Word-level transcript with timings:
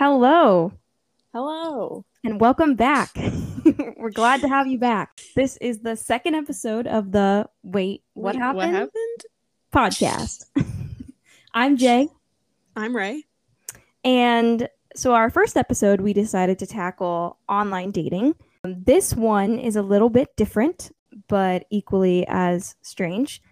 Hello 0.00 0.72
Hello. 1.34 2.06
and 2.24 2.40
welcome 2.40 2.74
back. 2.74 3.10
We're 3.98 4.08
glad 4.08 4.40
to 4.40 4.48
have 4.48 4.66
you 4.66 4.78
back. 4.78 5.20
This 5.36 5.58
is 5.58 5.80
the 5.80 5.94
second 5.94 6.36
episode 6.36 6.86
of 6.86 7.12
the 7.12 7.46
Wait, 7.62 8.02
What 8.14 8.34
Wait, 8.34 8.40
Happened 8.40 8.56
What 8.56 8.70
happened? 8.70 9.24
podcast. 9.74 10.46
I'm 11.54 11.76
Jay. 11.76 12.08
I'm 12.74 12.96
Ray. 12.96 13.24
And 14.02 14.70
so, 14.96 15.12
our 15.12 15.28
first 15.28 15.58
episode, 15.58 16.00
we 16.00 16.14
decided 16.14 16.58
to 16.60 16.66
tackle 16.66 17.36
online 17.46 17.90
dating. 17.90 18.36
This 18.64 19.12
one 19.12 19.58
is 19.58 19.76
a 19.76 19.82
little 19.82 20.08
bit 20.08 20.34
different, 20.34 20.96
but 21.28 21.66
equally 21.68 22.24
as 22.26 22.74
strange. 22.80 23.42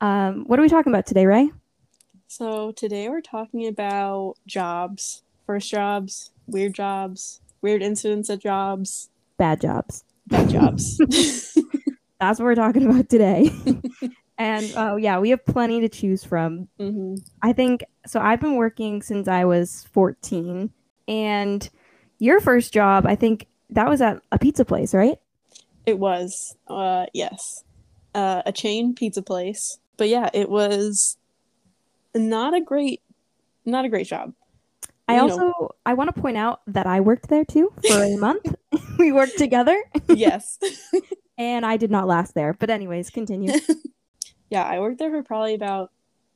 Um, 0.00 0.44
what 0.46 0.60
are 0.60 0.62
we 0.62 0.68
talking 0.68 0.92
about 0.92 1.06
today, 1.06 1.26
Ray? 1.26 1.50
So 2.28 2.70
today 2.70 3.08
we're 3.08 3.22
talking 3.22 3.66
about 3.66 4.34
jobs, 4.46 5.22
first 5.46 5.70
jobs, 5.70 6.30
weird 6.46 6.74
jobs, 6.74 7.40
weird 7.62 7.82
incidents 7.82 8.28
at 8.30 8.40
jobs, 8.40 9.08
Bad 9.38 9.60
jobs. 9.60 10.04
bad 10.26 10.48
jobs. 10.48 10.98
That's 12.20 12.38
what 12.38 12.44
we're 12.46 12.54
talking 12.54 12.86
about 12.86 13.08
today. 13.08 13.50
and 14.38 14.72
uh, 14.74 14.96
yeah, 14.96 15.18
we 15.18 15.30
have 15.30 15.44
plenty 15.44 15.80
to 15.80 15.88
choose 15.88 16.24
from. 16.24 16.68
hmm 16.78 17.16
I 17.42 17.52
think 17.52 17.84
so. 18.06 18.20
I've 18.20 18.40
been 18.40 18.56
working 18.56 19.02
since 19.02 19.28
I 19.28 19.44
was 19.44 19.86
14. 19.92 20.70
And 21.08 21.68
your 22.18 22.40
first 22.40 22.72
job, 22.72 23.06
I 23.06 23.14
think 23.14 23.46
that 23.70 23.88
was 23.88 24.00
at 24.00 24.20
a 24.32 24.38
pizza 24.38 24.64
place, 24.64 24.94
right? 24.94 25.18
It 25.84 25.98
was, 25.98 26.56
uh, 26.66 27.06
yes, 27.12 27.62
uh, 28.14 28.42
a 28.46 28.52
chain 28.52 28.94
pizza 28.94 29.22
place. 29.22 29.78
But 29.98 30.08
yeah, 30.08 30.30
it 30.32 30.48
was 30.48 31.16
not 32.14 32.54
a 32.54 32.60
great, 32.60 33.02
not 33.64 33.84
a 33.84 33.88
great 33.88 34.06
job. 34.06 34.32
I 35.08 35.18
also 35.18 35.38
know. 35.38 35.70
I 35.84 35.94
want 35.94 36.14
to 36.14 36.20
point 36.20 36.36
out 36.36 36.60
that 36.66 36.86
I 36.86 37.00
worked 37.00 37.28
there 37.28 37.44
too 37.44 37.72
for 37.88 38.02
a 38.02 38.16
month. 38.18 38.54
we 38.98 39.12
worked 39.12 39.38
together 39.38 39.80
yes. 40.08 40.58
and 41.38 41.64
I 41.64 41.76
did 41.76 41.90
not 41.90 42.06
last 42.06 42.34
there. 42.34 42.52
But 42.54 42.70
anyways, 42.70 43.10
continue. 43.10 43.52
yeah, 44.50 44.64
I 44.64 44.80
worked 44.80 44.98
there 44.98 45.10
for 45.10 45.22
probably 45.22 45.54
about 45.54 45.90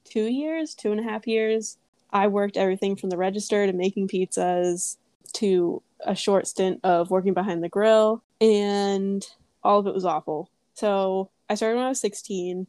two 0.05 0.25
years, 0.25 0.75
two 0.75 0.93
and 0.93 1.01
a 1.01 1.05
half 1.05 1.27
years. 1.27 1.79
I 2.13 2.29
worked 2.29 2.57
everything 2.57 2.97
from 2.97 3.11
the 3.11 3.17
register 3.17 3.67
to 3.67 3.73
making 3.73 4.09
pizzas 4.09 4.97
to 5.35 5.83
a 6.05 6.15
short 6.15 6.47
stint 6.47 6.81
of 6.83 7.11
working 7.11 7.35
behind 7.35 7.63
the 7.63 7.69
grill, 7.69 8.23
and 8.41 9.25
all 9.63 9.79
of 9.79 9.87
it 9.87 9.95
was 9.95 10.05
awful. 10.05 10.51
So 10.75 11.31
I 11.49 11.55
started 11.55 11.77
when 11.77 11.87
I 11.87 11.91
was 11.91 12.01
16, 12.01 12.67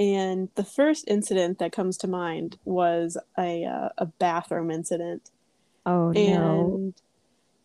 and 0.00 0.48
the 0.54 0.64
first 0.64 1.04
incident 1.08 1.58
that 1.58 1.72
comes 1.72 1.96
to 1.98 2.08
mind 2.08 2.58
was 2.64 3.16
a 3.38 3.64
uh, 3.64 3.90
a 3.96 4.06
bathroom 4.06 4.70
incident. 4.70 5.30
Oh 5.86 6.10
no. 6.12 6.74
And 6.76 6.94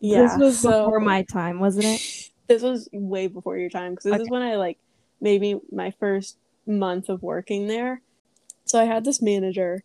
yeah, 0.00 0.22
this 0.22 0.38
was 0.38 0.58
so- 0.60 0.84
before 0.84 1.00
my 1.00 1.22
time, 1.22 1.60
wasn't 1.60 1.86
it? 1.86 2.30
this 2.46 2.62
was 2.62 2.88
way 2.92 3.26
before 3.26 3.56
your 3.56 3.70
time 3.70 3.92
because 3.92 4.10
this 4.10 4.20
is 4.22 4.30
when 4.30 4.42
I 4.42 4.56
like 4.56 4.78
maybe 5.20 5.60
my 5.70 5.90
first 5.92 6.36
month 6.66 7.08
of 7.08 7.22
working 7.22 7.66
there. 7.66 8.00
So 8.64 8.80
I 8.80 8.84
had 8.84 9.04
this 9.04 9.20
manager 9.22 9.82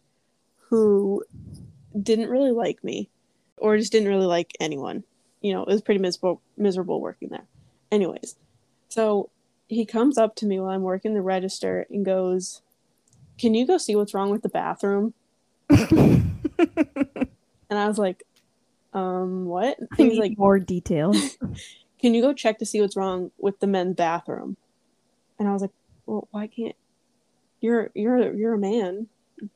who 0.69 1.23
didn't 2.02 2.30
really 2.30 2.52
like 2.52 2.83
me 2.83 3.09
or 3.58 3.77
just 3.77 3.92
didn't 3.92 4.09
really 4.09 4.25
like 4.25 4.53
anyone. 4.59 5.03
You 5.42 5.53
know, 5.53 5.61
it 5.61 5.67
was 5.67 5.81
pretty 5.81 5.99
miserable 6.02 6.42
miserable 6.58 6.99
working 7.02 7.30
there. 7.30 7.45
Anyways, 7.92 8.36
so 8.89 9.30
he 9.67 9.86
comes 9.86 10.17
up 10.17 10.36
to 10.36 10.45
me 10.45 10.59
while 10.59 10.70
I'm 10.70 10.81
working 10.83 11.14
the 11.14 11.22
register 11.22 11.86
and 11.89 12.03
goes, 12.03 12.61
"Can 13.38 13.53
you 13.53 13.66
go 13.67 13.77
see 13.77 13.95
what's 13.95 14.14
wrong 14.14 14.31
with 14.31 14.42
the 14.42 14.49
bathroom?" 14.49 15.14
And 17.76 17.84
I 17.84 17.88
was 17.90 17.98
like, 17.98 18.23
"Um, 18.94 19.45
what?" 19.45 19.78
And 19.78 19.90
he's 20.09 20.18
like, 20.18 20.38
more 20.38 20.60
details. 20.60 21.38
can 21.99 22.14
you 22.14 22.22
go 22.22 22.33
check 22.33 22.60
to 22.60 22.66
see 22.66 22.80
what's 22.80 22.95
wrong 22.95 23.32
with 23.38 23.60
the 23.60 23.67
men's 23.67 23.95
bathroom? 23.95 24.55
And 25.38 25.49
i 25.49 25.52
was 25.52 25.61
like 25.61 25.73
well 26.05 26.30
why 26.32 26.48
can't 26.48 26.76
you're 27.60 27.92
you're 27.94 28.33
you're 28.33 28.54
a 28.54 28.58
man. 28.58 29.08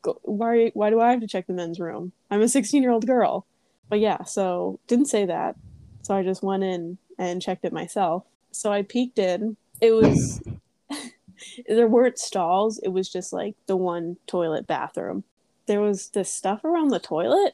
Go, 0.02 0.20
why 0.24 0.72
why 0.74 0.90
do 0.90 1.00
i 1.00 1.12
have 1.12 1.22
to 1.22 1.28
check 1.28 1.48
the 1.48 1.54
men's 1.54 1.80
room? 1.80 2.12
I'm 2.30 2.42
a 2.42 2.50
16 2.50 2.84
year 2.84 2.92
old 2.92 3.08
girl. 3.08 3.46
But 3.88 4.00
yeah 4.00 4.24
so 4.24 4.80
didn't 4.88 5.06
say 5.06 5.26
that. 5.26 5.56
So 6.02 6.14
i 6.14 6.24
just 6.24 6.44
went 6.44 6.64
in 6.64 6.98
and 7.18 7.42
checked 7.42 7.64
it 7.64 7.72
myself. 7.72 8.26
So 8.52 8.74
i 8.74 8.82
peeked 8.82 9.20
in. 9.20 9.56
It 9.80 9.94
was 9.94 10.42
there 11.70 11.88
weren't 11.88 12.20
stalls. 12.20 12.80
It 12.80 12.90
was 12.90 13.08
just 13.08 13.32
like 13.32 13.56
the 13.68 13.78
one 13.78 14.18
toilet 14.28 14.68
bathroom. 14.68 15.24
There 15.68 15.80
was 15.80 16.10
this 16.10 16.34
stuff 16.34 16.66
around 16.66 16.90
the 16.90 17.00
toilet 17.00 17.54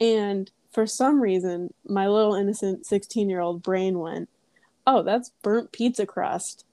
and 0.00 0.50
for 0.70 0.86
some 0.86 1.20
reason, 1.20 1.72
my 1.88 2.06
little 2.08 2.34
innocent 2.34 2.84
16 2.86 3.28
year 3.30 3.40
old 3.40 3.62
brain 3.62 3.98
went, 3.98 4.28
Oh, 4.86 5.02
that's 5.02 5.30
burnt 5.42 5.72
pizza 5.72 6.06
crust 6.06 6.64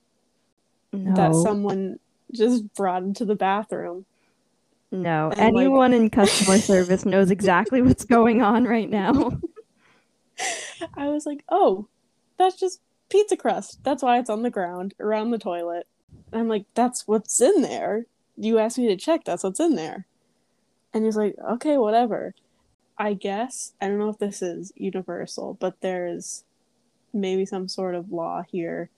No. 0.92 1.14
that 1.16 1.34
someone 1.36 2.00
just 2.32 2.74
brought 2.74 3.04
into 3.04 3.26
the 3.26 3.36
bathroom. 3.36 4.06
no. 4.92 5.32
and, 5.38 5.56
like- 5.56 5.64
Anyone 5.66 5.94
in 5.94 6.10
customer 6.10 6.58
service 6.58 7.06
knows 7.06 7.32
exactly 7.32 7.82
what's 7.84 8.06
going 8.06 8.42
on 8.42 8.66
right 8.66 8.90
now. 8.90 9.40
I 10.98 11.08
was 11.10 11.26
like, 11.26 11.44
Oh, 11.50 11.88
that's 12.38 12.60
just 12.60 12.82
pizza 13.10 13.38
crust. 13.38 13.80
That's 13.84 14.04
why 14.04 14.20
it's 14.20 14.30
on 14.30 14.42
the 14.42 14.50
ground 14.50 14.94
around 15.00 15.32
the 15.32 15.38
toilet. 15.38 15.88
And 16.32 16.42
I'm 16.42 16.48
like, 16.50 16.66
That's 16.76 17.08
what's 17.08 17.40
in 17.42 17.62
there. 17.62 18.06
You 18.36 18.58
asked 18.60 18.78
me 18.78 18.88
to 18.88 18.98
check, 18.98 19.24
that's 19.24 19.44
what's 19.44 19.60
in 19.60 19.76
there. 19.76 20.06
And 20.94 21.06
he's 21.06 21.16
like, 21.18 21.36
Okay, 21.54 21.78
whatever. 21.78 22.34
I 22.98 23.14
guess, 23.14 23.74
I 23.82 23.88
don't 23.88 24.00
know 24.00 24.10
if 24.10 24.20
this 24.20 24.42
is 24.42 24.72
universal, 24.76 25.58
but 25.60 25.82
there's 25.82 26.44
maybe 27.14 27.46
some 27.46 27.68
sort 27.68 27.96
of 27.96 28.12
law 28.12 28.44
here 28.48 28.90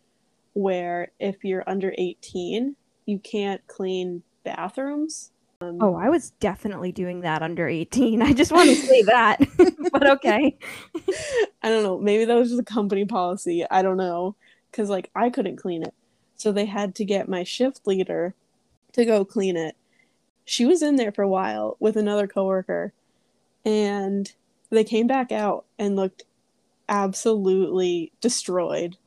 where 0.53 1.11
if 1.19 1.43
you're 1.43 1.63
under 1.67 1.93
18, 1.97 2.75
you 3.05 3.19
can't 3.19 3.65
clean 3.67 4.23
bathrooms. 4.43 5.31
Um, 5.61 5.77
Oh, 5.81 5.95
I 5.95 6.09
was 6.09 6.31
definitely 6.39 6.91
doing 6.91 7.21
that 7.21 7.41
under 7.41 7.67
18. 7.67 8.21
I 8.21 8.33
just 8.33 8.51
want 8.51 8.69
to 8.69 8.75
say 8.75 9.01
that. 9.07 9.39
but 9.91 10.09
okay. 10.11 10.57
I 11.61 11.69
don't 11.69 11.83
know. 11.83 11.99
Maybe 11.99 12.25
that 12.25 12.35
was 12.35 12.49
just 12.49 12.61
a 12.61 12.65
company 12.65 13.05
policy. 13.05 13.65
I 13.69 13.81
don't 13.81 13.97
know. 13.97 14.35
Because, 14.71 14.89
like, 14.89 15.09
I 15.15 15.29
couldn't 15.29 15.57
clean 15.57 15.83
it. 15.83 15.93
So 16.35 16.51
they 16.51 16.65
had 16.65 16.95
to 16.95 17.05
get 17.05 17.29
my 17.29 17.43
shift 17.43 17.87
leader 17.87 18.33
to 18.93 19.05
go 19.05 19.23
clean 19.23 19.55
it. 19.55 19.75
She 20.43 20.65
was 20.65 20.81
in 20.81 20.97
there 20.97 21.11
for 21.11 21.21
a 21.21 21.29
while 21.29 21.77
with 21.79 21.95
another 21.95 22.27
coworker. 22.27 22.93
And 23.65 24.31
they 24.69 24.83
came 24.83 25.07
back 25.07 25.31
out 25.31 25.65
and 25.79 25.95
looked 25.95 26.23
absolutely 26.87 28.11
destroyed. 28.21 28.97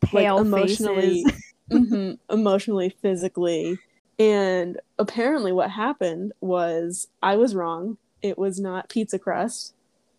Pale 0.00 0.38
emotionally- 0.38 1.24
faces. 1.24 1.42
hmm 1.70 2.12
emotionally, 2.30 2.94
physically. 3.02 3.78
And 4.18 4.80
apparently, 4.98 5.52
what 5.52 5.70
happened 5.70 6.32
was 6.40 7.08
I 7.22 7.36
was 7.36 7.54
wrong. 7.54 7.98
It 8.22 8.38
was 8.38 8.60
not 8.60 8.88
pizza 8.88 9.18
crust, 9.18 9.74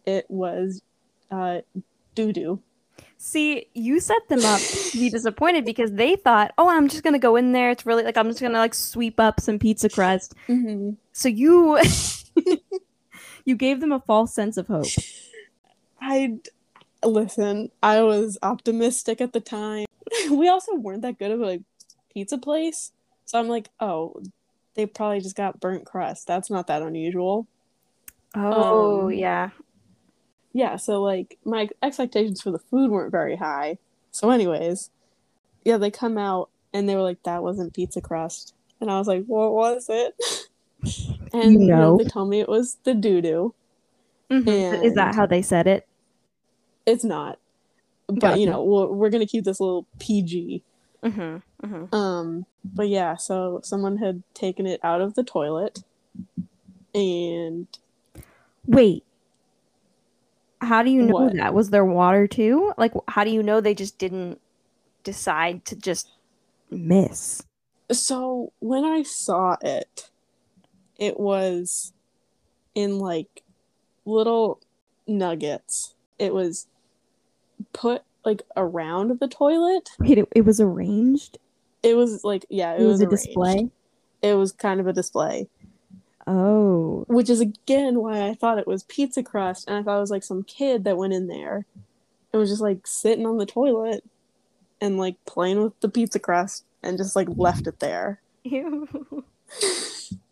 it 0.06 0.26
was 0.30 0.82
uh, 1.32 1.62
doo 2.16 2.34
doo. 2.34 2.62
See, 3.18 3.68
you 3.74 4.00
set 4.00 4.28
them 4.30 4.44
up 4.46 4.62
to 4.62 4.98
be 4.98 5.10
disappointed 5.10 5.66
because 5.66 5.92
they 5.94 6.16
thought, 6.16 6.54
"Oh, 6.58 6.70
I'm 6.70 6.88
just 6.88 7.04
gonna 7.04 7.20
go 7.20 7.36
in 7.36 7.52
there. 7.52 7.72
It's 7.72 7.86
really 7.86 8.04
like 8.04 8.18
I'm 8.18 8.28
just 8.28 8.42
gonna 8.42 8.60
like 8.60 8.74
sweep 8.74 9.20
up 9.20 9.40
some 9.40 9.58
pizza 9.58 9.90
crust." 9.90 10.36
Mm-hmm. 10.48 10.92
So 11.14 11.28
you, 11.30 11.80
you 13.48 13.56
gave 13.56 13.80
them 13.80 13.94
a 13.94 14.02
false 14.02 14.36
sense 14.36 14.58
of 14.58 14.68
hope. 14.68 14.88
I 16.02 16.40
listen. 17.04 17.72
I 17.82 18.02
was 18.02 18.38
optimistic 18.44 19.22
at 19.22 19.34
the 19.34 19.40
time. 19.40 19.86
We 20.32 20.48
also 20.48 20.76
weren't 20.76 21.02
that 21.02 21.20
good 21.20 21.32
of 21.32 21.42
a 21.42 21.62
pizza 22.14 22.38
place, 22.38 22.92
so 23.26 23.40
I'm 23.40 23.48
like, 23.48 23.70
oh, 23.80 24.22
they 24.76 24.86
probably 24.86 25.20
just 25.22 25.36
got 25.36 25.60
burnt 25.60 25.86
crust. 25.86 26.28
That's 26.28 26.50
not 26.50 26.68
that 26.68 26.82
unusual. 26.82 27.48
Oh 28.36 29.06
Um, 29.08 29.14
yeah, 29.14 29.50
Yeah, 30.54 30.76
so 30.78 31.02
like 31.02 31.38
my 31.46 31.70
expectations 31.82 32.42
for 32.42 32.52
the 32.52 32.60
food 32.60 32.90
weren't 32.92 33.12
very 33.12 33.36
high. 33.38 33.78
So, 34.12 34.30
anyways, 34.30 34.90
yeah, 35.64 35.78
they 35.78 35.92
come 35.92 36.18
out 36.18 36.50
and 36.74 36.88
they 36.88 36.96
were 36.96 37.02
like, 37.02 37.24
"That 37.24 37.44
wasn't 37.44 37.74
pizza 37.74 38.02
crust," 38.02 38.54
and 38.82 38.90
I 38.92 38.98
was 38.98 39.08
like, 39.08 39.26
"What 39.26 39.54
was 39.54 39.88
it?" 39.90 40.16
and 41.34 41.54
You 41.54 41.60
you 41.62 41.68
know, 41.68 41.98
they 41.98 42.06
told 42.06 42.30
me 42.30 42.40
it 42.40 42.50
was 42.50 42.78
the 42.84 42.94
doo 42.94 43.22
doo. 43.22 43.54
Mhm. 44.30 44.84
is 44.84 44.94
that 44.96 45.16
how 45.16 45.26
they 45.26 45.42
said 45.42 45.68
it? 45.68 45.88
It's 46.86 47.04
not, 47.04 47.40
but 48.08 48.20
Gotcha. 48.20 48.40
you 48.40 48.46
know, 48.50 48.64
we're, 48.64 48.88
we're 48.88 49.10
gonna 49.10 49.26
keep 49.26 49.44
this 49.46 49.60
little 49.60 49.86
PG. 50.00 50.64
Mm-hmm. 51.04 51.66
Mm-hmm. 51.66 51.96
Um, 51.96 52.46
but 52.66 52.90
yeah, 52.90 53.16
so 53.16 53.62
someone 53.64 53.98
had 53.98 54.24
taken 54.34 54.66
it 54.66 54.80
out 54.84 55.00
of 55.02 55.14
the 55.16 55.24
toilet, 55.24 55.84
and 56.94 57.68
Wait, 58.66 59.06
how 60.60 60.84
do 60.84 60.90
you 60.90 61.04
know 61.04 61.14
What? 61.14 61.34
that? 61.36 61.54
Was 61.54 61.70
there 61.70 61.86
water 61.86 62.28
too? 62.28 62.74
Like, 62.78 62.94
how 63.08 63.24
do 63.24 63.30
you 63.30 63.42
know 63.44 63.62
they 63.62 63.76
just 63.76 63.98
didn't 63.98 64.42
decide 65.04 65.64
to 65.66 65.76
just 65.76 66.10
miss? 66.70 67.44
so 67.90 68.52
when 68.60 68.84
I 68.84 69.04
saw 69.04 69.56
it, 69.62 70.10
it 71.00 71.20
was 71.20 71.94
in 72.76 73.00
like 73.00 73.44
little 74.06 74.60
nuggets. 75.08 75.94
It 76.20 76.34
was 76.34 76.68
put 77.74 78.04
like 78.26 78.42
around 78.56 79.20
the 79.20 79.28
toilet. 79.28 79.90
Wait, 80.00 80.18
it, 80.18 80.28
it 80.36 80.46
was 80.46 80.60
arranged. 80.60 81.38
It 81.84 81.96
was 81.96 82.24
like 82.24 82.46
yeah, 82.50 82.74
it, 82.74 82.82
It, 82.82 82.86
was, 82.86 83.02
a 83.02 83.06
arranged. 83.06 83.26
display. 83.26 83.70
It 84.22 84.34
was 84.34 84.52
kind 84.52 84.80
of 84.80 84.88
a 84.88 84.94
display, 84.94 85.48
Oh, 86.26 87.06
which 87.08 87.30
is 87.30 87.40
again 87.40 88.00
why 88.00 88.28
I 88.28 88.34
thought 88.34 88.58
it 88.58 88.68
was 88.68 88.84
pizza 88.84 89.24
crust, 89.24 89.68
and 89.68 89.78
I 89.78 89.84
thought 89.84 89.98
it 89.98 90.02
was 90.02 90.12
like 90.12 90.24
some 90.24 90.44
kid 90.44 90.84
that 90.84 90.98
went 90.98 91.14
in 91.14 91.28
there 91.28 91.66
and 92.34 92.40
was 92.40 92.50
just 92.50 92.62
like 92.62 92.86
sitting 92.86 93.26
on 93.26 93.38
the 93.38 93.46
toilet 93.46 94.04
and 94.82 94.98
like 94.98 95.16
playing 95.26 95.62
with 95.62 95.80
the 95.80 95.90
pizza 95.90 96.20
crust 96.20 96.66
and 96.84 96.98
just 96.98 97.16
like 97.16 97.28
left 97.30 97.68
it 97.68 97.80
there. 97.80 98.20
Ew. 98.44 98.88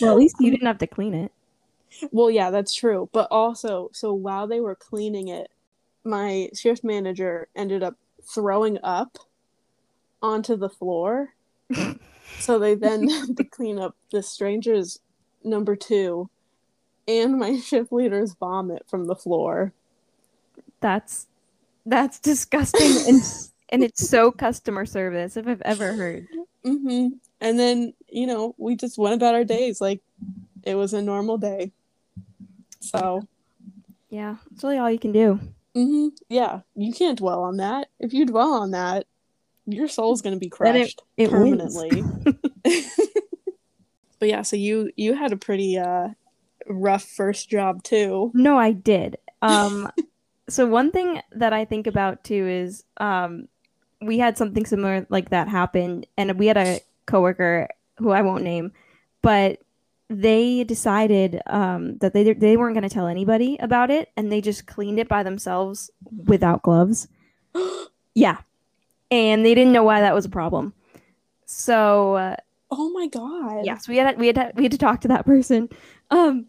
well, 0.00 0.12
at 0.12 0.18
least 0.18 0.36
you 0.40 0.50
didn't 0.50 0.66
have 0.66 0.78
to 0.78 0.86
clean 0.86 1.14
it. 1.14 1.32
Well, 2.12 2.30
yeah, 2.30 2.50
that's 2.50 2.74
true. 2.74 3.08
But 3.12 3.28
also, 3.30 3.90
so 3.92 4.12
while 4.12 4.46
they 4.46 4.60
were 4.60 4.74
cleaning 4.74 5.28
it, 5.28 5.50
my 6.04 6.48
shift 6.54 6.84
manager 6.84 7.48
ended 7.56 7.82
up 7.82 7.96
throwing 8.22 8.78
up 8.82 9.18
onto 10.22 10.56
the 10.56 10.70
floor. 10.70 11.34
so 12.38 12.58
they 12.58 12.74
then 12.74 13.08
had 13.08 13.36
to 13.36 13.44
clean 13.44 13.78
up 13.78 13.96
the 14.12 14.22
stranger's 14.22 15.00
number 15.42 15.76
two 15.76 16.28
and 17.08 17.38
my 17.38 17.58
shift 17.64 17.92
leader's 17.92 18.34
vomit 18.34 18.84
from 18.88 19.06
the 19.06 19.16
floor. 19.16 19.72
That's 20.80 21.26
that's 21.86 22.18
disgusting 22.18 23.08
and 23.08 23.22
and 23.70 23.82
it's 23.82 24.08
so 24.08 24.30
customer 24.30 24.86
service 24.86 25.36
if 25.36 25.46
I've 25.46 25.62
ever 25.62 25.92
heard. 25.94 26.28
hmm 26.64 27.08
And 27.40 27.58
then, 27.58 27.94
you 28.08 28.26
know, 28.26 28.54
we 28.58 28.76
just 28.76 28.98
went 28.98 29.14
about 29.14 29.34
our 29.34 29.44
days 29.44 29.80
like 29.80 30.00
it 30.62 30.74
was 30.74 30.92
a 30.92 31.00
normal 31.02 31.38
day. 31.38 31.72
So, 32.80 33.22
Yeah, 34.10 34.36
it's 34.52 34.62
really 34.64 34.78
all 34.78 34.90
you 34.90 34.98
can 34.98 35.12
do. 35.12 35.40
hmm 35.74 36.08
yeah, 36.28 36.60
you 36.74 36.92
can't 36.92 37.18
dwell 37.18 37.42
on 37.44 37.56
that. 37.58 37.88
If 37.98 38.12
you 38.12 38.26
dwell 38.26 38.52
on 38.54 38.72
that, 38.72 39.06
your 39.66 39.88
soul's 39.88 40.20
going 40.22 40.34
to 40.34 40.40
be 40.40 40.52
Then 40.60 40.76
it- 40.76 40.80
crushed 40.80 41.02
it 41.16 41.30
permanently. 41.30 42.02
but 44.18 44.28
yeah, 44.28 44.42
so 44.42 44.56
you 44.56 44.90
you 44.96 45.14
had 45.14 45.32
a 45.32 45.36
pretty 45.36 45.78
uh 45.78 46.08
rough 46.68 47.04
first 47.04 47.48
job 47.48 47.82
too. 47.82 48.30
No, 48.34 48.58
I 48.58 48.72
did. 48.72 49.16
Um, 49.42 49.88
so 50.48 50.66
one 50.66 50.90
thing 50.90 51.20
that 51.32 51.52
I 51.52 51.64
think 51.64 51.86
about 51.86 52.24
too 52.24 52.46
is 52.46 52.84
um, 52.98 53.48
we 54.02 54.18
had 54.18 54.36
something 54.36 54.66
similar 54.66 55.06
like 55.08 55.30
that 55.30 55.48
happen, 55.48 56.04
and 56.16 56.38
we 56.38 56.46
had 56.48 56.56
a 56.58 56.80
coworker 57.10 57.68
who 57.98 58.10
I 58.10 58.22
won't 58.22 58.44
name, 58.44 58.72
but 59.22 59.58
they 60.08 60.64
decided 60.64 61.40
um, 61.46 61.98
that 61.98 62.12
they 62.14 62.32
they 62.32 62.56
weren't 62.56 62.74
going 62.74 62.88
to 62.88 62.94
tell 62.94 63.06
anybody 63.06 63.56
about 63.60 63.90
it, 63.90 64.10
and 64.16 64.30
they 64.30 64.40
just 64.40 64.66
cleaned 64.66 64.98
it 64.98 65.08
by 65.08 65.22
themselves 65.22 65.90
without 66.26 66.62
gloves. 66.62 67.08
Yeah, 68.12 68.38
and 69.12 69.46
they 69.46 69.54
didn't 69.54 69.72
know 69.72 69.84
why 69.84 70.00
that 70.00 70.14
was 70.14 70.24
a 70.24 70.28
problem. 70.28 70.74
So 71.46 72.14
uh, 72.16 72.36
Oh 72.72 72.90
my 72.90 73.06
god. 73.06 73.64
yes, 73.64 73.86
we 73.88 73.98
had 73.98 74.18
we 74.18 74.26
had 74.26 74.34
to, 74.34 74.52
we 74.56 74.64
had 74.64 74.72
to 74.72 74.78
talk 74.78 75.00
to 75.02 75.08
that 75.08 75.24
person. 75.24 75.68
Um, 76.10 76.46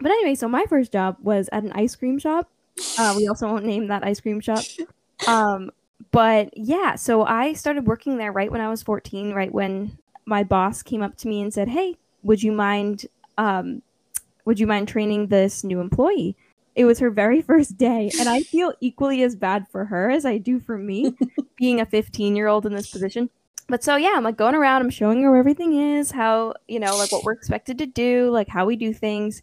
but 0.00 0.10
anyway, 0.10 0.34
so 0.34 0.48
my 0.48 0.64
first 0.68 0.90
job 0.90 1.16
was 1.22 1.48
at 1.52 1.62
an 1.62 1.70
ice 1.72 1.94
cream 1.94 2.18
shop. 2.18 2.50
Uh, 2.98 3.14
we 3.16 3.28
also 3.28 3.46
won't 3.46 3.64
name 3.64 3.86
that 3.86 4.04
ice 4.04 4.20
cream 4.20 4.40
shop. 4.40 4.64
Um, 5.28 5.70
but 6.10 6.56
yeah, 6.56 6.94
so 6.94 7.24
I 7.24 7.52
started 7.52 7.86
working 7.86 8.16
there 8.16 8.32
right 8.32 8.50
when 8.50 8.60
I 8.60 8.68
was 8.68 8.82
14, 8.82 9.32
right 9.32 9.52
when 9.52 9.98
my 10.26 10.42
boss 10.42 10.82
came 10.82 11.02
up 11.02 11.16
to 11.18 11.28
me 11.28 11.42
and 11.42 11.52
said, 11.52 11.68
"Hey, 11.68 11.96
would 12.22 12.42
you 12.42 12.52
mind 12.52 13.06
um, 13.38 13.82
would 14.44 14.60
you 14.60 14.66
mind 14.66 14.88
training 14.88 15.28
this 15.28 15.64
new 15.64 15.80
employee?" 15.80 16.36
It 16.74 16.84
was 16.86 16.98
her 16.98 17.10
very 17.10 17.42
first 17.50 17.76
day, 17.76 18.10
and 18.18 18.28
I 18.28 18.42
feel 18.42 18.74
equally 18.80 19.22
as 19.22 19.36
bad 19.36 19.68
for 19.68 19.86
her 19.86 20.10
as 20.10 20.24
I 20.24 20.38
do 20.38 20.60
for 20.60 20.78
me 20.78 21.14
being 21.56 21.80
a 21.80 21.86
15 21.86 22.36
year 22.36 22.48
old 22.48 22.66
in 22.66 22.74
this 22.74 22.90
position 22.90 23.30
but 23.68 23.82
so 23.82 23.96
yeah, 23.96 24.12
I'm 24.16 24.24
like 24.24 24.36
going 24.36 24.54
around, 24.54 24.82
I'm 24.82 24.90
showing 24.90 25.22
her 25.22 25.30
where 25.30 25.40
everything 25.40 25.74
is, 25.74 26.10
how, 26.10 26.54
you 26.68 26.78
know, 26.78 26.96
like 26.96 27.12
what 27.12 27.24
we're 27.24 27.32
expected 27.32 27.78
to 27.78 27.86
do, 27.86 28.30
like 28.30 28.48
how 28.48 28.66
we 28.66 28.76
do 28.76 28.92
things, 28.92 29.42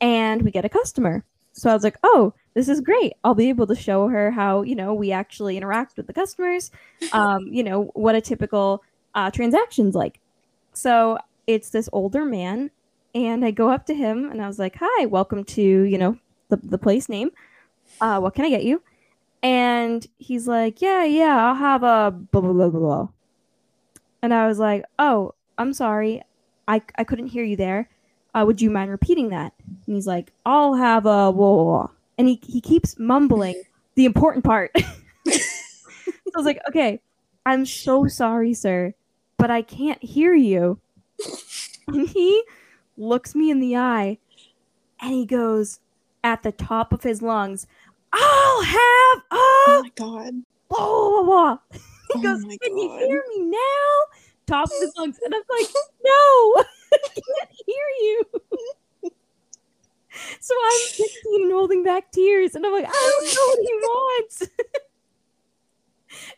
and 0.00 0.42
we 0.42 0.50
get 0.50 0.64
a 0.64 0.68
customer. 0.68 1.24
So 1.52 1.70
I 1.70 1.74
was 1.74 1.84
like, 1.84 1.96
oh, 2.02 2.34
this 2.54 2.68
is 2.68 2.80
great. 2.80 3.12
I'll 3.22 3.34
be 3.34 3.48
able 3.48 3.66
to 3.66 3.74
show 3.74 4.08
her 4.08 4.30
how, 4.30 4.62
you 4.62 4.74
know, 4.74 4.94
we 4.94 5.12
actually 5.12 5.56
interact 5.56 5.96
with 5.96 6.06
the 6.06 6.12
customers, 6.12 6.70
um, 7.12 7.46
you 7.48 7.62
know, 7.62 7.90
what 7.94 8.14
a 8.14 8.20
typical 8.20 8.82
uh, 9.14 9.30
transaction's 9.30 9.94
like. 9.94 10.20
So 10.72 11.18
it's 11.46 11.70
this 11.70 11.88
older 11.92 12.24
man, 12.24 12.70
and 13.14 13.44
I 13.44 13.50
go 13.50 13.70
up 13.70 13.86
to 13.86 13.94
him 13.94 14.30
and 14.30 14.42
I 14.42 14.46
was 14.46 14.58
like, 14.58 14.76
hi, 14.80 15.06
welcome 15.06 15.44
to, 15.44 15.62
you 15.62 15.98
know, 15.98 16.18
the, 16.48 16.56
the 16.56 16.78
place 16.78 17.08
name. 17.08 17.30
Uh, 18.00 18.18
what 18.20 18.34
can 18.34 18.44
I 18.44 18.50
get 18.50 18.64
you? 18.64 18.82
And 19.42 20.06
he's 20.18 20.48
like, 20.48 20.80
yeah, 20.80 21.04
yeah, 21.04 21.46
I'll 21.46 21.54
have 21.54 21.82
a 21.82 22.10
blah, 22.10 22.40
blah, 22.40 22.52
blah, 22.52 22.68
blah, 22.70 22.80
blah. 22.80 23.08
And 24.22 24.32
I 24.32 24.46
was 24.46 24.58
like, 24.58 24.84
oh, 24.98 25.34
I'm 25.58 25.72
sorry. 25.72 26.22
I, 26.66 26.80
I 26.96 27.04
couldn't 27.04 27.26
hear 27.26 27.44
you 27.44 27.56
there. 27.56 27.90
Uh, 28.34 28.44
would 28.46 28.62
you 28.62 28.70
mind 28.70 28.90
repeating 28.90 29.28
that? 29.28 29.52
And 29.86 29.94
he's 29.94 30.06
like, 30.06 30.32
I'll 30.46 30.74
have 30.74 31.04
a 31.04 31.30
blah, 31.30 31.32
blah, 31.32 31.64
blah. 31.64 31.88
And 32.18 32.28
he, 32.28 32.40
he 32.46 32.60
keeps 32.60 32.98
mumbling 32.98 33.62
the 33.94 34.04
important 34.04 34.44
part. 34.44 34.70
so 34.76 34.82
I 35.28 36.36
was 36.36 36.46
like, 36.46 36.60
okay, 36.68 37.00
I'm 37.46 37.66
so 37.66 38.06
sorry, 38.06 38.54
sir, 38.54 38.94
but 39.36 39.50
I 39.50 39.62
can't 39.62 40.02
hear 40.02 40.34
you. 40.34 40.80
And 41.88 42.08
he 42.08 42.42
looks 42.96 43.34
me 43.34 43.50
in 43.50 43.60
the 43.60 43.76
eye 43.76 44.18
and 45.00 45.12
he 45.12 45.26
goes 45.26 45.80
at 46.22 46.42
the 46.42 46.52
top 46.52 46.92
of 46.92 47.02
his 47.02 47.20
lungs, 47.20 47.66
I'll 48.12 48.62
have 48.62 49.22
Oh 49.30 49.80
my 49.82 49.90
god. 49.94 50.32
blah, 50.68 50.78
blah, 50.78 51.22
blah. 51.22 51.58
He 52.12 52.18
Oh 52.18 52.22
goes, 52.22 52.42
Can 52.62 52.78
you 52.78 52.90
hear 52.98 53.24
me 53.36 53.40
now? 53.46 53.90
Top 54.46 54.66
of 54.68 54.80
his 54.80 54.92
lungs. 54.96 55.18
And 55.24 55.34
I'm 55.34 55.42
like, 55.50 55.68
No, 56.04 56.64
I 56.92 57.08
can't 57.14 57.50
hear 57.66 57.86
you. 58.00 58.22
So 60.40 60.54
I'm 60.54 60.78
16 60.88 61.42
and 61.44 61.52
holding 61.52 61.82
back 61.82 62.10
tears. 62.12 62.54
And 62.54 62.64
I'm 62.64 62.72
like, 62.72 62.86
I 62.88 62.90
don't 62.92 63.34
know 63.34 63.46
what 63.46 63.58
he 63.60 63.74
wants. 63.82 64.42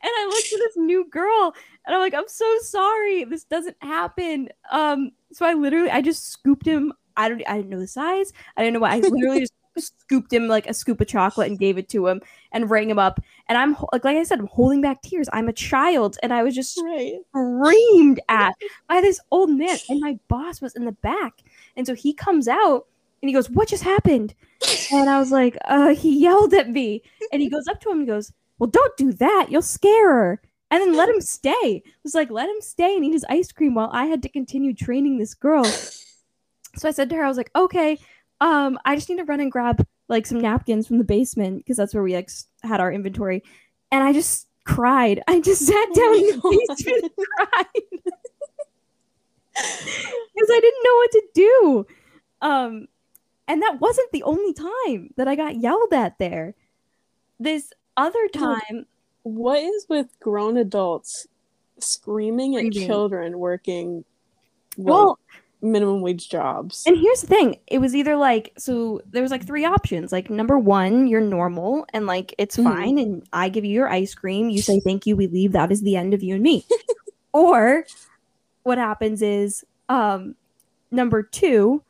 and 0.03 0.13
I 0.19 0.27
looked 0.27 0.53
at 0.53 0.59
this 0.59 0.77
new 0.77 1.07
girl 1.11 1.55
and 1.87 1.95
I'm 1.95 2.01
like, 2.01 2.15
I'm 2.15 2.29
so 2.29 2.47
sorry. 2.63 3.25
This 3.25 3.45
doesn't 3.45 3.77
happen. 3.81 4.49
Um, 4.71 5.11
so 5.33 5.45
I 5.47 5.55
literally 5.55 5.91
I 5.91 6.01
just 6.03 6.31
scooped 6.31 6.67
him. 6.67 6.93
I 7.17 7.29
don't 7.29 7.43
I 7.49 7.57
didn't 7.57 7.71
know 7.71 7.79
the 7.81 7.87
size. 7.87 8.33
I 8.57 8.63
didn't 8.63 8.75
know 8.75 8.81
what 8.81 8.93
I 8.93 8.99
literally 9.01 9.41
just 9.41 9.53
scooped 10.01 10.33
him 10.33 10.49
like 10.49 10.67
a 10.67 10.73
scoop 10.75 11.01
of 11.03 11.07
chocolate 11.07 11.49
and 11.51 11.59
gave 11.59 11.77
it 11.77 11.89
to 11.91 12.07
him 12.07 12.23
and 12.53 12.71
rang 12.71 12.89
him 12.89 12.99
up. 12.99 13.21
And 13.49 13.59
I'm 13.59 13.77
like 13.93 14.05
like 14.05 14.17
I 14.17 14.23
said, 14.23 14.39
I'm 14.41 14.47
holding 14.47 14.81
back 14.81 15.03
tears. 15.03 15.29
I'm 15.33 15.49
a 15.49 15.53
child 15.53 16.17
and 16.23 16.33
I 16.33 16.43
was 16.43 16.55
just 16.55 16.81
Right. 16.83 17.19
screamed 17.29 18.21
at 18.29 18.55
by 18.89 19.01
this 19.03 19.21
old 19.31 19.51
man. 19.51 19.77
And 19.91 20.01
my 20.01 20.19
boss 20.29 20.61
was 20.63 20.75
in 20.75 20.85
the 20.87 20.93
back. 20.93 21.35
And 21.77 21.87
so 21.87 21.95
he 21.95 22.15
comes 22.15 22.49
out 22.49 22.87
and 23.27 23.31
he 23.31 23.35
goes, 23.35 23.51
What 23.51 23.67
just 23.67 23.83
happened? 23.83 24.37
And 24.93 25.11
I 25.11 25.19
was 25.19 25.33
like, 25.33 25.59
uh, 25.65 25.97
he 25.97 26.17
yelled 26.17 26.55
at 26.55 26.71
me. 26.71 27.03
And 27.33 27.43
he 27.43 27.51
goes 27.51 27.67
up 27.67 27.81
to 27.81 27.91
him 27.91 27.99
and 27.99 28.07
goes, 28.07 28.33
Well, 28.61 28.71
don't 28.71 28.97
do 28.97 29.13
that. 29.15 29.49
You'll 29.51 29.63
scare 29.63 30.13
her. 30.13 30.41
And 30.71 30.81
then 30.81 30.95
let 30.95 31.09
him 31.09 31.21
stay. 31.21 31.83
It 31.85 32.05
was 32.05 32.15
like, 32.15 32.31
let 32.31 32.49
him 32.49 32.61
stay 32.61 32.95
and 32.95 33.05
eat 33.05 33.13
his 33.13 33.27
ice 33.29 33.51
cream 33.51 33.75
while 33.75 33.91
I 33.93 34.07
had 34.07 34.23
to 34.23 34.29
continue 34.29 34.75
training 34.75 35.19
this 35.19 35.35
girl. 35.35 35.65
So 35.65 36.89
I 36.89 36.93
said 36.93 37.11
to 37.11 37.17
her, 37.17 37.25
I 37.25 37.29
was 37.29 37.37
like, 37.37 37.51
okay, 37.57 37.99
um, 38.41 38.79
I 38.85 38.95
just 38.95 39.09
need 39.09 39.19
to 39.19 39.25
run 39.25 39.41
and 39.41 39.51
grab 39.51 39.85
like 40.09 40.27
some 40.27 40.41
napkins 40.41 40.87
from 40.87 40.99
the 40.99 41.05
basement 41.05 41.59
because 41.59 41.77
that's 41.77 41.95
where 41.95 42.03
we 42.03 42.15
like 42.15 42.31
had 42.63 42.81
our 42.81 42.93
inventory. 42.93 43.43
And 43.91 44.05
I 44.05 44.13
just 44.13 44.47
cried. 44.65 45.21
I 45.27 45.41
just 45.41 45.67
sat 45.67 45.95
down 45.95 46.05
Oh 46.05 46.15
in 46.15 46.27
the 46.27 46.41
my 46.43 46.59
basement 46.69 47.03
and 47.05 47.27
cried 47.37 47.67
because 50.35 50.51
I 50.51 50.61
didn't 50.61 50.85
know 50.85 50.95
what 50.97 51.11
to 51.11 51.23
do. 51.35 51.87
Um, 52.43 52.87
and 53.49 53.63
that 53.63 53.81
wasn't 53.81 54.11
the 54.13 54.23
only 54.25 54.53
time 54.53 55.13
that 55.17 55.29
I 55.29 55.35
got 55.37 55.57
yelled 55.61 55.93
at 55.93 56.19
there. 56.19 56.55
This 57.39 57.73
other 57.97 58.29
time, 58.29 58.87
What 59.23 59.59
is 59.59 59.87
with 59.89 60.09
grown 60.21 60.57
adults 60.57 61.27
screaming 61.79 62.57
at 62.57 62.63
children 62.87 63.39
working 63.39 64.05
well, 64.77 65.19
minimum 65.63 66.01
wage 66.01 66.29
jobs? 66.29 66.85
And 66.87 66.97
here's 66.97 67.23
the 67.23 67.27
thing 67.27 67.59
it 67.67 67.79
was 67.79 67.95
either 67.95 68.17
like, 68.17 68.53
so 68.57 69.01
there 69.11 69.23
was 69.23 69.31
like 69.31 69.45
three 69.47 69.65
options. 69.65 70.13
Like, 70.13 70.31
number 70.31 70.59
one, 70.59 71.07
you're 71.07 71.21
normal 71.21 71.87
and 71.93 72.07
like 72.07 72.35
it's 72.39 72.57
Mhm. 72.57 72.65
fine. 72.65 72.99
And 72.99 73.23
I 73.33 73.49
give 73.49 73.65
you 73.65 73.73
your 73.73 73.89
ice 73.89 74.15
cream. 74.15 74.49
You 74.51 74.63
say 74.63 74.81
thank 74.85 75.07
you. 75.07 75.17
We 75.17 75.27
leave. 75.27 75.53
That 75.53 75.73
is 75.73 75.83
the 75.83 75.97
end 75.97 76.15
of 76.15 76.23
you 76.23 76.35
and 76.35 76.43
me. 76.43 76.65
or 77.33 77.85
what 78.63 78.79
happens 78.79 79.23
is, 79.23 79.65
um, 79.89 80.35
number 80.91 81.23
two, 81.23 81.83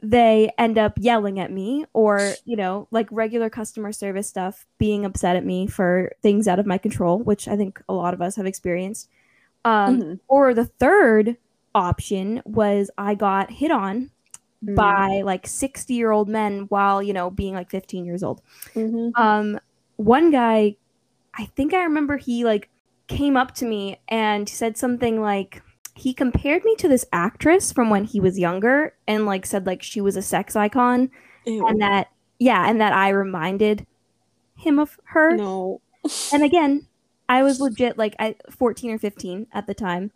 they 0.00 0.50
end 0.58 0.78
up 0.78 0.92
yelling 0.98 1.40
at 1.40 1.50
me 1.50 1.84
or, 1.92 2.34
you 2.44 2.56
know, 2.56 2.86
like 2.90 3.08
regular 3.10 3.50
customer 3.50 3.90
service 3.92 4.28
stuff, 4.28 4.66
being 4.78 5.04
upset 5.04 5.34
at 5.36 5.44
me 5.44 5.66
for 5.66 6.12
things 6.22 6.46
out 6.46 6.58
of 6.60 6.66
my 6.66 6.78
control, 6.78 7.18
which 7.18 7.48
I 7.48 7.56
think 7.56 7.82
a 7.88 7.92
lot 7.92 8.14
of 8.14 8.22
us 8.22 8.36
have 8.36 8.46
experienced. 8.46 9.08
Um, 9.64 10.00
Mhm. 10.00 10.20
or 10.28 10.54
the 10.54 10.66
third 10.66 11.36
option 11.74 12.42
was 12.44 12.90
I 12.96 13.14
got 13.14 13.50
hit 13.50 13.70
on 13.72 14.10
Mm. 14.64 14.74
by 14.74 15.22
like 15.22 15.46
60 15.46 15.94
year 15.94 16.10
old 16.10 16.28
men 16.28 16.66
while, 16.68 17.02
you 17.02 17.12
know, 17.12 17.30
being 17.30 17.54
like 17.54 17.70
15 17.70 18.04
years 18.04 18.22
old. 18.22 18.40
Mhm. 18.74 19.10
Um, 19.16 19.58
one 19.96 20.30
guy, 20.30 20.76
I 21.34 21.44
think 21.56 21.74
I 21.74 21.82
remember 21.84 22.16
he 22.16 22.44
like 22.44 22.68
came 23.08 23.36
up 23.36 23.54
to 23.56 23.64
me 23.64 23.98
and 24.08 24.48
said 24.48 24.76
something 24.76 25.20
like, 25.20 25.62
he 25.98 26.14
compared 26.14 26.64
me 26.64 26.76
to 26.76 26.86
this 26.88 27.04
actress 27.12 27.72
from 27.72 27.90
when 27.90 28.04
he 28.04 28.20
was 28.20 28.38
younger 28.38 28.94
and 29.08 29.26
like 29.26 29.44
said 29.44 29.66
like 29.66 29.82
she 29.82 30.00
was 30.00 30.16
a 30.16 30.22
sex 30.22 30.54
icon 30.54 31.10
Ew. 31.44 31.66
and 31.66 31.80
that 31.82 32.08
yeah 32.38 32.68
and 32.70 32.80
that 32.80 32.92
i 32.92 33.08
reminded 33.08 33.84
him 34.56 34.78
of 34.78 34.98
her 35.06 35.36
no. 35.36 35.80
and 36.32 36.42
again 36.44 36.86
i 37.28 37.42
was 37.42 37.60
legit 37.60 37.98
like 37.98 38.14
i 38.18 38.36
14 38.50 38.92
or 38.92 38.98
15 38.98 39.46
at 39.52 39.66
the 39.66 39.74
time 39.74 40.12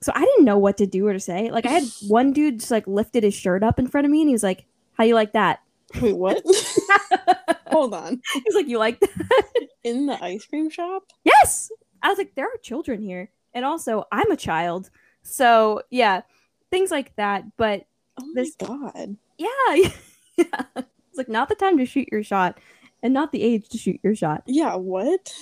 so 0.00 0.10
i 0.16 0.20
didn't 0.24 0.44
know 0.44 0.58
what 0.58 0.76
to 0.78 0.86
do 0.86 1.06
or 1.06 1.12
to 1.12 1.20
say 1.20 1.50
like 1.50 1.64
i 1.66 1.70
had 1.70 1.84
one 2.08 2.32
dude 2.32 2.58
just 2.58 2.70
like 2.72 2.86
lifted 2.86 3.22
his 3.22 3.34
shirt 3.34 3.62
up 3.62 3.78
in 3.78 3.86
front 3.86 4.04
of 4.04 4.10
me 4.10 4.20
and 4.22 4.28
he 4.28 4.34
was 4.34 4.42
like 4.42 4.64
how 4.94 5.04
you 5.04 5.14
like 5.14 5.32
that 5.32 5.60
Wait, 6.00 6.16
what? 6.16 6.40
Hold 7.66 7.94
on. 7.94 8.20
he's 8.32 8.54
like 8.54 8.68
you 8.68 8.78
like 8.78 9.00
that 9.00 9.66
In 9.82 10.06
the 10.06 10.22
ice 10.22 10.44
cream 10.46 10.70
shop? 10.70 11.04
yes 11.24 11.70
i 12.02 12.08
was 12.08 12.18
like 12.18 12.34
there 12.34 12.46
are 12.46 12.56
children 12.62 13.00
here 13.02 13.30
and 13.54 13.64
also 13.64 14.04
i'm 14.12 14.30
a 14.30 14.36
child 14.36 14.90
so 15.22 15.82
yeah 15.90 16.22
things 16.70 16.90
like 16.90 17.14
that 17.16 17.44
but 17.56 17.86
Oh 18.20 18.32
This- 18.34 18.54
god. 18.56 19.16
yeah 19.38 19.48
yeah 20.36 20.62
it's 20.76 21.16
like 21.16 21.28
not 21.28 21.48
the 21.48 21.54
time 21.54 21.78
to 21.78 21.86
shoot 21.86 22.08
your 22.12 22.22
shot 22.22 22.58
and 23.02 23.14
not 23.14 23.32
the 23.32 23.42
age 23.42 23.68
to 23.70 23.78
shoot 23.78 23.98
your 24.02 24.14
shot 24.14 24.42
Yeah, 24.46 24.74
what? 24.76 25.32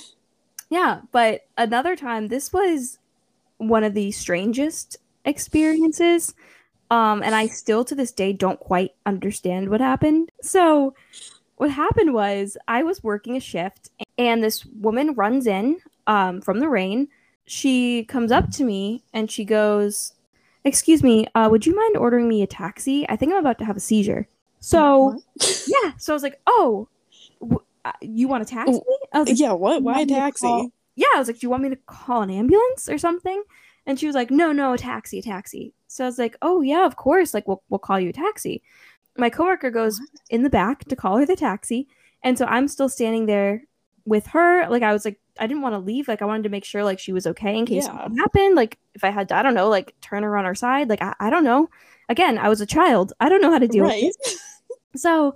Yeah, 0.70 1.00
but 1.12 1.46
another 1.56 1.96
time, 1.96 2.28
this 2.28 2.52
was 2.52 2.98
one 3.56 3.82
of 3.84 3.94
the 3.94 4.10
strangest 4.12 4.98
experiences. 5.24 6.34
Um, 6.90 7.22
and 7.22 7.34
I 7.34 7.46
still 7.46 7.84
to 7.86 7.94
this 7.94 8.12
day 8.12 8.32
don't 8.32 8.60
quite 8.60 8.92
understand 9.06 9.70
what 9.70 9.80
happened. 9.80 10.30
So, 10.42 10.94
what 11.56 11.70
happened 11.70 12.12
was 12.14 12.56
I 12.68 12.82
was 12.82 13.02
working 13.02 13.36
a 13.36 13.40
shift, 13.40 13.90
and 14.18 14.44
this 14.44 14.64
woman 14.66 15.14
runs 15.14 15.46
in 15.46 15.78
um, 16.06 16.40
from 16.42 16.60
the 16.60 16.68
rain. 16.68 17.08
She 17.48 18.04
comes 18.04 18.30
up 18.30 18.50
to 18.52 18.64
me 18.64 19.02
and 19.12 19.30
she 19.30 19.44
goes, 19.44 20.12
"Excuse 20.64 21.02
me, 21.02 21.26
uh, 21.34 21.48
would 21.50 21.66
you 21.66 21.74
mind 21.74 21.96
ordering 21.96 22.28
me 22.28 22.42
a 22.42 22.46
taxi? 22.46 23.08
I 23.08 23.16
think 23.16 23.32
I'm 23.32 23.38
about 23.38 23.58
to 23.58 23.64
have 23.64 23.76
a 23.76 23.80
seizure." 23.80 24.28
So, 24.60 25.20
yeah, 25.66 25.92
so 25.98 26.12
I 26.12 26.14
was 26.14 26.22
like, 26.22 26.40
"Oh, 26.46 26.88
w- 27.40 27.62
uh, 27.84 27.92
you 28.02 28.28
want 28.28 28.42
a 28.42 28.46
taxi?" 28.46 28.80
I 29.12 29.18
was 29.20 29.28
like, 29.28 29.38
yeah, 29.38 29.52
what? 29.52 29.82
Why 29.82 29.92
a 29.92 29.96
want 29.96 30.08
me 30.08 30.14
to 30.14 30.20
taxi? 30.20 30.70
yeah, 30.96 31.06
I 31.14 31.18
was 31.18 31.28
like, 31.28 31.38
do 31.38 31.46
you 31.46 31.50
want 31.50 31.62
me 31.62 31.70
to 31.70 31.76
call 31.86 32.22
an 32.22 32.30
ambulance 32.30 32.88
or 32.88 32.98
something? 32.98 33.42
And 33.86 33.98
she 33.98 34.06
was 34.06 34.14
like, 34.16 34.30
no, 34.30 34.52
no, 34.52 34.72
a 34.74 34.78
taxi, 34.78 35.20
a 35.20 35.22
taxi. 35.22 35.72
So 35.86 36.04
I 36.04 36.08
was 36.08 36.18
like, 36.18 36.36
oh 36.42 36.60
yeah, 36.60 36.84
of 36.84 36.96
course. 36.96 37.32
Like 37.32 37.48
we'll 37.48 37.62
we'll 37.70 37.78
call 37.78 37.98
you 37.98 38.10
a 38.10 38.12
taxi. 38.12 38.62
My 39.16 39.30
coworker 39.30 39.70
goes 39.70 40.00
in 40.28 40.42
the 40.42 40.50
back 40.50 40.84
to 40.84 40.96
call 40.96 41.16
her 41.16 41.24
the 41.24 41.36
taxi, 41.36 41.88
and 42.22 42.36
so 42.36 42.44
I'm 42.44 42.68
still 42.68 42.88
standing 42.88 43.26
there 43.26 43.62
with 44.04 44.26
her. 44.28 44.68
Like 44.68 44.82
I 44.82 44.92
was 44.92 45.04
like, 45.04 45.18
I 45.38 45.46
didn't 45.46 45.62
want 45.62 45.74
to 45.74 45.78
leave. 45.78 46.08
Like 46.08 46.22
I 46.22 46.24
wanted 46.26 46.42
to 46.44 46.48
make 46.48 46.64
sure 46.64 46.84
like 46.84 46.98
she 46.98 47.12
was 47.12 47.26
okay 47.26 47.56
in 47.56 47.66
case 47.66 47.84
Yeah. 47.86 47.96
something 47.96 48.16
happened. 48.18 48.54
Like 48.56 48.78
if 48.94 49.04
I 49.04 49.10
had 49.10 49.28
to, 49.28 49.36
I 49.36 49.42
don't 49.42 49.54
know, 49.54 49.68
like 49.68 49.94
turn 50.00 50.22
her 50.22 50.36
on 50.36 50.44
her 50.44 50.54
side. 50.54 50.88
Like 50.88 51.02
I, 51.02 51.14
I 51.20 51.30
don't 51.30 51.44
know. 51.44 51.68
Again, 52.08 52.38
I 52.38 52.48
was 52.48 52.60
a 52.60 52.66
child. 52.66 53.12
I 53.20 53.28
don't 53.28 53.42
know 53.42 53.50
how 53.52 53.58
to 53.58 53.68
deal 53.68 53.84
with 53.84 53.92
Right. 53.92 54.12
so 54.96 55.34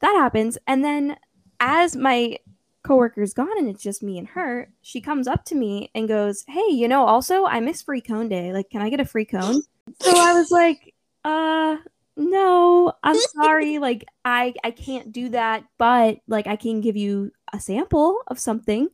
that 0.00 0.14
happens. 0.14 0.58
And 0.66 0.84
then 0.84 1.16
as 1.60 1.96
my 1.96 2.38
coworker's 2.84 3.34
gone 3.34 3.56
and 3.58 3.68
it's 3.68 3.82
just 3.82 4.02
me 4.02 4.18
and 4.18 4.28
her, 4.28 4.70
she 4.82 5.00
comes 5.00 5.26
up 5.28 5.44
to 5.46 5.54
me 5.54 5.90
and 5.94 6.08
goes, 6.08 6.44
Hey, 6.48 6.68
you 6.70 6.88
know, 6.88 7.04
also 7.04 7.44
I 7.46 7.60
miss 7.60 7.82
free 7.82 8.00
cone 8.00 8.28
day. 8.28 8.52
Like, 8.52 8.70
can 8.70 8.82
I 8.82 8.90
get 8.90 9.00
a 9.00 9.04
free 9.04 9.24
cone? 9.24 9.62
so 10.02 10.10
I 10.16 10.32
was 10.34 10.50
like, 10.50 10.94
uh 11.24 11.76
no, 12.16 12.92
I'm 13.02 13.16
sorry. 13.42 13.78
Like 13.78 14.04
I 14.24 14.54
I 14.64 14.70
can't 14.72 15.12
do 15.12 15.28
that, 15.30 15.64
but 15.78 16.18
like 16.26 16.46
I 16.46 16.56
can 16.56 16.80
give 16.80 16.96
you 16.96 17.30
a 17.52 17.60
sample 17.60 18.18
of 18.28 18.38
something. 18.38 18.88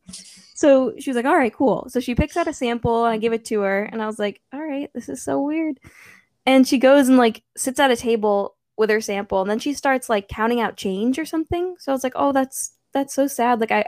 So 0.55 0.95
she 0.99 1.11
was 1.11 1.17
like, 1.17 1.25
All 1.25 1.37
right, 1.37 1.53
cool. 1.53 1.87
So 1.89 2.01
she 2.01 2.15
picks 2.15 2.37
out 2.37 2.49
a 2.49 2.53
sample 2.53 3.05
and 3.05 3.13
I 3.13 3.19
give 3.19 3.33
it 3.33 3.45
to 3.47 3.61
her 3.61 3.85
and 3.85 4.03
I 4.03 4.07
was 4.07 4.19
like, 4.19 4.41
All 4.53 4.63
right, 4.63 4.91
this 4.95 5.09
is 5.09 5.23
so 5.23 5.41
weird. 5.43 5.79
And 6.47 6.67
she 6.67 6.79
goes 6.79 7.09
and 7.09 7.19
like 7.19 7.43
sits 7.57 7.81
at 7.81 7.91
a 7.91 7.97
table 7.97 8.57
with 8.77 8.91
her 8.91 9.01
sample 9.01 9.41
and 9.41 9.51
then 9.51 9.59
she 9.59 9.73
starts 9.73 10.09
like 10.09 10.29
counting 10.29 10.61
out 10.61 10.77
change 10.77 11.19
or 11.19 11.25
something. 11.25 11.77
So 11.79 11.93
I 11.93 11.95
was 11.95 12.05
like, 12.05 12.15
Oh, 12.17 12.33
that's 12.33 12.75
that's 12.93 13.15
so 13.15 13.27
sad. 13.27 13.61
Like 13.61 13.73
I 13.73 13.85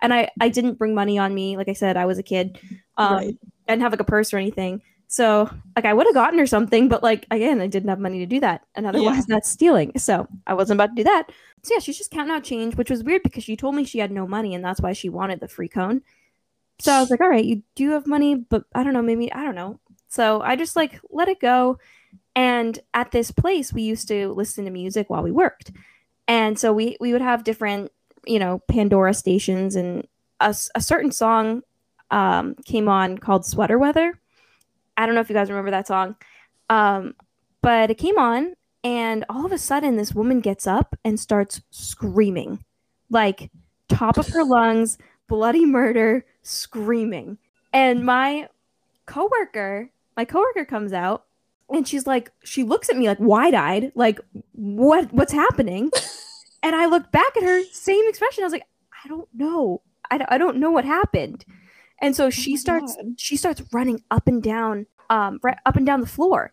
and 0.00 0.12
I 0.12 0.30
I 0.40 0.48
didn't 0.48 0.78
bring 0.78 0.94
money 0.94 1.18
on 1.18 1.34
me. 1.34 1.56
Like 1.56 1.68
I 1.68 1.74
said, 1.74 1.96
I 1.96 2.06
was 2.06 2.18
a 2.18 2.22
kid. 2.22 2.58
Um 2.96 3.16
Right. 3.16 3.38
I 3.68 3.72
didn't 3.72 3.82
have 3.82 3.92
like 3.92 4.00
a 4.00 4.04
purse 4.04 4.34
or 4.34 4.38
anything. 4.38 4.82
So 5.12 5.50
like 5.76 5.84
I 5.84 5.92
would 5.92 6.06
have 6.06 6.14
gotten 6.14 6.38
her 6.38 6.46
something, 6.46 6.88
but 6.88 7.02
like 7.02 7.26
again, 7.30 7.60
I 7.60 7.66
didn't 7.66 7.90
have 7.90 7.98
money 7.98 8.18
to 8.20 8.26
do 8.26 8.40
that. 8.40 8.62
And 8.74 8.86
otherwise 8.86 9.26
that's 9.26 9.50
stealing. 9.50 9.92
So 9.98 10.26
I 10.46 10.54
wasn't 10.54 10.78
about 10.80 10.96
to 10.96 11.02
do 11.02 11.04
that. 11.04 11.24
So 11.62 11.74
yeah, 11.74 11.80
she's 11.80 11.98
just 11.98 12.10
counting 12.10 12.34
out 12.34 12.44
change, 12.44 12.76
which 12.76 12.88
was 12.88 13.04
weird 13.04 13.22
because 13.22 13.44
she 13.44 13.54
told 13.54 13.74
me 13.74 13.84
she 13.84 13.98
had 13.98 14.10
no 14.10 14.26
money 14.26 14.54
and 14.54 14.64
that's 14.64 14.80
why 14.80 14.94
she 14.94 15.10
wanted 15.10 15.40
the 15.40 15.48
free 15.48 15.68
cone. 15.68 16.00
So 16.78 16.92
I 16.92 17.00
was 17.00 17.10
like, 17.10 17.20
all 17.20 17.28
right, 17.28 17.44
you 17.44 17.62
do 17.74 17.90
have 17.90 18.06
money, 18.06 18.36
but 18.36 18.64
I 18.74 18.82
don't 18.82 18.94
know, 18.94 19.02
maybe 19.02 19.30
I 19.30 19.44
don't 19.44 19.54
know. 19.54 19.78
So 20.08 20.40
I 20.40 20.56
just 20.56 20.76
like 20.76 20.98
let 21.10 21.28
it 21.28 21.40
go. 21.40 21.78
And 22.34 22.78
at 22.94 23.10
this 23.10 23.30
place, 23.30 23.70
we 23.70 23.82
used 23.82 24.08
to 24.08 24.32
listen 24.32 24.64
to 24.64 24.70
music 24.70 25.10
while 25.10 25.22
we 25.22 25.30
worked. 25.30 25.72
And 26.26 26.58
so 26.58 26.72
we 26.72 26.96
we 27.00 27.12
would 27.12 27.20
have 27.20 27.44
different, 27.44 27.92
you 28.26 28.38
know, 28.38 28.62
Pandora 28.66 29.12
stations 29.12 29.76
and 29.76 30.08
a, 30.40 30.56
a 30.74 30.80
certain 30.80 31.12
song 31.12 31.60
um, 32.10 32.54
came 32.64 32.88
on 32.88 33.18
called 33.18 33.44
Sweater 33.44 33.78
Weather. 33.78 34.18
I 34.96 35.06
don't 35.06 35.14
know 35.14 35.20
if 35.20 35.28
you 35.28 35.34
guys 35.34 35.50
remember 35.50 35.70
that 35.70 35.86
song. 35.86 36.16
Um, 36.68 37.14
but 37.60 37.90
it 37.90 37.98
came 37.98 38.18
on, 38.18 38.54
and 38.82 39.24
all 39.28 39.46
of 39.46 39.52
a 39.52 39.58
sudden, 39.58 39.96
this 39.96 40.14
woman 40.14 40.40
gets 40.40 40.66
up 40.66 40.96
and 41.04 41.18
starts 41.18 41.60
screaming 41.70 42.64
like 43.12 43.50
top 43.88 44.16
of 44.16 44.28
her 44.28 44.42
lungs, 44.42 44.98
bloody 45.28 45.64
murder, 45.64 46.24
screaming. 46.42 47.38
And 47.72 48.04
my 48.04 48.48
coworker, 49.06 49.90
my 50.16 50.24
coworker 50.24 50.64
comes 50.64 50.92
out 50.92 51.24
and 51.68 51.86
she's 51.86 52.06
like, 52.06 52.32
she 52.42 52.64
looks 52.64 52.88
at 52.88 52.96
me 52.96 53.06
like 53.06 53.20
wide 53.20 53.54
eyed, 53.54 53.92
like, 53.94 54.18
what 54.52 55.12
what's 55.12 55.32
happening? 55.32 55.90
and 56.62 56.74
I 56.74 56.86
looked 56.86 57.12
back 57.12 57.36
at 57.36 57.44
her, 57.44 57.62
same 57.72 58.02
expression. 58.08 58.42
I 58.42 58.46
was 58.46 58.52
like, 58.52 58.66
I 59.04 59.08
don't 59.08 59.28
know. 59.34 59.82
I, 60.10 60.24
I 60.28 60.38
don't 60.38 60.56
know 60.56 60.70
what 60.70 60.84
happened. 60.84 61.44
And 62.02 62.14
so 62.16 62.28
she 62.30 62.52
my 62.52 62.56
starts 62.58 62.96
God. 62.96 63.14
she 63.18 63.36
starts 63.36 63.62
running 63.72 64.02
up 64.10 64.26
and 64.28 64.42
down 64.42 64.86
um 65.10 65.40
right 65.42 65.58
up 65.64 65.76
and 65.76 65.86
down 65.86 66.00
the 66.02 66.06
floor. 66.06 66.52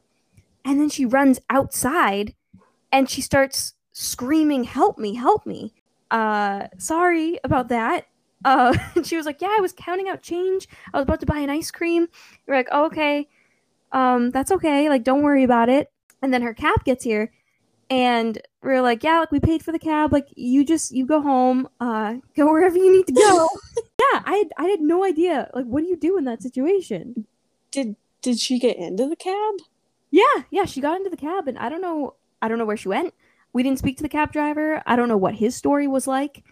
And 0.65 0.79
then 0.79 0.89
she 0.89 1.05
runs 1.05 1.39
outside 1.49 2.35
and 2.91 3.09
she 3.09 3.21
starts 3.21 3.73
screaming, 3.91 4.63
"Help 4.65 4.97
me, 4.97 5.15
help 5.15 5.45
me." 5.45 5.73
Uh 6.11 6.67
sorry 6.77 7.39
about 7.43 7.69
that. 7.69 8.07
Uh 8.45 8.77
and 8.95 9.05
she 9.05 9.17
was 9.17 9.25
like, 9.25 9.41
"Yeah, 9.41 9.55
I 9.57 9.61
was 9.61 9.73
counting 9.73 10.07
out 10.09 10.21
change. 10.21 10.67
I 10.93 10.97
was 10.97 11.03
about 11.03 11.19
to 11.21 11.25
buy 11.25 11.39
an 11.39 11.49
ice 11.49 11.71
cream." 11.71 12.07
We're 12.47 12.55
like, 12.55 12.69
oh, 12.71 12.85
"Okay. 12.85 13.27
Um 13.91 14.31
that's 14.31 14.51
okay. 14.51 14.89
Like 14.89 15.03
don't 15.03 15.23
worry 15.23 15.43
about 15.43 15.69
it." 15.69 15.91
And 16.21 16.33
then 16.33 16.41
her 16.43 16.53
cab 16.53 16.83
gets 16.85 17.03
here 17.03 17.31
and 17.89 18.39
we're 18.61 18.81
like, 18.81 19.03
"Yeah, 19.03 19.19
like 19.19 19.31
we 19.31 19.39
paid 19.39 19.63
for 19.63 19.71
the 19.71 19.79
cab. 19.79 20.11
Like 20.13 20.27
you 20.35 20.63
just 20.65 20.91
you 20.91 21.05
go 21.05 21.21
home, 21.21 21.67
uh 21.79 22.15
go 22.35 22.51
wherever 22.51 22.77
you 22.77 22.91
need 22.91 23.07
to 23.07 23.13
go." 23.13 23.49
yeah, 23.77 24.21
I 24.25 24.35
had, 24.37 24.47
I 24.57 24.67
had 24.69 24.81
no 24.81 25.03
idea. 25.03 25.49
Like 25.53 25.65
what 25.65 25.81
do 25.81 25.87
you 25.87 25.97
do 25.97 26.17
in 26.17 26.25
that 26.25 26.41
situation? 26.43 27.25
Did 27.71 27.95
did 28.21 28.39
she 28.39 28.59
get 28.59 28.77
into 28.77 29.07
the 29.07 29.15
cab? 29.15 29.55
Yeah, 30.11 30.43
yeah, 30.49 30.65
she 30.65 30.81
got 30.81 30.97
into 30.97 31.09
the 31.09 31.17
cab 31.17 31.47
and 31.47 31.57
I 31.57 31.69
don't 31.69 31.81
know 31.81 32.15
I 32.41 32.47
don't 32.47 32.57
know 32.57 32.65
where 32.65 32.77
she 32.77 32.87
went. 32.89 33.13
We 33.53 33.63
didn't 33.63 33.79
speak 33.79 33.97
to 33.97 34.03
the 34.03 34.09
cab 34.09 34.31
driver. 34.31 34.81
I 34.85 34.95
don't 34.95 35.07
know 35.09 35.17
what 35.17 35.35
his 35.35 35.55
story 35.55 35.87
was 35.87 36.05
like 36.07 36.43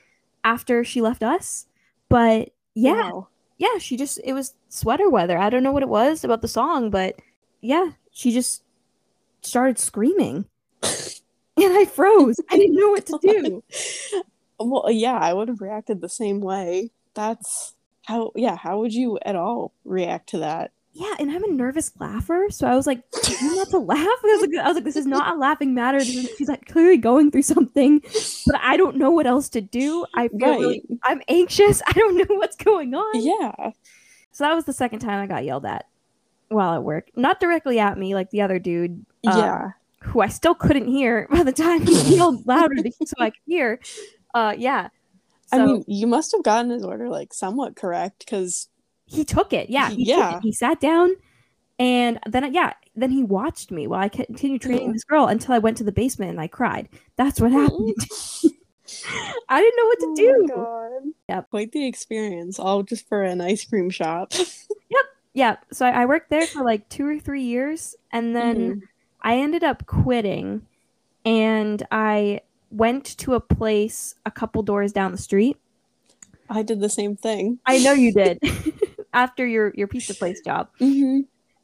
after 0.44 0.84
she 0.84 1.01
left 1.01 1.24
us. 1.24 1.67
But 2.10 2.50
yeah, 2.74 3.12
Wow. 3.12 3.27
yeah, 3.58 3.77
she 3.79 3.98
just 3.98 4.20
it 4.24 4.34
was 4.34 4.53
sweater 4.70 5.10
weather. 5.10 5.38
I 5.38 5.50
don't 5.50 5.63
know 5.63 5.72
what 5.72 5.84
it 5.84 5.89
was 5.89 6.24
about 6.24 6.41
the 6.41 6.48
song, 6.48 6.89
but 6.89 7.15
yeah, 7.62 7.91
she 8.12 8.32
just 8.32 8.63
started 9.41 9.77
screaming. 9.79 10.46
and 11.58 11.74
I 11.78 11.86
froze. 11.86 12.40
I 12.50 12.58
didn't 12.58 12.76
know 12.76 12.90
what 12.90 13.06
to 13.08 13.20
do. 13.22 13.64
Well, 14.60 14.90
yeah, 14.90 15.18
I 15.20 15.34
would 15.34 15.50
have 15.50 15.62
reacted 15.62 16.02
the 16.02 16.10
same 16.10 16.42
way. 16.42 16.90
That's 17.14 17.76
how. 18.08 18.32
Yeah, 18.36 18.56
how 18.56 18.80
would 18.80 18.92
you 18.92 19.20
at 19.24 19.36
all 19.36 19.72
react 19.86 20.30
to 20.30 20.40
that? 20.40 20.72
Yeah, 20.94 21.14
and 21.20 21.30
I'm 21.32 21.44
a 21.44 21.48
nervous 21.48 21.92
laugher, 22.00 22.48
so 22.50 22.66
I 22.68 22.76
was 22.76 22.88
like, 22.88 23.04
"You 23.40 23.56
not 23.56 23.70
to 23.70 23.78
laugh." 23.78 24.00
I 24.00 24.20
was 24.24 24.42
like, 24.42 24.60
"I 24.60 24.68
was 24.68 24.74
like, 24.74 24.84
this 24.84 24.96
is 24.96 25.06
not 25.06 25.36
a 25.36 25.38
laughing 25.38 25.76
matter. 25.76 26.00
Is, 26.00 26.08
she's 26.40 26.48
like 26.48 26.66
clearly 26.66 26.98
going 26.98 27.30
through 27.30 27.44
something, 27.44 28.02
but 28.48 28.56
I 28.60 28.78
don't 28.78 28.96
know 28.96 29.12
what 29.12 29.28
else 29.28 29.48
to 29.50 29.62
do. 29.62 30.08
I 30.16 30.28
feel 30.30 30.40
Right. 30.40 30.60
really, 30.60 30.82
I'm 31.04 31.22
anxious. 31.28 31.84
I 31.88 31.92
don't 31.94 32.18
know 32.18 32.36
what's 32.38 32.56
going 32.56 32.96
on." 32.96 33.22
Yeah. 33.24 33.72
So 34.32 34.44
that 34.44 34.56
was 34.56 34.66
the 34.66 34.74
second 34.74 35.00
time 35.02 35.22
I 35.22 35.28
got 35.28 35.46
yelled 35.46 35.68
at 35.68 35.86
while 36.50 36.74
at 36.74 36.84
work. 36.84 37.10
Not 37.16 37.40
directly 37.40 37.78
at 37.78 37.96
me, 37.96 38.16
like 38.16 38.32
the 38.32 38.42
other 38.42 38.58
dude, 38.58 39.06
um, 39.28 39.38
Yeah. 39.40 39.68
Who 40.04 40.22
I 40.22 40.27
still 40.27 40.56
couldn't 40.56 40.88
hear 40.88 41.27
by 41.32 41.44
the 41.44 41.51
time 41.51 41.82
he 41.86 42.16
yelled 42.16 42.46
louder 42.48 42.75
so 43.06 43.13
I 43.20 43.30
could 43.32 43.39
hear. 43.46 43.80
Uh, 44.34 44.54
yeah. 44.58 44.89
So 45.48 45.62
I 45.62 45.66
mean, 45.66 45.86
you 45.88 46.08
must 46.08 46.32
have 46.34 46.44
gotten 46.44 46.72
his 46.72 46.84
order 46.84 47.10
like 47.10 47.34
somewhat 47.34 47.75
correct 47.75 48.20
because 48.20 48.68
he 49.06 49.24
took 49.24 49.54
it. 49.54 49.70
Yeah. 49.70 49.89
He 49.89 50.04
Yeah. 50.04 50.38
it. 50.38 50.44
He 50.44 50.51
sat 50.51 50.80
down 50.82 51.12
and 51.80 52.20
then, 52.27 52.54
yeah, 52.54 52.74
then 52.96 53.12
he 53.12 53.24
watched 53.24 53.72
me 53.72 53.88
while 53.88 54.01
I 54.01 54.10
continued 54.10 54.62
training 54.62 54.89
Oh. 54.89 54.94
this 54.94 55.04
girl 55.04 55.25
until 55.27 55.54
I 55.54 55.60
went 55.60 55.77
to 55.77 55.84
the 55.84 55.92
basement 55.92 56.32
and 56.32 56.42
I 56.42 56.48
cried. 56.48 56.89
That's 57.16 57.39
what 57.39 57.51
happened. 57.51 57.96
I 59.50 59.62
didn't 59.62 59.77
know 59.77 59.86
what 59.86 60.00
to 60.00 60.06
Oh 60.10 60.16
do. 61.04 61.13
Yep. 61.30 61.50
Quite 61.50 61.72
the 61.72 61.86
experience, 61.88 62.58
all 62.60 62.84
just 62.84 63.08
for 63.08 63.24
an 63.24 63.42
ice 63.42 63.66
cream 63.66 63.89
shop. 63.89 64.34
Yep. 64.89 65.06
Yeah, 65.34 65.56
so 65.72 65.86
I, 65.86 66.04
I 66.04 66.06
worked 66.06 66.30
there 66.30 66.48
for 66.48 66.63
like 66.63 66.88
two 66.89 67.06
or 67.06 67.20
three 67.20 67.44
years, 67.44 67.94
and 68.13 68.34
then 68.36 68.56
Mhm. 68.58 68.82
I 69.22 69.38
ended 69.38 69.64
up 69.64 69.86
quitting, 69.86 70.66
and 71.26 71.86
I 71.92 72.42
went 72.72 73.18
to 73.18 73.34
a 73.34 73.40
place 73.40 74.16
a 74.26 74.32
couple 74.32 74.64
doors 74.64 74.92
down 74.92 75.12
the 75.12 75.18
street. 75.18 75.58
I 76.50 76.64
did 76.64 76.80
the 76.80 76.90
same 76.90 77.16
thing. 77.16 77.60
I 77.66 77.80
know 77.80 77.94
you 77.94 78.14
did 78.14 78.40
after 79.14 79.46
your 79.46 79.74
your 79.76 79.88
pizza 79.88 80.14
place 80.14 80.42
job. 80.42 80.70
Mm-hmm. 80.80 81.22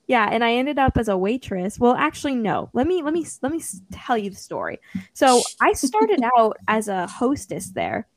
Yeah, 0.08 0.28
and 0.30 0.44
I 0.44 0.56
ended 0.56 0.78
up 0.80 0.98
as 0.98 1.08
a 1.08 1.18
waitress. 1.18 1.80
Well, 1.80 1.96
actually, 1.96 2.36
no. 2.36 2.70
Let 2.74 2.88
me 2.88 3.02
let 3.02 3.14
me 3.14 3.26
let 3.42 3.52
me 3.52 3.62
tell 3.92 4.18
you 4.18 4.30
the 4.30 4.36
story. 4.36 4.80
So 5.14 5.42
I 5.62 5.74
started 5.74 6.22
out 6.38 6.58
as 6.68 6.88
a 6.88 7.08
hostess 7.08 7.70
there, 7.70 8.08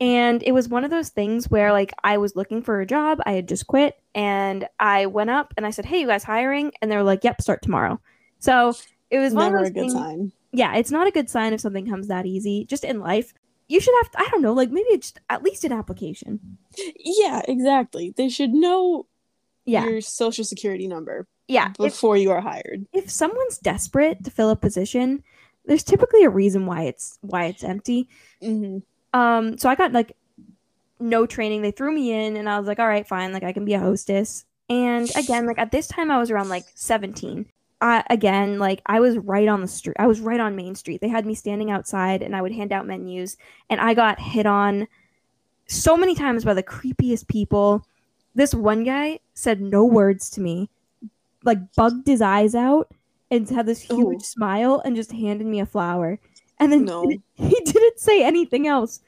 and 0.00 0.42
it 0.42 0.52
was 0.52 0.68
one 0.68 0.84
of 0.84 0.90
those 0.90 1.08
things 1.08 1.50
where 1.50 1.72
like 1.72 1.92
I 2.04 2.18
was 2.18 2.36
looking 2.36 2.62
for 2.62 2.80
a 2.80 2.86
job. 2.86 3.20
I 3.24 3.32
had 3.32 3.48
just 3.48 3.66
quit, 3.66 3.94
and 4.14 4.68
I 4.78 5.06
went 5.06 5.30
up 5.30 5.54
and 5.56 5.66
I 5.66 5.70
said, 5.70 5.86
"Hey, 5.86 6.00
you 6.00 6.06
guys 6.06 6.24
hiring?" 6.24 6.72
And 6.82 6.90
they 6.90 6.96
were 6.96 7.02
like, 7.02 7.24
"Yep, 7.24 7.40
start 7.40 7.62
tomorrow." 7.62 8.00
So 8.40 8.74
it 9.10 9.18
was 9.18 9.32
Never 9.32 9.58
a 9.58 9.64
good 9.64 9.74
things- 9.74 9.92
sign. 9.92 10.32
Yeah, 10.52 10.74
it's 10.74 10.90
not 10.90 11.06
a 11.06 11.12
good 11.12 11.30
sign 11.30 11.52
if 11.52 11.60
something 11.60 11.88
comes 11.88 12.08
that 12.08 12.26
easy. 12.26 12.64
Just 12.64 12.82
in 12.82 12.98
life, 12.98 13.32
you 13.68 13.78
should 13.80 13.94
have. 14.02 14.10
I 14.16 14.28
don't 14.32 14.42
know, 14.42 14.52
like 14.52 14.70
maybe 14.70 14.88
it's 14.88 15.12
at 15.28 15.44
least 15.44 15.62
an 15.62 15.70
application. 15.72 16.58
Yeah, 16.96 17.40
exactly. 17.46 18.12
They 18.16 18.28
should 18.28 18.50
know 18.50 19.06
Yeah, 19.64 19.84
your 19.86 20.00
social 20.00 20.42
security 20.44 20.88
number 20.88 21.28
yeah. 21.46 21.68
If, 21.70 21.76
before 21.76 22.16
you 22.16 22.32
are 22.32 22.40
hired. 22.40 22.86
if 22.92 23.08
someone's 23.10 23.58
desperate 23.58 24.24
to 24.24 24.30
fill 24.32 24.50
a 24.50 24.56
position, 24.56 25.22
there's 25.66 25.84
typically 25.84 26.24
a 26.24 26.30
reason 26.30 26.66
why 26.66 26.82
it's 26.82 27.16
why 27.20 27.44
it's 27.44 27.62
empty. 27.62 28.08
Mm-hmm. 28.42 28.78
Um, 29.18 29.56
so 29.56 29.68
I 29.68 29.76
got 29.76 29.92
like 29.92 30.16
no 30.98 31.26
training. 31.26 31.62
They 31.62 31.70
threw 31.70 31.92
me 31.92 32.12
in, 32.12 32.36
and 32.36 32.48
I 32.48 32.58
was 32.58 32.66
like, 32.66 32.80
all 32.80 32.88
right, 32.88 33.06
fine, 33.06 33.32
like 33.32 33.44
I 33.44 33.52
can 33.52 33.64
be 33.64 33.74
a 33.74 33.80
hostess. 33.80 34.44
And 34.68 35.08
again, 35.16 35.46
like 35.46 35.58
at 35.58 35.70
this 35.70 35.86
time, 35.86 36.10
I 36.10 36.18
was 36.18 36.30
around 36.32 36.48
like 36.48 36.64
17. 36.74 37.46
I, 37.80 38.04
again, 38.10 38.58
like 38.58 38.82
I 38.86 39.00
was 39.00 39.16
right 39.18 39.48
on 39.48 39.60
the 39.62 39.68
street. 39.68 39.96
I 39.98 40.06
was 40.06 40.20
right 40.20 40.40
on 40.40 40.54
Main 40.56 40.74
Street. 40.74 41.00
They 41.00 41.08
had 41.08 41.24
me 41.26 41.34
standing 41.34 41.70
outside, 41.70 42.22
and 42.22 42.36
I 42.36 42.42
would 42.42 42.52
hand 42.52 42.72
out 42.72 42.86
menus, 42.86 43.36
and 43.70 43.80
I 43.80 43.94
got 43.94 44.20
hit 44.20 44.46
on 44.46 44.86
so 45.66 45.96
many 45.96 46.14
times 46.14 46.44
by 46.44 46.54
the 46.54 46.62
creepiest 46.62 47.28
people. 47.28 47.86
This 48.34 48.54
one 48.54 48.84
guy 48.84 49.20
said 49.34 49.60
no 49.60 49.84
words 49.84 50.28
to 50.30 50.40
me, 50.40 50.68
like 51.44 51.58
bugged 51.74 52.06
his 52.06 52.20
eyes 52.20 52.54
out, 52.54 52.90
and 53.30 53.48
had 53.48 53.66
this 53.66 53.80
huge 53.80 54.16
Oh. 54.20 54.24
smile, 54.24 54.82
and 54.84 54.94
just 54.94 55.12
handed 55.12 55.46
me 55.46 55.60
a 55.60 55.66
flower. 55.66 56.18
And 56.58 56.70
then 56.70 56.84
No. 56.84 57.08
he 57.34 57.60
didn't 57.64 57.98
say 57.98 58.22
anything 58.22 58.66
else. 58.66 59.00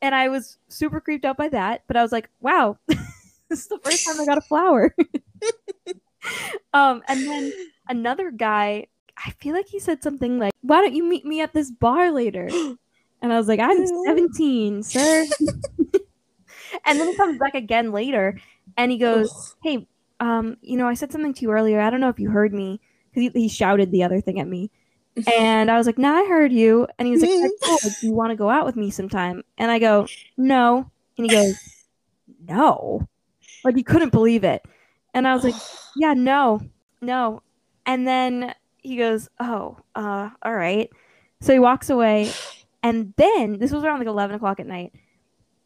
And 0.00 0.14
I 0.14 0.28
was 0.28 0.56
super 0.68 1.00
creeped 1.00 1.24
out 1.24 1.36
by 1.36 1.48
that, 1.50 1.82
but 1.86 1.96
I 1.96 2.02
was 2.02 2.12
like, 2.12 2.30
wow, 2.40 2.78
this 2.88 3.60
is 3.60 3.68
the 3.68 3.78
first 3.84 4.06
time 4.06 4.20
I 4.20 4.24
got 4.26 4.38
a 4.38 4.42
flower. 4.42 4.94
um, 6.72 7.02
and 7.08 7.26
then 7.26 7.52
another 7.88 8.30
guy, 8.30 8.86
I 9.16 9.30
feel 9.32 9.54
like 9.54 9.68
he 9.68 9.78
said 9.78 10.02
something 10.02 10.38
like, 10.38 10.52
why 10.62 10.80
don't 10.80 10.94
you 10.94 11.04
meet 11.04 11.24
me 11.24 11.40
at 11.40 11.52
this 11.52 11.70
bar 11.70 12.10
later? 12.10 12.48
And 13.22 13.32
I 13.32 13.38
was 13.38 13.48
like, 13.48 13.58
I'm 13.58 13.86
17, 14.04 14.82
sir. 14.82 15.24
and 16.84 17.00
then 17.00 17.08
he 17.08 17.16
comes 17.16 17.38
back 17.38 17.54
again 17.54 17.90
later 17.90 18.38
and 18.76 18.92
he 18.92 18.98
goes, 18.98 19.56
hey, 19.62 19.86
um, 20.20 20.58
you 20.60 20.76
know, 20.76 20.86
I 20.86 20.92
said 20.92 21.10
something 21.10 21.32
to 21.32 21.40
you 21.40 21.50
earlier. 21.50 21.80
I 21.80 21.88
don't 21.88 22.00
know 22.00 22.10
if 22.10 22.18
you 22.18 22.28
heard 22.28 22.52
me 22.52 22.82
because 23.08 23.32
he, 23.32 23.40
he 23.40 23.48
shouted 23.48 23.90
the 23.90 24.02
other 24.02 24.20
thing 24.20 24.40
at 24.40 24.46
me. 24.46 24.70
And 25.38 25.70
I 25.70 25.78
was 25.78 25.86
like, 25.86 25.96
nah, 25.96 26.12
I 26.12 26.26
heard 26.26 26.52
you. 26.52 26.86
And 26.98 27.06
he 27.06 27.12
was 27.12 27.22
like, 27.22 27.30
"Alright, 27.30 27.50
cool. 27.62 27.78
Do 28.00 28.06
you 28.08 28.12
want 28.12 28.30
to 28.32 28.36
go 28.36 28.50
out 28.50 28.66
with 28.66 28.76
me 28.76 28.90
sometime? 28.90 29.42
And 29.56 29.70
I 29.70 29.78
go, 29.78 30.06
no. 30.36 30.90
And 31.16 31.30
he 31.30 31.34
goes, 31.34 31.56
no. 32.46 33.08
Like, 33.64 33.76
he 33.76 33.84
couldn't 33.84 34.10
believe 34.10 34.44
it. 34.44 34.62
And 35.14 35.26
I 35.26 35.34
was 35.34 35.44
like, 35.44 35.54
yeah, 35.96 36.12
no, 36.12 36.60
no. 37.00 37.42
And 37.86 38.06
then 38.06 38.54
he 38.78 38.96
goes, 38.96 39.28
oh, 39.40 39.78
uh, 39.94 40.30
all 40.42 40.54
right. 40.54 40.90
So 41.40 41.52
he 41.52 41.58
walks 41.58 41.90
away. 41.90 42.30
And 42.82 43.12
then 43.16 43.58
this 43.58 43.72
was 43.72 43.82
around 43.84 43.98
like 43.98 44.08
11 44.08 44.36
o'clock 44.36 44.60
at 44.60 44.66
night. 44.66 44.92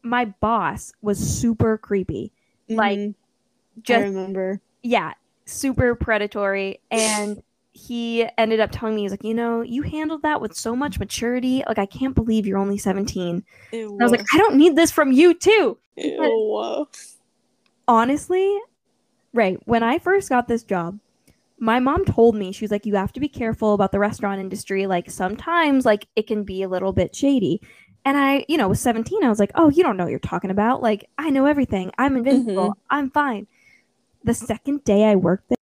My 0.03 0.25
boss 0.25 0.93
was 1.01 1.17
super 1.19 1.77
creepy. 1.77 2.31
like, 2.69 2.99
Mhm. 2.99 3.15
I 3.15 3.81
Just 3.81 4.03
remember. 4.03 4.61
yeah, 4.83 5.13
super 5.45 5.95
predatory. 5.95 6.79
And 6.91 7.41
he 7.71 8.27
ended 8.37 8.59
up 8.59 8.69
telling 8.71 8.95
me, 8.95 9.01
he's 9.03 9.11
like, 9.11 9.23
you 9.23 9.33
know, 9.33 9.61
you 9.61 9.81
handled 9.83 10.21
that 10.23 10.39
with 10.41 10.53
so 10.55 10.75
much 10.75 10.99
maturity. 10.99 11.63
Like, 11.67 11.79
I 11.79 11.85
can't 11.85 12.13
believe 12.13 12.45
you're 12.45 12.57
only 12.57 12.77
17. 12.77 13.43
I 13.73 13.85
was 13.87 14.11
like, 14.11 14.25
I 14.33 14.37
don't 14.37 14.55
need 14.55 14.75
this 14.75 14.91
from 14.91 15.11
you, 15.11 15.33
too. 15.33 15.77
Ew. 15.95 16.87
Honestly, 17.87 18.57
right. 19.33 19.59
When 19.65 19.81
I 19.83 19.97
first 19.97 20.29
got 20.29 20.47
this 20.47 20.63
job, 20.63 20.99
my 21.59 21.79
mom 21.79 22.05
told 22.05 22.35
me, 22.35 22.51
she 22.51 22.63
was 22.63 22.71
like, 22.71 22.85
you 22.85 22.95
have 22.95 23.13
to 23.13 23.19
be 23.19 23.27
careful 23.27 23.73
about 23.73 23.91
the 23.91 23.99
restaurant 23.99 24.39
industry. 24.39 24.87
Like, 24.87 25.11
sometimes, 25.11 25.85
like, 25.85 26.07
it 26.15 26.27
can 26.27 26.43
be 26.43 26.63
a 26.63 26.69
little 26.69 26.93
bit 26.93 27.15
shady. 27.15 27.61
And 28.05 28.17
I, 28.17 28.45
you 28.47 28.57
know, 28.57 28.69
was 28.69 28.79
17. 28.79 29.23
I 29.23 29.29
was 29.29 29.39
like, 29.39 29.51
oh, 29.55 29.69
you 29.69 29.83
don't 29.83 29.97
know 29.97 30.05
what 30.05 30.11
you're 30.11 30.19
talking 30.19 30.51
about. 30.51 30.81
Like, 30.81 31.09
I 31.17 31.29
know 31.29 31.45
everything. 31.45 31.91
I'm 31.97 32.15
invincible. 32.15 32.69
Mm-hmm. 32.69 32.81
I'm 32.89 33.09
fine. 33.11 33.47
The 34.23 34.33
second 34.33 34.83
day 34.83 35.05
I 35.05 35.15
worked 35.15 35.49
there, 35.49 35.57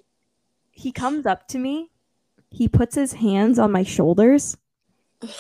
he 0.72 0.92
comes 0.92 1.26
up 1.26 1.48
to 1.50 1.58
me. 1.58 1.90
He 2.50 2.68
puts 2.68 2.96
his 2.96 3.14
hands 3.14 3.60
on 3.60 3.72
my 3.72 3.84
shoulders. 3.84 4.56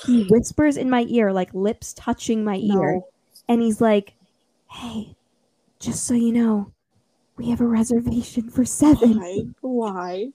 He 0.05 0.23
whispers 0.29 0.75
in 0.75 0.89
my 0.89 1.05
ear, 1.07 1.31
like 1.31 1.53
lips 1.53 1.93
touching 1.93 2.43
my 2.43 2.55
ear. 2.55 2.95
No. 2.95 3.07
And 3.47 3.61
he's 3.61 3.79
like, 3.79 4.13
hey, 4.69 5.15
just 5.79 6.05
so 6.05 6.15
you 6.15 6.33
know, 6.33 6.73
we 7.37 7.49
have 7.49 7.61
a 7.61 7.67
reservation 7.67 8.49
for 8.49 8.65
seven. 8.65 9.17
Why? 9.19 9.43
Why? 9.61 10.31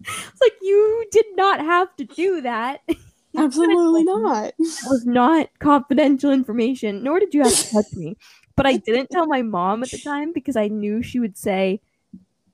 It's 0.00 0.40
like, 0.40 0.54
you 0.62 1.06
did 1.10 1.26
not 1.34 1.60
have 1.60 1.94
to 1.96 2.04
do 2.04 2.40
that. 2.42 2.80
Absolutely 3.36 4.04
not. 4.04 4.54
That 4.58 4.88
was 4.90 5.04
not 5.06 5.50
confidential 5.58 6.32
information, 6.32 7.02
nor 7.02 7.20
did 7.20 7.34
you 7.34 7.42
have 7.42 7.54
to 7.56 7.70
touch 7.70 7.92
me. 7.94 8.16
But 8.56 8.66
I 8.66 8.76
didn't 8.76 9.10
tell 9.10 9.26
my 9.26 9.42
mom 9.42 9.82
at 9.82 9.90
the 9.90 9.98
time 9.98 10.32
because 10.32 10.56
I 10.56 10.68
knew 10.68 11.02
she 11.02 11.20
would 11.20 11.36
say, 11.36 11.80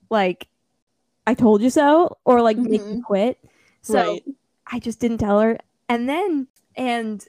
like, 0.09 0.47
I 1.27 1.33
told 1.33 1.61
you 1.61 1.69
so, 1.69 2.17
or 2.25 2.41
like 2.41 2.57
make 2.57 2.89
me 2.91 2.97
Mhm. 2.97 3.03
quit. 3.03 3.39
So 3.81 3.95
right. 4.11 4.23
I 4.67 4.79
just 4.79 4.99
didn't 4.99 5.19
tell 5.19 5.39
her. 5.39 5.57
And 5.89 6.09
then, 6.09 6.47
and 6.75 7.25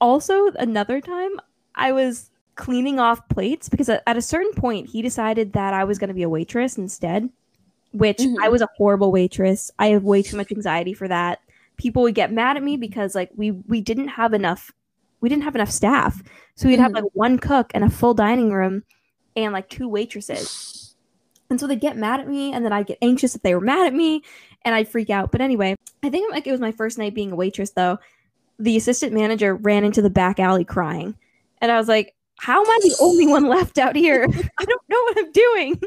also 0.00 0.48
another 0.52 1.00
time, 1.00 1.40
I 1.74 1.92
was 1.92 2.30
cleaning 2.56 2.98
off 3.00 3.26
plates 3.28 3.68
because 3.68 3.88
at, 3.88 4.02
a 4.06 4.22
certain 4.22 4.52
point, 4.52 4.88
he 4.90 5.02
decided 5.02 5.52
that 5.54 5.74
I 5.74 5.84
was 5.84 5.98
going 5.98 6.08
to 6.08 6.14
be 6.14 6.22
a 6.22 6.28
waitress 6.28 6.78
instead, 6.78 7.28
which 7.92 8.18
Mhm. 8.18 8.36
I 8.42 8.48
was 8.48 8.62
a 8.62 8.68
horrible 8.76 9.10
waitress. 9.12 9.70
I 9.78 9.88
have 9.88 10.04
way 10.04 10.22
too 10.22 10.36
much 10.36 10.52
anxiety 10.52 10.94
for 10.94 11.08
that. 11.08 11.40
People 11.76 12.02
would 12.02 12.14
get 12.14 12.32
mad 12.32 12.56
at 12.56 12.62
me 12.62 12.76
because 12.76 13.14
like 13.14 13.30
we 13.36 13.50
we 13.50 13.80
didn't 13.80 14.08
have 14.08 14.32
enough 14.34 14.70
we 15.20 15.30
didn't 15.30 15.44
have 15.44 15.54
enough 15.54 15.70
staff. 15.70 16.22
So 16.54 16.68
we'd 16.68 16.78
have 16.78 16.92
Mhm. 16.92 16.96
like 16.96 17.04
one 17.14 17.38
cook 17.38 17.70
and 17.74 17.82
a 17.82 17.88
full 17.88 18.12
dining 18.12 18.52
room 18.52 18.82
and 19.34 19.54
like 19.54 19.70
two 19.70 19.88
waitresses. 19.88 20.94
And 21.48 21.58
so 21.58 21.66
they'd 21.66 21.80
get 21.80 21.96
mad 21.96 22.20
at 22.20 22.28
me, 22.28 22.52
and 22.52 22.62
then 22.64 22.72
I'd 22.74 22.86
get 22.86 22.98
anxious 23.00 23.32
that 23.32 23.42
they 23.42 23.54
were 23.54 23.60
mad 23.60 23.86
at 23.86 23.94
me, 23.94 24.22
and 24.66 24.74
I'd 24.74 24.88
freak 24.88 25.08
out. 25.08 25.30
But 25.32 25.40
anyway, 25.40 25.76
I 26.02 26.10
think 26.10 26.30
like 26.30 26.46
it 26.46 26.52
was 26.52 26.60
my 26.60 26.72
first 26.72 26.98
night 26.98 27.14
being 27.14 27.32
a 27.32 27.36
waitress 27.36 27.70
though. 27.70 27.98
The 28.58 28.76
assistant 28.76 29.12
manager 29.12 29.54
ran 29.54 29.82
into 29.82 30.02
the 30.02 30.10
back 30.10 30.38
alley 30.38 30.64
crying, 30.64 31.16
and 31.60 31.72
I 31.72 31.78
was 31.78 31.88
like, 31.88 32.14
"How 32.38 32.60
am 32.64 32.70
I 32.70 32.78
the 32.82 32.96
only 33.00 33.26
one 33.26 33.46
left 33.48 33.78
out 33.78 33.96
here? 33.96 34.24
I 34.58 34.64
don't 34.64 34.82
know 34.88 35.02
what 35.02 35.18
I'm 35.18 35.32
doing." 35.32 35.80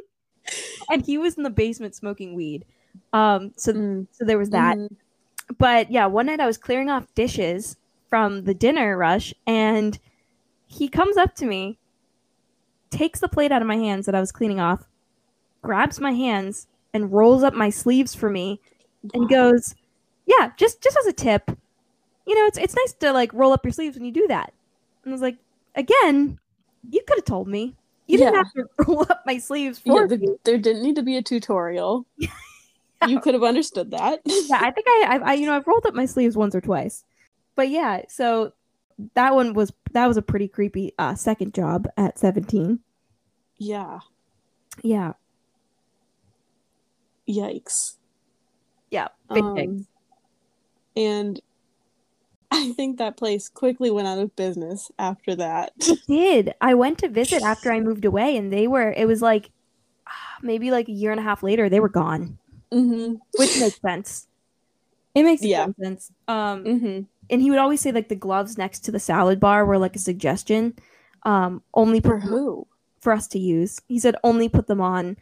And 0.91 1.05
he 1.05 1.17
was 1.17 1.35
in 1.35 1.43
the 1.43 1.49
basement 1.49 1.95
smoking 1.95 2.35
weed. 2.35 2.65
Um, 3.13 3.53
so 3.57 3.73
Mm. 3.73 4.07
so 4.11 4.25
there 4.25 4.37
was 4.37 4.49
that. 4.51 4.77
Mhm. 4.77 4.95
But 5.57 5.91
yeah, 5.91 6.07
one 6.07 6.27
night 6.27 6.39
I 6.41 6.47
was 6.47 6.57
clearing 6.57 6.89
off 6.89 7.13
dishes 7.15 7.77
from 8.09 8.43
the 8.45 8.53
dinner 8.53 8.97
rush, 8.97 9.33
and 9.47 9.99
he 10.67 10.89
comes 10.89 11.17
up 11.17 11.35
to 11.35 11.45
me, 11.47 11.79
takes 12.89 13.19
the 13.19 13.27
plate 13.29 13.51
out 13.51 13.61
of 13.61 13.67
my 13.67 13.75
hands 13.77 14.05
that 14.05 14.15
I 14.15 14.19
was 14.19 14.31
cleaning 14.31 14.59
off, 14.59 14.87
grabs 15.63 15.99
my 15.99 16.11
hands, 16.13 16.67
and 16.93 17.11
rolls 17.13 17.43
up 17.43 17.53
my 17.53 17.69
sleeves 17.69 18.15
for 18.15 18.29
me, 18.29 18.61
and 19.13 19.29
goes, 19.29 19.75
"Yeah, 20.27 20.51
just 20.57 20.81
just 20.83 20.97
as 20.97 21.07
a 21.07 21.13
tip, 21.13 21.51
you 22.27 22.35
know, 22.35 22.45
it's 22.47 22.57
it's 22.59 22.75
nice 22.75 22.93
to 23.01 23.13
like 23.13 23.33
roll 23.33 23.53
up 23.53 23.65
your 23.65 23.73
sleeves 23.73 23.97
when 23.97 24.05
you 24.05 24.11
do 24.13 24.27
that." 24.29 24.53
And 25.05 25.13
I 25.13 25.15
was 25.15 25.21
like, 25.21 25.37
"Again, 25.77 26.39
you 26.89 27.01
could 27.07 27.17
have 27.19 27.25
told 27.25 27.47
me. 27.47 27.75
You 28.07 28.17
didn't 28.17 28.33
Yeah. 28.33 28.43
have 28.43 28.53
to 28.53 28.65
roll 28.87 29.01
up 29.09 29.23
my 29.25 29.37
sleeves 29.37 29.79
for 29.79 30.07
there, 30.07 30.17
me." 30.17 30.35
there 30.43 30.57
didn't 30.57 30.83
need 30.83 30.95
to 30.97 31.03
be 31.03 31.15
a 31.17 31.21
tutorial. 31.21 32.05
You 33.07 33.19
could 33.21 33.33
have 33.33 33.43
understood 33.43 33.91
that. 33.91 34.21
yeah, 34.25 34.59
I 34.61 34.71
think 34.71 34.87
I, 34.87 35.05
I, 35.09 35.17
I, 35.17 35.33
you 35.33 35.45
know, 35.45 35.55
I've 35.55 35.67
rolled 35.67 35.85
up 35.85 35.93
my 35.93 36.05
sleeves 36.05 36.35
once 36.35 36.55
or 36.55 36.61
twice, 36.61 37.03
but 37.55 37.69
yeah. 37.69 38.01
So 38.09 38.53
that 39.13 39.35
one 39.35 39.53
was 39.53 39.71
that 39.91 40.07
was 40.07 40.17
a 40.17 40.21
pretty 40.21 40.47
creepy 40.47 40.93
uh, 40.97 41.15
second 41.15 41.53
job 41.53 41.87
at 41.97 42.17
seventeen. 42.19 42.79
yeah. 43.57 43.99
Yeah, 44.83 45.13
Yikes. 47.27 47.95
Yeah, 48.91 49.07
big. 49.33 49.43
Um, 49.43 49.87
and 50.95 51.41
I 52.51 52.71
think 52.73 52.97
that 52.97 53.17
place 53.17 53.49
quickly 53.49 53.91
went 53.91 54.07
out 54.07 54.19
of 54.19 54.35
business 54.35 54.91
after 54.97 55.35
that. 55.35 55.73
did. 56.07 56.53
I 56.61 56.73
went 56.73 56.99
to 56.99 57.09
visit 57.09 57.43
after 57.43 57.71
I 57.71 57.79
moved 57.79 58.05
away, 58.05 58.37
and 58.37 58.51
they 58.51 58.67
were. 58.67 58.91
It 58.91 59.07
was 59.07 59.21
like 59.21 59.51
maybe 60.41 60.71
like 60.71 60.87
a 60.89 60.93
year 60.93 61.11
and 61.11 61.19
a 61.19 61.23
half 61.23 61.43
later, 61.43 61.69
they 61.69 61.79
were 61.79 61.89
gone, 61.89 62.37
hmm 62.71 63.15
which 63.35 63.55
makes 63.55 63.79
sense. 63.81 64.27
It 65.15 65.23
makes 65.23 65.43
Yeah. 65.43 65.67
sense. 65.81 66.11
Um, 66.27 66.63
hmm 66.63 66.99
and 67.29 67.41
he 67.41 67.49
would 67.49 67.59
always 67.59 67.81
say 67.81 67.91
like 67.91 68.07
the 68.07 68.15
gloves 68.15 68.57
next 68.57 68.85
to 68.85 68.91
the 68.91 68.99
salad 68.99 69.39
bar 69.39 69.65
were 69.65 69.77
like 69.77 69.95
a 69.95 69.99
suggestion. 69.99 70.73
Um, 71.23 71.61
only 71.73 71.99
For 71.99 72.19
who? 72.19 72.67
for 73.01 73.11
us 73.11 73.27
to 73.29 73.39
use. 73.39 73.79
He 73.87 73.99
said 73.99 74.15
only 74.23 74.47
put 74.49 74.67
them 74.67 74.81
on 74.81 75.17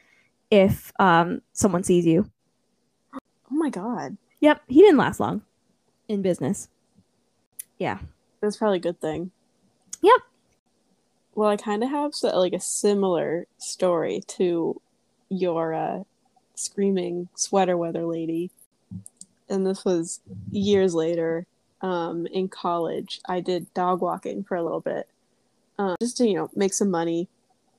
if 0.51 0.91
um 0.99 1.41
someone 1.53 1.83
sees 1.83 2.05
you. 2.05 2.29
Oh 3.15 3.55
my 3.55 3.69
god. 3.69 4.17
Yep, 4.41 4.61
he 4.67 4.81
didn't 4.81 4.97
last 4.97 5.19
long 5.19 5.41
in 6.07 6.21
business. 6.21 6.69
Yeah. 7.77 7.99
That's 8.41 8.57
probably 8.57 8.77
a 8.77 8.81
good 8.81 9.01
thing. 9.01 9.31
Yep. 10.01 10.21
Well, 11.33 11.49
I 11.49 11.57
kind 11.57 11.83
of 11.83 11.89
have 11.89 12.15
so, 12.15 12.37
like 12.37 12.53
a 12.53 12.59
similar 12.59 13.47
story 13.57 14.21
to 14.27 14.81
your 15.29 15.73
uh, 15.73 16.03
screaming 16.55 17.27
sweater 17.35 17.75
weather 17.75 18.05
lady, 18.05 18.51
and 19.49 19.65
this 19.65 19.83
was 19.83 20.21
years 20.51 20.93
later. 20.95 21.45
Um, 21.81 22.25
in 22.27 22.47
college, 22.47 23.19
I 23.27 23.41
did 23.41 23.71
dog 23.73 24.01
walking 24.01 24.43
for 24.43 24.55
a 24.55 24.63
little 24.63 24.79
bit, 24.79 25.07
um, 25.77 25.97
just 26.01 26.17
to 26.17 26.27
you 26.27 26.35
know 26.35 26.49
make 26.55 26.73
some 26.73 26.89
money 26.89 27.27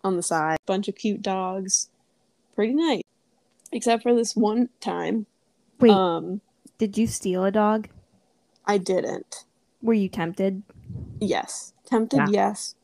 on 0.04 0.16
the 0.16 0.22
side. 0.22 0.58
Bunch 0.66 0.86
of 0.86 0.94
cute 0.94 1.22
dogs, 1.22 1.88
pretty 2.54 2.74
nice. 2.74 3.02
Except 3.72 4.02
for 4.02 4.14
this 4.14 4.36
one 4.36 4.68
time, 4.80 5.26
Wait, 5.80 5.90
um, 5.90 6.42
did 6.78 6.98
you 6.98 7.06
steal 7.06 7.44
a 7.44 7.50
dog? 7.50 7.88
I 8.66 8.78
didn't. 8.78 9.45
Were 9.86 9.94
you 9.94 10.08
tempted? 10.08 10.64
Yes, 11.20 11.72
tempted. 11.84 12.16
Yeah. 12.16 12.26
Yes, 12.28 12.74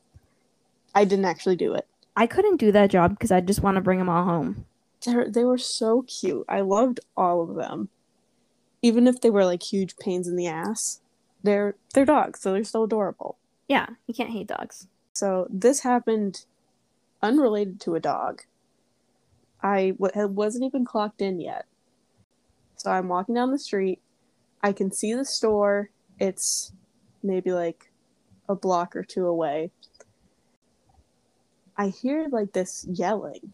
I 0.95 1.03
didn't 1.03 1.25
actually 1.25 1.57
do 1.57 1.73
it. 1.73 1.85
I 2.15 2.27
couldn't 2.27 2.57
do 2.57 2.71
that 2.71 2.91
job 2.91 3.11
because 3.11 3.29
I 3.29 3.41
just 3.41 3.61
want 3.61 3.75
to 3.75 3.81
bring 3.81 3.99
them 3.99 4.07
all 4.07 4.23
home. 4.23 4.65
They're, 5.05 5.29
they 5.29 5.43
were 5.43 5.57
so 5.57 6.03
cute. 6.03 6.45
I 6.47 6.61
loved 6.61 7.01
all 7.17 7.41
of 7.41 7.55
them. 7.55 7.89
Even 8.81 9.05
if 9.05 9.19
they 9.19 9.29
were 9.29 9.43
like 9.43 9.63
huge 9.63 9.97
pains 9.97 10.29
in 10.29 10.37
the 10.37 10.47
ass, 10.47 11.01
they're 11.43 11.75
they're 11.93 12.05
dogs, 12.05 12.39
so 12.39 12.53
they're 12.53 12.63
still 12.63 12.85
adorable. 12.85 13.37
Yeah, 13.67 13.87
you 14.07 14.13
can't 14.13 14.31
hate 14.31 14.47
dogs. 14.47 14.87
So 15.11 15.47
this 15.49 15.81
happened 15.81 16.45
unrelated 17.21 17.81
to 17.81 17.95
a 17.95 17.99
dog. 17.99 18.43
I 19.61 19.93
w- 19.99 20.27
wasn't 20.27 20.63
even 20.63 20.85
clocked 20.85 21.21
in 21.21 21.41
yet. 21.41 21.65
So 22.77 22.91
I'm 22.91 23.09
walking 23.09 23.35
down 23.35 23.51
the 23.51 23.59
street. 23.59 23.99
I 24.61 24.71
can 24.71 24.89
see 24.89 25.13
the 25.13 25.25
store. 25.25 25.89
It's 26.17 26.71
maybe 27.23 27.51
like 27.51 27.91
a 28.49 28.55
block 28.55 28.95
or 28.95 29.03
two 29.03 29.25
away. 29.25 29.71
I 31.77 31.87
hear 31.87 32.27
like 32.31 32.53
this 32.53 32.85
yelling. 32.89 33.53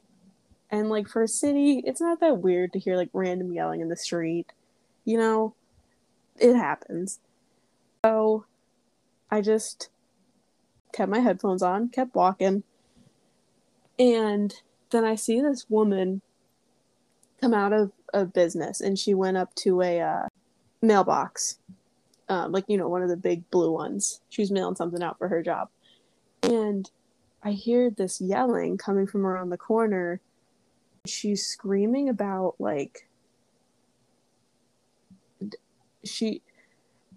And 0.71 0.89
like 0.89 1.07
for 1.07 1.23
a 1.23 1.27
city, 1.27 1.81
it's 1.85 2.01
not 2.01 2.19
that 2.19 2.39
weird 2.39 2.73
to 2.73 2.79
hear 2.79 2.95
like 2.95 3.09
random 3.13 3.53
yelling 3.53 3.81
in 3.81 3.89
the 3.89 3.95
street. 3.95 4.47
You 5.05 5.17
know, 5.17 5.55
it 6.37 6.55
happens. 6.55 7.19
So 8.05 8.45
I 9.31 9.41
just 9.41 9.89
kept 10.93 11.09
my 11.09 11.19
headphones 11.19 11.63
on, 11.63 11.89
kept 11.89 12.15
walking. 12.15 12.63
And 13.97 14.53
then 14.91 15.03
I 15.03 15.15
see 15.15 15.41
this 15.41 15.65
woman 15.69 16.21
come 17.41 17.53
out 17.53 17.73
of 17.73 17.91
a 18.13 18.25
business 18.25 18.81
and 18.81 18.97
she 18.97 19.13
went 19.13 19.37
up 19.37 19.53
to 19.55 19.81
a 19.81 20.01
uh, 20.01 20.27
mailbox. 20.81 21.59
Um, 22.29 22.51
like, 22.51 22.65
you 22.67 22.77
know, 22.77 22.87
one 22.87 23.01
of 23.01 23.09
the 23.09 23.17
big 23.17 23.49
blue 23.49 23.71
ones. 23.71 24.21
She 24.29 24.41
was 24.41 24.51
mailing 24.51 24.75
something 24.75 25.01
out 25.01 25.17
for 25.17 25.27
her 25.27 25.41
job. 25.41 25.69
And 26.43 26.89
I 27.43 27.51
hear 27.51 27.89
this 27.89 28.21
yelling 28.21 28.77
coming 28.77 29.07
from 29.07 29.25
around 29.25 29.49
the 29.49 29.57
corner. 29.57 30.21
She's 31.05 31.45
screaming 31.45 32.07
about 32.07 32.55
like 32.59 33.07
she 36.03 36.41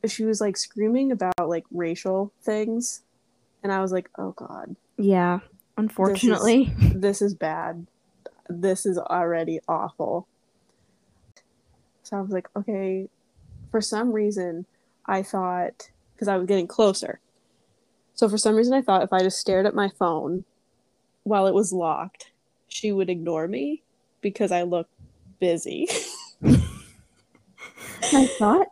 she 0.07 0.25
was 0.25 0.41
like 0.41 0.57
screaming 0.57 1.13
about 1.13 1.35
like 1.49 1.65
racial 1.71 2.33
things 2.43 3.03
and 3.63 3.73
I 3.73 3.81
was 3.81 3.93
like, 3.93 4.09
"Oh 4.19 4.33
god, 4.33 4.77
Yeah, 4.97 5.41
unfortunately. 5.77 6.73
this 6.95 7.23
is 7.23 7.35
bad. 7.35 7.87
This 8.49 8.87
is 8.87 8.99
already 8.99 9.61
awful." 9.69 10.27
So 12.03 12.17
I 12.17 12.21
was 12.21 12.31
like, 12.31 12.49
"Okay, 12.57 13.09
for 13.71 13.81
some 13.81 14.13
reason 14.13 14.67
I 15.07 15.23
thought 15.23 15.91
because 16.15 16.29
I 16.29 16.37
was 16.37 16.47
getting 16.47 16.67
closer. 16.67 17.21
So 18.15 18.29
for 18.29 18.39
some 18.39 18.55
reason 18.55 18.75
I 18.75 18.83
thought 18.83 19.03
if 19.03 19.13
I 19.13 19.21
just 19.21 19.39
stared 19.39 19.67
at 19.67 19.75
my 19.75 19.89
phone 19.89 20.45
while 21.25 21.47
it 21.47 21.55
was 21.55 21.73
locked, 21.73 22.31
she 22.69 22.93
would 22.93 23.11
ignore 23.11 23.49
me 23.49 23.83
because 24.21 24.53
I 24.53 24.63
looked 24.63 24.93
busy. 25.41 25.89
I 28.03 28.27
thought. 28.39 28.69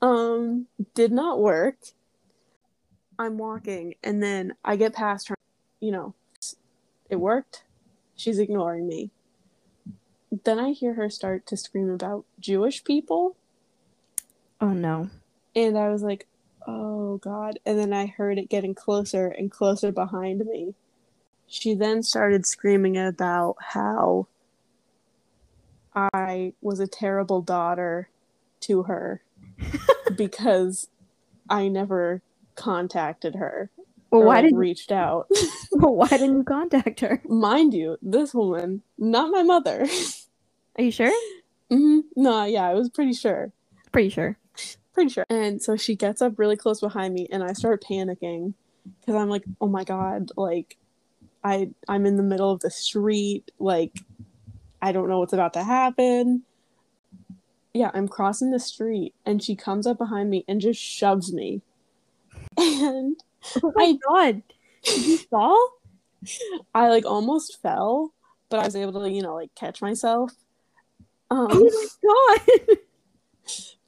um 0.00 0.66
did 0.94 1.12
not 1.12 1.40
work. 1.40 1.76
I'm 3.18 3.38
walking 3.38 3.94
and 4.02 4.22
then 4.22 4.54
I 4.64 4.76
get 4.76 4.94
past 4.94 5.28
her, 5.28 5.36
you 5.80 5.92
know, 5.92 6.14
it 7.08 7.16
worked. 7.16 7.64
She's 8.16 8.38
ignoring 8.38 8.86
me. 8.86 9.10
Then 10.44 10.58
I 10.58 10.72
hear 10.72 10.94
her 10.94 11.10
start 11.10 11.46
to 11.46 11.56
scream 11.56 11.90
about 11.90 12.24
Jewish 12.40 12.84
people 12.84 13.36
Oh 14.62 14.72
no. 14.72 15.10
And 15.56 15.78
I 15.78 15.90
was 15.90 16.02
like, 16.02 16.26
"Oh 16.66 17.18
god." 17.18 17.58
And 17.66 17.78
then 17.78 17.92
I 17.92 18.06
heard 18.06 18.38
it 18.38 18.50
getting 18.50 18.74
closer 18.74 19.28
and 19.28 19.50
closer 19.50 19.92
behind 19.92 20.46
me. 20.46 20.74
She 21.48 21.74
then 21.74 22.02
started 22.02 22.46
screaming 22.46 22.98
about 22.98 23.56
how 23.60 24.28
I 25.94 26.54
was 26.62 26.80
a 26.80 26.86
terrible 26.88 27.42
daughter 27.42 28.10
to 28.62 28.84
her 28.84 29.22
because 30.16 30.88
I 31.50 31.68
never 31.68 32.22
contacted 32.56 33.36
her 33.36 33.70
Well, 34.10 34.22
or 34.22 34.24
why 34.24 34.42
didn't 34.42 34.58
reached 34.58 34.92
out. 34.92 35.28
well, 35.72 35.96
why 35.96 36.08
didn't 36.08 36.38
you 36.38 36.44
contact 36.44 37.00
her? 37.00 37.22
Mind 37.28 37.74
you, 37.74 37.98
this 38.02 38.34
woman, 38.34 38.82
not 38.98 39.32
my 39.32 39.42
mother. 39.42 39.86
Are 40.78 40.84
you 40.84 40.92
sure? 40.92 41.12
hmm 41.70 42.00
No, 42.16 42.44
yeah, 42.44 42.68
I 42.68 42.74
was 42.74 42.90
pretty 42.90 43.14
sure. 43.14 43.52
Pretty 43.92 44.10
sure. 44.10 44.38
Pretty 44.92 45.10
sure. 45.10 45.24
And 45.30 45.62
so 45.62 45.76
she 45.76 45.96
gets 45.96 46.20
up 46.20 46.38
really 46.38 46.56
close 46.56 46.80
behind 46.80 47.14
me 47.14 47.26
and 47.30 47.42
I 47.42 47.52
start 47.54 47.82
panicking 47.82 48.54
because 49.00 49.14
I'm 49.14 49.28
like, 49.30 49.44
"Oh 49.60 49.68
my 49.68 49.84
god, 49.84 50.30
like 50.36 50.76
I 51.42 51.70
I'm 51.88 52.04
in 52.06 52.16
the 52.16 52.22
middle 52.22 52.50
of 52.50 52.60
the 52.60 52.70
street, 52.70 53.50
like 53.58 54.00
I 54.82 54.92
don't 54.92 55.08
know 55.08 55.18
what's 55.18 55.32
about 55.32 55.54
to 55.54 55.64
happen." 55.64 56.42
Yeah, 57.74 57.90
I'm 57.94 58.06
crossing 58.06 58.50
the 58.50 58.60
street 58.60 59.14
and 59.24 59.42
she 59.42 59.56
comes 59.56 59.86
up 59.86 59.96
behind 59.96 60.28
me 60.28 60.44
and 60.46 60.60
just 60.60 60.80
shoves 60.80 61.32
me. 61.32 61.62
And 62.58 63.16
Oh 63.62 63.72
my 63.74 63.96
god. 64.08 64.42
Did 64.84 65.06
you 65.06 65.18
fall? 65.30 65.70
I 66.74 66.88
like 66.88 67.06
almost 67.06 67.60
fell, 67.62 68.12
but 68.50 68.60
I 68.60 68.64
was 68.64 68.76
able 68.76 69.00
to, 69.00 69.10
you 69.10 69.22
know, 69.22 69.34
like 69.34 69.54
catch 69.54 69.80
myself. 69.80 70.32
Um 71.30 71.48
Oh 71.50 71.88
my 72.04 72.38
god. 72.68 72.78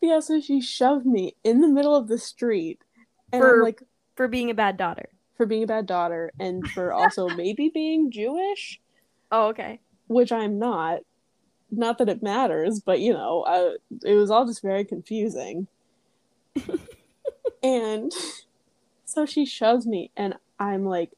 yeah, 0.05 0.21
so 0.21 0.41
she 0.41 0.61
shoved 0.61 1.07
me 1.07 1.35
in 1.45 1.61
the 1.61 1.69
middle 1.69 1.95
of 1.97 2.09
the 2.09 2.19
street. 2.19 2.81
And 3.33 3.43
For- 3.43 3.57
I'm 3.57 3.63
like 3.63 3.83
For 4.17 4.29
being 4.29 4.51
a 4.51 4.55
bad 4.55 4.77
daughter. 4.77 5.09
for 5.37 5.47
being 5.47 5.65
a 5.65 5.67
bad 5.67 5.87
daughter 5.87 6.31
and 6.39 6.67
for 6.71 6.93
also 6.93 7.29
maybe 7.37 7.69
being 7.73 8.11
Jewish, 8.11 8.81
Oh, 9.33 9.49
okay. 9.49 9.81
which 10.07 10.31
I'm 10.33 10.59
not. 10.59 11.01
Not 11.71 11.99
that 11.99 12.09
it 12.09 12.23
matters, 12.23 12.79
but 12.81 13.01
you 13.01 13.13
know, 13.13 13.45
I, 13.47 13.77
it 14.05 14.15
was 14.15 14.31
all 14.31 14.47
just 14.47 14.63
very 14.63 14.85
confusing. 14.85 15.67
and 17.63 18.13
so 19.05 19.27
she 19.27 19.45
shoves 19.45 19.87
me, 19.87 20.11
and 20.17 20.35
I'm 20.61 20.85
like 20.85 21.11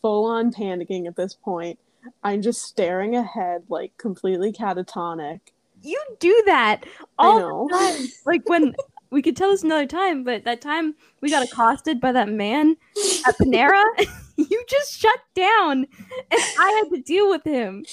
full 0.00 0.24
on 0.26 0.52
panicking 0.52 1.06
at 1.06 1.16
this 1.16 1.34
point. 1.34 1.78
I'm 2.22 2.40
just 2.42 2.62
staring 2.62 3.14
ahead, 3.16 3.64
like 3.68 3.96
completely 3.98 4.52
catatonic. 4.52 5.40
You 5.84 6.02
do 6.18 6.42
that 6.46 6.84
all 7.18 7.40
know. 7.40 7.68
the 7.70 7.76
time. 7.76 8.08
Like 8.26 8.48
when 8.48 8.74
we 9.10 9.22
could 9.22 9.36
tell 9.36 9.50
this 9.50 9.62
another 9.62 9.86
time, 9.86 10.24
but 10.24 10.44
that 10.44 10.60
time 10.60 10.94
we 11.20 11.30
got 11.30 11.44
accosted 11.44 12.00
by 12.00 12.12
that 12.12 12.28
man 12.28 12.76
at 13.26 13.38
Panera, 13.38 13.84
you 14.36 14.64
just 14.68 14.98
shut 14.98 15.20
down, 15.34 15.86
and 16.30 16.40
I 16.58 16.82
had 16.82 16.94
to 16.96 17.02
deal 17.02 17.28
with 17.30 17.44
him. 17.44 17.84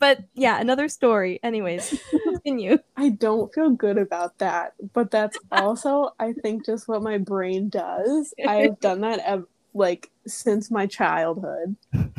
But 0.00 0.24
yeah, 0.34 0.60
another 0.60 0.88
story. 0.88 1.38
Anyways, 1.42 2.00
continue. 2.24 2.78
I 2.96 3.10
don't 3.10 3.52
feel 3.52 3.70
good 3.70 3.98
about 3.98 4.38
that, 4.38 4.72
but 4.94 5.10
that's 5.10 5.38
also, 5.52 6.10
I 6.18 6.32
think, 6.32 6.64
just 6.66 6.88
what 6.88 7.02
my 7.02 7.18
brain 7.18 7.68
does. 7.68 8.34
I 8.46 8.56
have 8.56 8.80
done 8.80 9.02
that 9.02 9.20
ev- 9.20 9.46
like 9.74 10.10
since 10.26 10.70
my 10.70 10.86
childhood. 10.86 11.76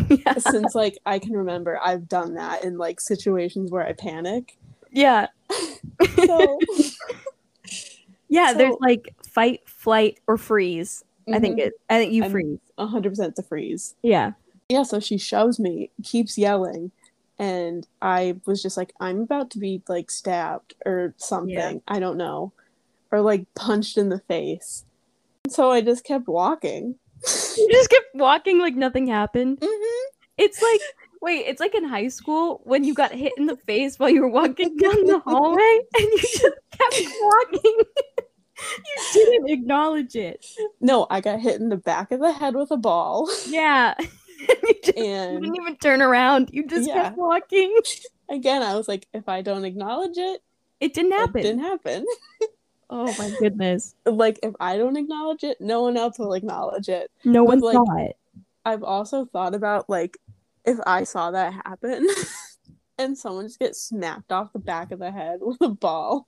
Yeah. 0.08 0.38
since 0.38 0.76
like 0.76 0.98
I 1.06 1.20
can 1.20 1.34
remember, 1.34 1.80
I've 1.82 2.08
done 2.08 2.36
that 2.36 2.64
in 2.64 2.78
like 2.78 3.02
situations 3.02 3.72
where 3.72 3.86
I 3.86 3.94
panic. 3.94 4.58
Yeah. 4.92 5.28
so 6.26 6.60
Yeah, 8.30 8.54
there's 8.54 8.76
like 8.80 9.14
fight, 9.30 9.62
flight, 9.66 10.20
or 10.28 10.38
freeze. 10.38 11.04
I 11.32 11.40
think 11.40 11.58
mhm, 11.60 11.64
it. 11.68 11.74
I 11.90 11.98
think 11.98 12.14
you 12.14 12.24
I'm- 12.24 12.32
freeze. 12.32 12.60
100% 12.80 13.36
to 13.36 13.44
freeze. 13.44 13.96
Yeah. 14.02 14.32
Yeah, 14.70 14.84
so 14.84 15.00
she 15.02 15.18
shoves 15.18 15.60
me, 15.60 15.92
keeps 16.02 16.38
yelling, 16.38 16.92
and 17.38 17.86
I 18.02 18.38
was 18.46 18.62
just 18.62 18.78
like, 18.78 18.94
I'm 19.02 19.20
about 19.22 19.50
to 19.52 19.60
be 19.60 19.82
like 19.90 20.10
stabbed 20.10 20.76
or 20.86 21.14
something. 21.18 21.82
I 21.88 22.00
don't 22.00 22.18
know. 22.18 22.54
Or 23.12 23.20
like 23.20 23.54
punched 23.54 23.98
in 23.98 24.08
the 24.08 24.20
face. 24.20 24.86
So 25.50 25.72
I 25.72 25.82
just 25.82 26.06
kept 26.06 26.28
walking. 26.30 26.96
You 27.58 27.70
just 27.70 27.90
kept 27.90 28.16
walking 28.16 28.60
like 28.60 28.76
nothing 28.76 29.08
happened. 29.08 29.58
hmm 29.62 30.06
It's 30.38 30.62
like 30.62 30.80
wait, 31.22 31.46
it's 31.48 31.60
like 31.60 31.76
in 31.76 31.84
high 31.84 32.08
school 32.08 32.62
when 32.64 32.84
you 32.84 32.94
got 32.94 33.12
hit 33.12 33.34
in 33.38 33.46
the 33.46 33.56
face 33.58 33.98
while 34.00 34.10
you 34.10 34.22
were 34.22 34.28
walking 34.30 34.76
down 34.78 35.06
the 35.06 35.20
hallway 35.20 35.80
and 36.00 36.04
you 36.06 36.18
just 36.20 36.42
kept 36.72 37.02
walking. 37.22 37.80
you 38.58 39.04
didn't 39.14 39.50
acknowledge 39.50 40.16
it. 40.16 40.46
No, 40.80 41.08
I 41.10 41.22
got 41.22 41.40
hit 41.40 41.60
in 41.62 41.70
the 41.70 41.78
back 41.78 42.12
of 42.12 42.20
the 42.20 42.32
head 42.32 42.56
with 42.56 42.72
a 42.72 42.78
ball. 42.78 43.30
Yeah. 43.48 43.96
you 44.00 44.74
just 44.84 44.98
you 44.98 45.04
didn't 45.04 45.56
even 45.56 45.76
turn 45.78 46.02
around. 46.02 46.50
You 46.52 46.68
just 46.68 46.88
Yeah. 46.88 47.04
kept 47.04 47.18
walking. 47.18 47.76
again, 48.30 48.62
I 48.64 48.76
was 48.76 48.88
like, 48.88 49.08
if 49.14 49.28
I 49.30 49.42
don't 49.42 49.66
acknowledge 49.66 50.18
it, 50.18 50.42
It 50.80 50.94
didn't 50.94 51.14
it 51.14 51.20
happen. 51.20 51.42
didn't 51.42 51.60
happen. 51.62 52.06
Oh 52.90 53.06
my 53.18 53.32
goodness. 53.40 53.96
like, 54.06 54.38
if 54.44 54.54
I 54.60 54.78
don't 54.78 54.98
acknowledge 54.98 55.44
it, 55.44 55.62
no 55.62 55.82
one 55.84 55.96
else 55.96 56.20
will 56.20 56.34
acknowledge 56.34 56.90
it. 56.90 57.10
No 57.24 57.46
But, 57.46 57.50
one 57.50 57.60
like, 57.62 57.74
saw 57.76 57.98
it. 58.06 58.18
I've 58.66 58.84
also 58.84 59.26
thought 59.26 59.56
about 59.56 59.90
like 59.90 60.18
if 60.66 60.78
I 60.86 61.04
saw 61.04 61.32
that 61.32 61.54
happen 61.54 62.08
and 62.98 63.18
someone 63.18 63.46
just 63.46 63.60
gets 63.60 63.82
smacked 63.82 64.32
off 64.32 64.54
the 64.54 64.60
back 64.60 64.92
of 64.92 65.00
the 65.00 65.12
head 65.12 65.40
with 65.42 65.58
a 65.62 65.70
ball 65.70 66.28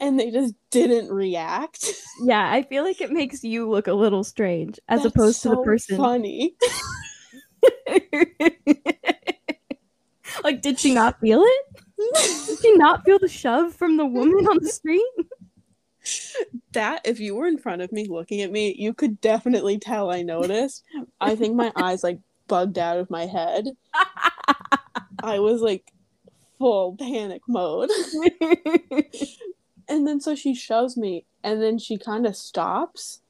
and 0.00 0.18
they 0.18 0.30
just 0.30 0.54
didn't 0.70 1.12
react. 1.12 1.92
Yeah, 2.20 2.50
I 2.50 2.62
feel 2.62 2.82
like 2.82 3.00
it 3.00 3.12
makes 3.12 3.44
you 3.44 3.70
look 3.70 3.86
a 3.86 3.92
little 3.92 4.24
strange 4.24 4.80
as 4.88 5.04
That's 5.04 5.14
opposed 5.14 5.40
to 5.42 5.50
the 5.50 5.62
person. 5.62 5.96
funny. 5.96 6.56
like, 10.42 10.60
did 10.60 10.80
she 10.80 10.92
not 10.92 11.20
feel 11.20 11.44
it? 11.44 12.46
Did 12.46 12.58
she 12.60 12.74
not 12.74 13.04
feel 13.04 13.20
the 13.20 13.28
shove 13.28 13.72
from 13.72 13.98
the 13.98 14.04
woman 14.04 14.48
on 14.48 14.58
the 14.60 14.68
street? 14.68 15.00
that 16.72 17.02
if 17.04 17.20
you 17.20 17.36
were 17.36 17.46
in 17.46 17.58
front 17.58 17.82
of 17.82 17.92
me 17.92 18.08
looking 18.08 18.42
at 18.42 18.50
me, 18.50 18.74
you 18.76 18.94
could 18.94 19.20
definitely 19.20 19.78
tell 19.78 20.10
I 20.10 20.22
noticed. 20.22 20.82
I 21.20 21.36
think 21.36 21.54
my 21.54 21.70
eyes 21.76 22.02
like 22.02 22.18
bugged 22.48 22.78
out 22.78 22.98
of 22.98 23.10
my 23.10 23.26
head. 23.26 23.66
I 25.22 25.38
was 25.38 25.60
like 25.60 25.92
full 26.58 26.96
panic 26.98 27.42
mode. 27.48 27.90
And 29.88 30.06
then 30.06 30.20
so 30.20 30.34
she 30.34 30.54
shoves 30.54 30.96
me 30.96 31.24
and 31.42 31.62
then 31.62 31.78
she 31.78 31.96
kind 31.96 32.26
of 32.26 32.36
stops. 32.36 33.22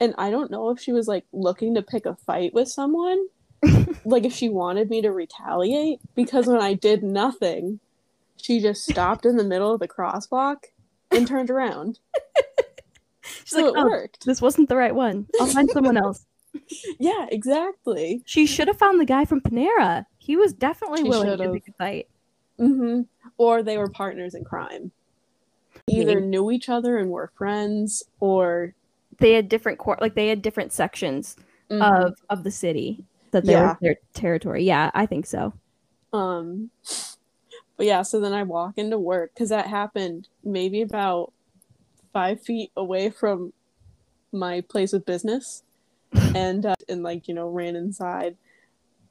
And 0.00 0.14
I 0.18 0.30
don't 0.30 0.50
know 0.50 0.70
if 0.70 0.80
she 0.80 0.92
was 0.92 1.06
like 1.06 1.24
looking 1.32 1.74
to 1.74 1.82
pick 1.82 2.06
a 2.06 2.14
fight 2.16 2.54
with 2.54 2.68
someone, 2.68 3.26
like 4.04 4.24
if 4.24 4.32
she 4.32 4.48
wanted 4.48 4.88
me 4.90 5.02
to 5.02 5.12
retaliate, 5.12 6.00
because 6.14 6.46
when 6.46 6.60
I 6.60 6.74
did 6.74 7.02
nothing, 7.02 7.80
she 8.36 8.60
just 8.60 8.84
stopped 8.84 9.26
in 9.26 9.36
the 9.36 9.44
middle 9.44 9.72
of 9.74 9.80
the 9.80 9.88
crosswalk 9.88 10.64
and 11.10 11.26
turned 11.26 11.50
around. 11.50 11.98
She's 13.44 13.50
So 13.50 13.58
like, 13.58 13.74
it 13.74 13.74
oh, 13.76 13.84
worked. 13.84 14.24
this 14.24 14.40
wasn't 14.40 14.68
the 14.68 14.76
right 14.76 14.94
one. 14.94 15.26
I'll 15.40 15.46
find 15.46 15.68
someone 15.70 15.96
else. 15.96 16.24
Yeah, 16.98 17.26
exactly. 17.30 18.22
She 18.26 18.46
should 18.46 18.68
have 18.68 18.78
found 18.78 19.00
the 19.00 19.04
guy 19.04 19.24
from 19.24 19.40
Panera. 19.40 20.06
He 20.18 20.36
was 20.36 20.52
definitely 20.52 21.02
She 21.02 21.08
willing 21.08 21.26
to 21.28 21.36
should've. 21.36 21.52
pick 21.54 21.68
a 21.68 21.72
fight. 21.72 22.08
hmm 22.58 23.02
Or 23.38 23.62
they 23.62 23.78
were 23.78 23.88
partners 23.90 24.34
in 24.34 24.44
crime. 24.44 24.92
Either 25.88 26.16
Maybe. 26.16 26.26
knew 26.26 26.50
each 26.50 26.68
other 26.68 26.96
and 26.98 27.10
were 27.10 27.30
friends, 27.36 28.02
or 28.20 28.74
They 29.18 29.32
had 29.34 29.48
different 29.48 29.78
court, 29.78 30.00
like 30.00 30.14
they 30.14 30.28
had 30.28 30.42
different 30.42 30.72
sections 30.72 31.36
Mhm. 31.70 31.82
of 32.06 32.14
of 32.30 32.44
the 32.44 32.50
city 32.50 33.04
that 33.32 33.44
they 33.44 33.52
Yeah. 33.52 33.72
were 33.72 33.78
their 33.80 33.96
territory. 34.14 34.64
Yeah, 34.64 34.90
I 34.94 35.06
think 35.06 35.26
so. 35.26 35.52
Um, 36.12 36.70
but 37.76 37.86
yeah, 37.86 38.02
so 38.02 38.20
then 38.20 38.32
I 38.32 38.42
walk 38.42 38.74
into 38.78 38.98
work 38.98 39.32
because 39.34 39.50
that 39.50 39.66
happened 39.66 40.28
maybe 40.42 40.80
about 40.82 41.32
five 42.12 42.40
feet 42.42 42.70
away 42.76 43.10
from 43.10 43.52
my 44.32 44.60
place 44.62 44.92
of 44.92 45.04
business, 45.04 45.62
and 46.34 46.66
uh, 46.66 46.74
and 46.88 47.02
like 47.02 47.28
you 47.28 47.34
know 47.34 47.48
ran 47.48 47.76
inside, 47.76 48.36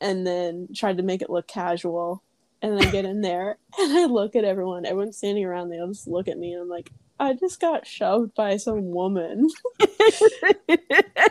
and 0.01 0.25
then 0.25 0.69
tried 0.73 0.97
to 0.97 1.03
make 1.03 1.21
it 1.21 1.29
look 1.29 1.47
casual, 1.47 2.23
and 2.61 2.73
then 2.73 2.87
I 2.87 2.91
get 2.91 3.05
in 3.05 3.21
there 3.21 3.57
and 3.79 3.97
I 3.97 4.05
look 4.05 4.35
at 4.35 4.43
everyone, 4.43 4.85
everyone's 4.85 5.17
standing 5.17 5.45
around, 5.45 5.69
they 5.69 5.79
all 5.79 5.87
just 5.87 6.07
look 6.07 6.27
at 6.27 6.37
me, 6.37 6.53
and 6.53 6.63
I'm 6.63 6.69
like, 6.69 6.91
I 7.19 7.33
just 7.33 7.61
got 7.61 7.87
shoved 7.87 8.35
by 8.35 8.57
some 8.57 8.91
woman, 8.91 9.47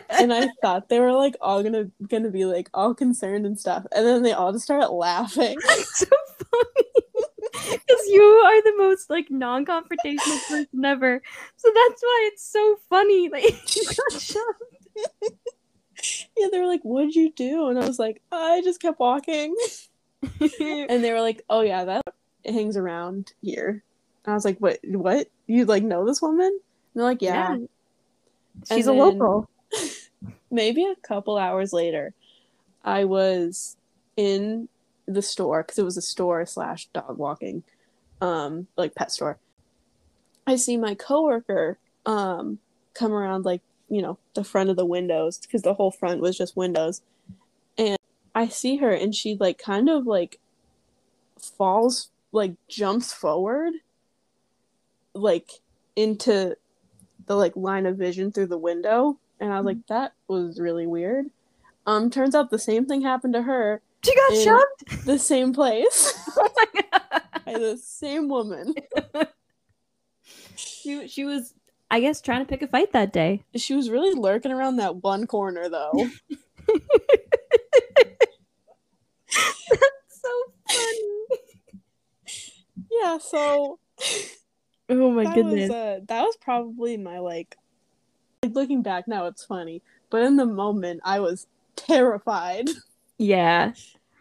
and 0.09 0.33
I 0.33 0.49
thought 0.63 0.89
they 0.89 1.01
were 1.01 1.13
like 1.13 1.37
all 1.41 1.63
gonna 1.63 1.91
gonna 2.09 2.31
be 2.31 2.45
like 2.47 2.71
all 2.73 2.95
concerned 2.95 3.47
and 3.47 3.59
stuff, 3.59 3.85
and 3.95 4.07
then 4.07 4.23
they 4.23 4.33
all 4.33 4.53
just 4.53 4.65
started 4.65 4.89
laughing. 4.89 5.59
so 5.85 6.07
funny. 6.39 6.91
Because 7.53 8.07
you 8.09 8.23
are 8.23 8.63
the 8.63 8.75
most 8.79 9.11
like 9.11 9.31
non-confrontational 9.31 10.49
person 10.49 10.85
ever. 10.85 11.23
So 11.57 11.71
that's 11.73 12.03
why 12.03 12.31
it's 12.33 12.51
so 12.51 12.77
funny 12.89 13.29
like 13.29 13.77
you 13.77 13.85
got 13.85 14.21
shoved 14.21 14.63
yeah, 16.37 16.49
they 16.51 16.61
were 16.61 16.67
like, 16.67 16.83
"What'd 16.83 17.15
you 17.15 17.33
do?" 17.33 17.69
And 17.69 17.79
I 17.79 17.87
was 17.87 17.99
like, 17.99 18.23
"I 18.33 18.61
just 18.63 18.81
kept 18.81 18.99
walking." 18.99 19.55
And 20.61 21.05
they 21.05 21.13
were 21.13 21.21
like, 21.21 21.43
"Oh 21.51 21.61
yeah, 21.61 21.85
that 21.85 22.03
hangs 22.47 22.79
around 22.79 23.33
here." 23.43 23.83
And 24.25 24.33
I 24.33 24.35
was 24.35 24.45
like, 24.45 24.59
"What? 24.59 24.79
What? 24.85 25.29
You 25.47 25.67
like 25.67 25.83
know 25.83 26.07
this 26.07 26.23
woman?" 26.23 26.47
And 26.47 26.61
they're 26.95 27.05
like, 27.05 27.21
"Yeah." 27.21 27.57
she's 28.69 28.87
And 28.87 28.99
a 28.99 29.03
local 29.03 29.49
Maybe 30.51 30.85
a 30.85 30.95
couple 30.97 31.37
hours 31.37 31.73
later, 31.73 32.15
I 32.85 33.05
was 33.05 33.77
in 34.17 34.69
the 35.07 35.23
store 35.23 35.63
because 35.63 35.79
it 35.79 35.85
was 35.85 35.97
a 35.97 36.03
store 36.03 36.47
slash 36.47 36.87
dog 36.87 37.19
walking, 37.19 37.65
um, 38.21 38.69
like 38.77 38.95
pet 38.95 39.11
store. 39.11 39.39
I 40.47 40.57
see 40.57 40.77
my 40.77 40.95
coworker 40.95 41.79
um 42.07 42.59
come 42.93 43.13
around 43.13 43.45
like 43.45 43.63
you 43.89 44.03
know 44.03 44.19
the 44.35 44.45
front 44.45 44.71
of 44.71 44.77
the 44.77 44.87
windows 44.87 45.39
because 45.39 45.63
the 45.63 45.75
whole 45.75 45.91
front 45.91 46.21
was 46.21 46.37
just 46.37 46.57
windows, 46.57 47.03
and 47.79 47.99
I 48.35 48.49
see 48.49 48.77
her 48.77 48.91
and 48.91 49.15
she 49.15 49.37
like 49.39 49.59
kind 49.59 49.89
of 49.89 50.07
like 50.07 50.39
falls 51.39 52.11
like 52.33 52.55
jumps 52.69 53.13
forward 53.13 53.75
like 55.15 55.51
into 55.97 56.57
the 57.27 57.37
like 57.37 57.55
line 57.55 57.87
of 57.87 57.97
vision 57.97 58.33
through 58.33 58.47
the 58.47 58.59
window. 58.59 59.19
And 59.41 59.53
I 59.53 59.59
was 59.59 59.67
like 59.67 59.87
that 59.89 60.15
was 60.29 60.61
really 60.61 60.87
weird. 60.87 61.27
Um 61.87 62.11
turns 62.11 62.35
out 62.35 62.51
the 62.51 62.59
same 62.59 62.87
thing 62.87 63.03
happened 63.03 63.35
to 63.35 63.43
her 63.43 63.83
she 64.05 64.15
got 64.15 64.35
shoved? 64.37 65.07
the 65.07 65.19
same 65.19 65.53
place. 65.53 66.13
Oh 66.37 66.49
my 66.57 66.81
god. 66.81 67.23
By 67.47 67.59
the 67.59 67.77
same 67.77 68.29
woman. 68.29 68.75
she, 70.57 71.07
she 71.07 71.25
was 71.25 71.55
i 71.95 72.01
guess 72.01 72.21
trying 72.21 72.41
to 72.41 72.47
pick 72.47 72.63
a 72.63 72.67
fight 72.67 72.93
that 72.93 73.13
day 73.13 73.43
She 73.57 73.75
was 73.75 73.91
really 73.91 74.19
lurking 74.19 74.53
around 74.53 74.77
that 74.77 74.97
one 74.97 75.27
corner 75.27 75.69
though. 75.69 75.93
so 80.09 80.29
funny 80.69 81.25
yeah, 82.91 83.19
so 83.19 83.79
oh 84.89 85.11
my 85.11 85.25
that 85.25 85.35
goodness 85.35 85.69
was 85.69 85.71
uh, 85.71 86.01
that 86.09 86.23
was 86.23 86.37
probably 86.41 86.97
my 86.97 87.19
like 87.19 87.57
like 88.43 88.55
looking 88.55 88.83
back 88.83 89.09
now 89.09 89.27
it's 89.27 89.45
funny, 89.45 89.83
but 90.11 90.23
in 90.23 90.37
the 90.37 90.47
moment 90.47 91.01
I 91.05 91.21
was 91.21 91.47
terrified. 91.77 92.69
yeah 93.19 93.73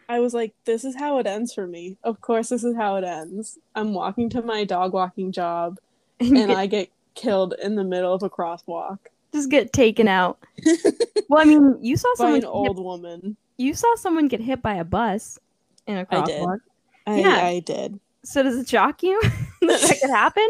I 0.09 0.19
was 0.19 0.33
like, 0.33 0.53
this 0.65 0.83
is 0.83 0.97
how 0.97 1.17
it 1.19 1.25
ends 1.27 1.53
for 1.53 1.65
me. 1.65 1.97
Of 2.03 2.19
course, 2.19 2.49
this 2.49 2.63
is 2.63 2.75
how 2.75 2.97
it 2.97 3.05
ends. 3.05 3.57
I'm 3.73 3.93
walking 3.93 4.29
to 4.31 4.41
my 4.41 4.65
dog 4.65 4.91
walking 4.93 5.31
job 5.31 5.79
and 6.19 6.51
I 6.51 6.67
get 6.67 6.89
killed 7.15 7.53
in 7.61 7.75
the 7.75 7.83
middle 7.83 8.13
of 8.13 8.23
a 8.23 8.29
crosswalk 8.29 8.99
just 9.33 9.49
get 9.49 9.73
taken 9.73 10.07
out 10.07 10.37
well 11.29 11.41
i 11.41 11.45
mean 11.45 11.77
you 11.81 11.97
saw 11.97 12.07
someone 12.15 12.35
an 12.35 12.41
get 12.41 12.47
hit- 12.47 12.53
old 12.53 12.79
woman. 12.79 13.35
you 13.57 13.73
saw 13.73 13.93
someone 13.95 14.27
get 14.27 14.39
hit 14.39 14.61
by 14.61 14.75
a 14.75 14.83
bus 14.83 15.39
in 15.87 15.97
a 15.97 16.05
crosswalk 16.05 16.59
I, 17.05 17.15
did. 17.15 17.25
Yeah. 17.25 17.45
I 17.45 17.59
did. 17.59 17.99
So 18.23 18.43
does 18.43 18.57
it 18.57 18.69
shock 18.69 19.03
you 19.03 19.19
that 19.61 19.81
that 19.81 19.99
could 20.01 20.09
happen? 20.09 20.47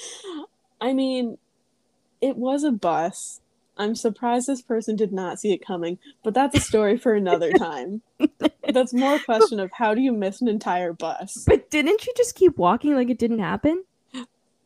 I 0.80 0.92
mean, 0.92 1.38
it 2.20 2.36
was 2.36 2.64
a 2.64 2.70
bus. 2.70 3.40
I'm 3.76 3.96
surprised 3.96 4.46
this 4.46 4.62
person 4.62 4.94
did 4.94 5.12
not 5.12 5.40
see 5.40 5.52
it 5.52 5.66
coming, 5.66 5.98
but 6.22 6.32
that's 6.32 6.56
a 6.56 6.60
story 6.60 6.96
for 6.96 7.12
another 7.12 7.50
time. 7.52 8.02
that's 8.72 8.94
more 8.94 9.16
a 9.16 9.20
question 9.20 9.58
of 9.58 9.72
how 9.72 9.94
do 9.94 10.00
you 10.00 10.12
miss 10.12 10.40
an 10.40 10.46
entire 10.46 10.92
bus? 10.92 11.44
But 11.44 11.70
didn't 11.70 12.06
you 12.06 12.12
just 12.16 12.36
keep 12.36 12.56
walking 12.56 12.94
like 12.94 13.10
it 13.10 13.18
didn't 13.18 13.40
happen? 13.40 13.84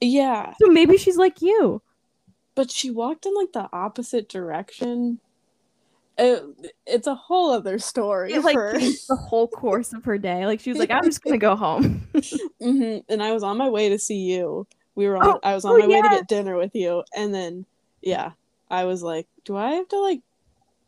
Yeah, 0.01 0.55
So 0.61 0.69
maybe 0.69 0.97
she's 0.97 1.17
like 1.17 1.43
you. 1.43 1.83
but 2.55 2.71
she 2.71 2.91
walked 2.91 3.27
in 3.27 3.35
like 3.35 3.53
the 3.53 3.69
opposite 3.73 4.29
direction 4.29 5.21
it, 6.19 6.43
it's 6.87 7.07
a 7.07 7.15
whole 7.15 7.53
other 7.53 7.79
story. 7.79 8.33
It 8.33 8.43
like 8.43 8.55
for... 8.55 8.73
the 8.79 9.17
whole 9.17 9.49
course 9.49 9.93
of 9.93 10.05
her 10.05 10.19
day. 10.19 10.47
Like 10.47 10.61
she 10.61 10.71
was 10.71 10.79
like, 10.79 10.91
I'm 10.91 11.05
just 11.05 11.23
gonna 11.23 11.39
go 11.39 11.57
home. 11.57 12.09
hmm 12.61 12.99
And 13.09 13.23
I 13.23 13.33
was 13.33 13.43
on 13.43 13.57
my 13.57 13.69
way 13.69 13.89
to 13.91 13.99
see 13.99 14.19
you. 14.19 14.67
We 14.95 15.07
were 15.07 15.17
on. 15.17 15.27
Oh, 15.27 15.41
I 15.45 15.55
was 15.55 15.65
on 15.65 15.77
oh, 15.77 15.79
my 15.79 15.87
way 15.87 16.03
to 16.03 16.09
get 16.09 16.29
dinner 16.29 16.57
with 16.57 16.75
you, 16.75 17.05
and 17.15 17.33
then 17.33 17.67
yeah, 18.03 18.33
I 18.69 18.85
was 18.85 19.03
like, 19.03 19.29
do 19.45 19.57
I 19.57 19.75
have 19.75 19.89
to 19.89 19.99
like 19.99 20.21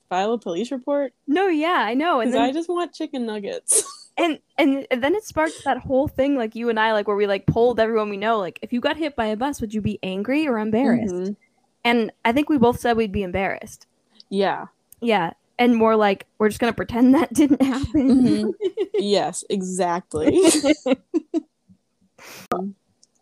file 0.08 0.32
a 0.32 0.38
police 0.38 0.72
report? 0.72 1.12
no, 1.28 1.46
yeah, 1.46 1.78
I 1.78 1.94
know. 1.94 2.20
And 2.20 2.30
Because 2.30 2.40
then 2.40 2.50
I 2.50 2.52
just 2.52 2.68
want 2.68 2.92
chicken 2.92 3.24
nuggets. 3.26 3.84
and, 4.20 4.38
and 4.58 5.02
then 5.02 5.14
it 5.14 5.24
sparked 5.24 5.64
that 5.64 5.78
whole 5.78 6.06
thing, 6.06 6.36
like 6.36 6.54
you 6.54 6.68
and 6.68 6.78
I, 6.78 6.92
like 6.92 7.08
where 7.08 7.16
we 7.16 7.26
like 7.26 7.46
polled 7.46 7.80
everyone 7.80 8.10
we 8.10 8.16
know, 8.18 8.38
like 8.38 8.58
if 8.62 8.72
you 8.72 8.80
got 8.80 8.96
hit 8.98 9.16
by 9.16 9.26
a 9.26 9.36
bus, 9.36 9.60
would 9.60 9.72
you 9.72 9.80
be 9.80 9.98
angry 10.02 10.46
or 10.46 10.58
embarrassed? 10.58 11.14
Mhm. 11.14 11.36
And 11.84 12.12
I 12.24 12.32
think 12.32 12.50
we 12.50 12.58
both 12.58 12.78
said 12.78 12.96
we'd 12.96 13.12
be 13.12 13.22
embarrassed. 13.22 13.86
Yeah. 14.28 14.66
Yeah. 15.00 15.32
And 15.58 15.74
more 15.76 15.96
like 15.96 16.26
we're 16.38 16.48
just 16.48 16.60
gonna 16.60 16.72
pretend 16.74 17.14
that 17.16 17.32
didn't 17.32 17.62
happen. 17.62 18.22
Mhm. 18.24 18.52
yes. 18.94 19.44
Exactly. 19.48 20.38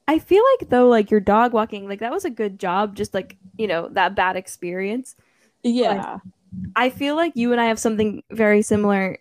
I 0.08 0.18
feel 0.18 0.42
like 0.58 0.70
though, 0.70 0.88
like 0.88 1.10
your 1.10 1.20
dog 1.20 1.52
walking, 1.52 1.86
like 1.88 2.00
that 2.00 2.10
was 2.10 2.24
a 2.24 2.30
good 2.30 2.58
job, 2.58 2.96
just 2.96 3.14
like, 3.14 3.36
you 3.56 3.66
know, 3.66 3.88
that 3.92 4.14
bad 4.14 4.36
experience. 4.36 5.14
yeah. 5.62 6.18
I 6.74 6.88
feel 6.88 7.14
like 7.14 7.36
you 7.36 7.52
and 7.52 7.60
I 7.60 7.66
have 7.66 7.78
something 7.78 8.22
very 8.30 8.62
similar 8.62 9.18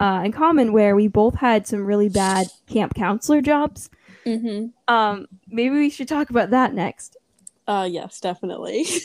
uh, 0.00 0.22
in 0.24 0.32
common 0.32 0.72
where 0.72 0.94
we 0.94 1.08
both 1.08 1.34
had 1.36 1.66
some 1.66 1.84
really 1.84 2.08
bad 2.08 2.48
camp 2.66 2.94
counselor 2.94 3.40
jobs. 3.40 3.90
hmm 4.24 4.66
Um, 4.88 5.26
maybe 5.48 5.74
we 5.74 5.90
should 5.90 6.08
talk 6.08 6.30
about 6.30 6.50
that 6.50 6.74
next. 6.74 7.16
Uh. 7.66 7.88
Yes. 7.90 8.20
Definitely. 8.20 8.86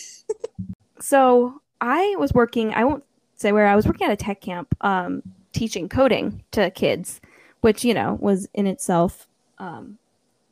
So 0.99 1.61
I 1.81 2.15
was 2.19 2.31
working, 2.31 2.73
I 2.73 2.83
won't 2.83 3.03
say 3.35 3.51
where, 3.51 3.65
I 3.67 3.75
was 3.75 3.87
working 3.87 4.05
at 4.05 4.13
a 4.13 4.15
tech 4.15 4.39
camp 4.39 4.75
um, 4.81 5.23
teaching 5.51 5.89
coding 5.89 6.43
to 6.51 6.69
kids, 6.69 7.19
which, 7.61 7.83
you 7.83 7.93
know, 7.93 8.17
was 8.21 8.47
in 8.53 8.67
itself 8.67 9.27
um, 9.57 9.97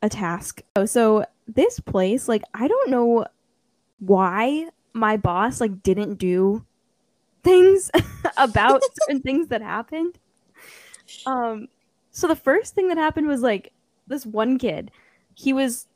a 0.02 0.08
task. 0.08 0.62
So 0.86 1.24
this 1.46 1.78
place, 1.78 2.28
like, 2.28 2.42
I 2.52 2.66
don't 2.66 2.90
know 2.90 3.26
why 4.00 4.68
my 4.92 5.16
boss, 5.16 5.60
like, 5.60 5.82
didn't 5.82 6.16
do 6.16 6.64
things 7.44 7.90
about 8.36 8.82
certain 9.02 9.22
things 9.22 9.48
that 9.48 9.62
happened. 9.62 10.18
Um, 11.26 11.68
so 12.10 12.26
the 12.26 12.36
first 12.36 12.74
thing 12.74 12.88
that 12.88 12.98
happened 12.98 13.28
was, 13.28 13.42
like, 13.42 13.72
this 14.06 14.26
one 14.26 14.58
kid, 14.58 14.90
he 15.34 15.52
was, 15.52 15.86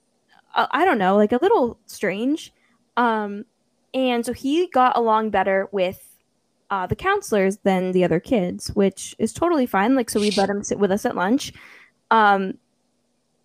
uh, 0.55 0.67
I 0.71 0.85
don't 0.85 0.99
know, 0.99 1.17
like, 1.17 1.33
a 1.33 1.39
little 1.41 1.79
strange. 1.87 2.53
Um, 2.97 3.45
and 3.93 4.25
so 4.25 4.33
he 4.33 4.69
got 4.69 4.97
along 4.97 5.31
better 5.31 5.69
with 5.73 6.15
uh, 6.71 6.87
the 6.87 6.97
counselors 6.97 7.59
than 7.59 7.93
the 7.93 8.05
other 8.05 8.21
kids, 8.21 8.69
which 8.75 9.15
is 9.19 9.33
totally 9.33 9.67
fine. 9.67 9.95
Like, 9.95 10.11
so 10.11 10.21
we 10.21 10.31
let 10.33 10.51
him 10.51 10.63
sit 10.65 10.79
with 10.79 10.91
us 10.91 11.05
at 11.05 11.17
lunch. 11.17 11.53
Um, 12.11 12.59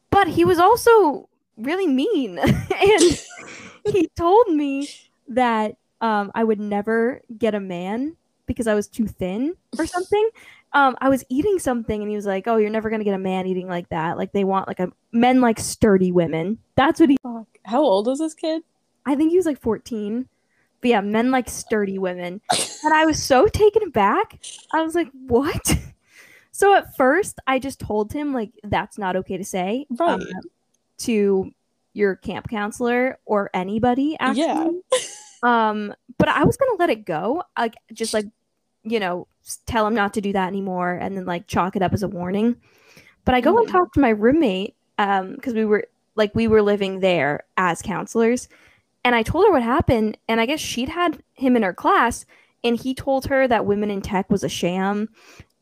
but 0.10 0.28
he 0.28 0.46
was 0.46 0.60
also 0.60 1.30
really 1.58 1.88
mean. 1.88 2.40
and 2.40 3.22
he 3.86 4.10
told 4.18 4.50
me 4.50 4.90
that 5.28 5.78
um, 6.02 6.32
I 6.34 6.44
would 6.44 6.60
never 6.60 7.22
get 7.38 7.54
a 7.54 7.60
man 7.60 8.16
because 8.46 8.68
I 8.68 8.74
was 8.74 8.88
too 8.88 9.06
thin 9.06 9.56
or 9.78 9.86
something. 9.86 10.30
Um, 10.74 10.96
I 11.02 11.10
was 11.10 11.24
eating 11.30 11.58
something 11.60 12.02
and 12.02 12.10
he 12.10 12.16
was 12.16 12.26
like, 12.26 12.48
Oh, 12.48 12.58
you're 12.58 12.70
never 12.70 12.90
going 12.90 13.00
to 13.00 13.06
get 13.06 13.16
a 13.16 13.20
man 13.20 13.48
eating 13.48 13.68
like 13.68 13.90
that. 13.90 14.18
Like, 14.18 14.32
they 14.32 14.44
want 14.44 14.68
like 14.68 14.80
a 14.80 14.92
men 15.12 15.42
like 15.42 15.60
sturdy 15.60 16.12
women. 16.12 16.60
That's 16.76 17.00
what 17.00 17.10
he 17.10 17.18
Fuck. 17.24 17.48
How 17.66 17.82
old 17.82 18.08
is 18.08 18.20
this 18.20 18.34
kid? 18.34 18.62
I 19.06 19.16
think 19.16 19.32
he 19.32 19.38
was 19.38 19.46
like 19.46 19.60
14. 19.60 20.28
But 20.82 20.90
yeah, 20.90 21.02
men 21.02 21.32
like 21.32 21.50
sturdy 21.50 21.98
women. 21.98 22.42
And 22.84 22.94
I 22.94 23.06
was 23.06 23.22
so 23.22 23.48
taken 23.48 23.84
aback. 23.84 24.40
I 24.74 24.82
was 24.82 24.96
like, 24.96 25.10
what? 25.28 25.78
So 26.52 26.76
at 26.76 26.94
first, 26.98 27.40
I 27.48 27.58
just 27.58 27.80
told 27.80 28.12
him, 28.12 28.34
like, 28.34 28.52
that's 28.64 28.98
not 28.98 29.16
okay 29.16 29.38
to 29.38 29.46
say 29.46 29.86
Right. 29.92 30.10
um, 30.16 30.22
to 30.98 31.52
your 31.94 32.18
camp 32.18 32.50
counselor 32.50 33.18
or 33.26 33.50
anybody, 33.54 34.18
actually. 34.20 34.44
Yeah. 34.46 34.68
Um, 35.42 35.94
but 36.18 36.28
I 36.28 36.44
was 36.44 36.58
going 36.58 36.76
to 36.76 36.78
let 36.78 36.90
it 36.90 37.06
go. 37.06 37.44
Like, 37.58 37.76
just 37.94 38.14
like, 38.14 38.26
you 38.84 39.00
know, 39.00 39.28
tell 39.66 39.86
him 39.88 39.94
not 39.96 40.14
to 40.16 40.22
do 40.22 40.34
that 40.34 40.48
anymore 40.48 40.94
and 40.94 41.18
then 41.18 41.26
like 41.26 41.48
chalk 41.48 41.76
it 41.76 41.82
up 41.82 41.94
as 41.94 42.04
a 42.04 42.08
warning. 42.08 42.56
But 43.26 43.36
I 43.36 43.42
go 43.42 43.58
and 43.58 43.68
Mhm. 43.68 43.72
talk 43.72 43.94
to 43.94 44.00
my 44.00 44.10
roommate 44.10 44.76
um 44.98 45.36
because 45.36 45.54
we 45.54 45.66
were 45.66 45.88
like 46.16 46.34
we 46.36 46.48
were 46.48 46.62
living 46.62 47.00
there 47.00 47.44
as 47.58 47.82
counselors 47.82 48.48
and 49.06 49.16
I 49.16 49.24
told 49.24 49.46
her 49.46 49.52
what 49.52 49.64
happened 49.64 50.18
and 50.28 50.42
I 50.42 50.46
guess 50.46 50.60
she'd 50.60 50.90
had 50.90 51.24
him 51.34 51.56
in 51.56 51.64
her 51.64 51.74
class 51.74 52.26
and 52.64 52.78
he 52.78 52.94
told 52.94 53.26
her 53.28 53.48
that 53.48 53.66
women 53.66 53.90
in 53.92 54.02
tech 54.02 54.30
was 54.30 54.44
a 54.44 54.50
sham 54.50 55.08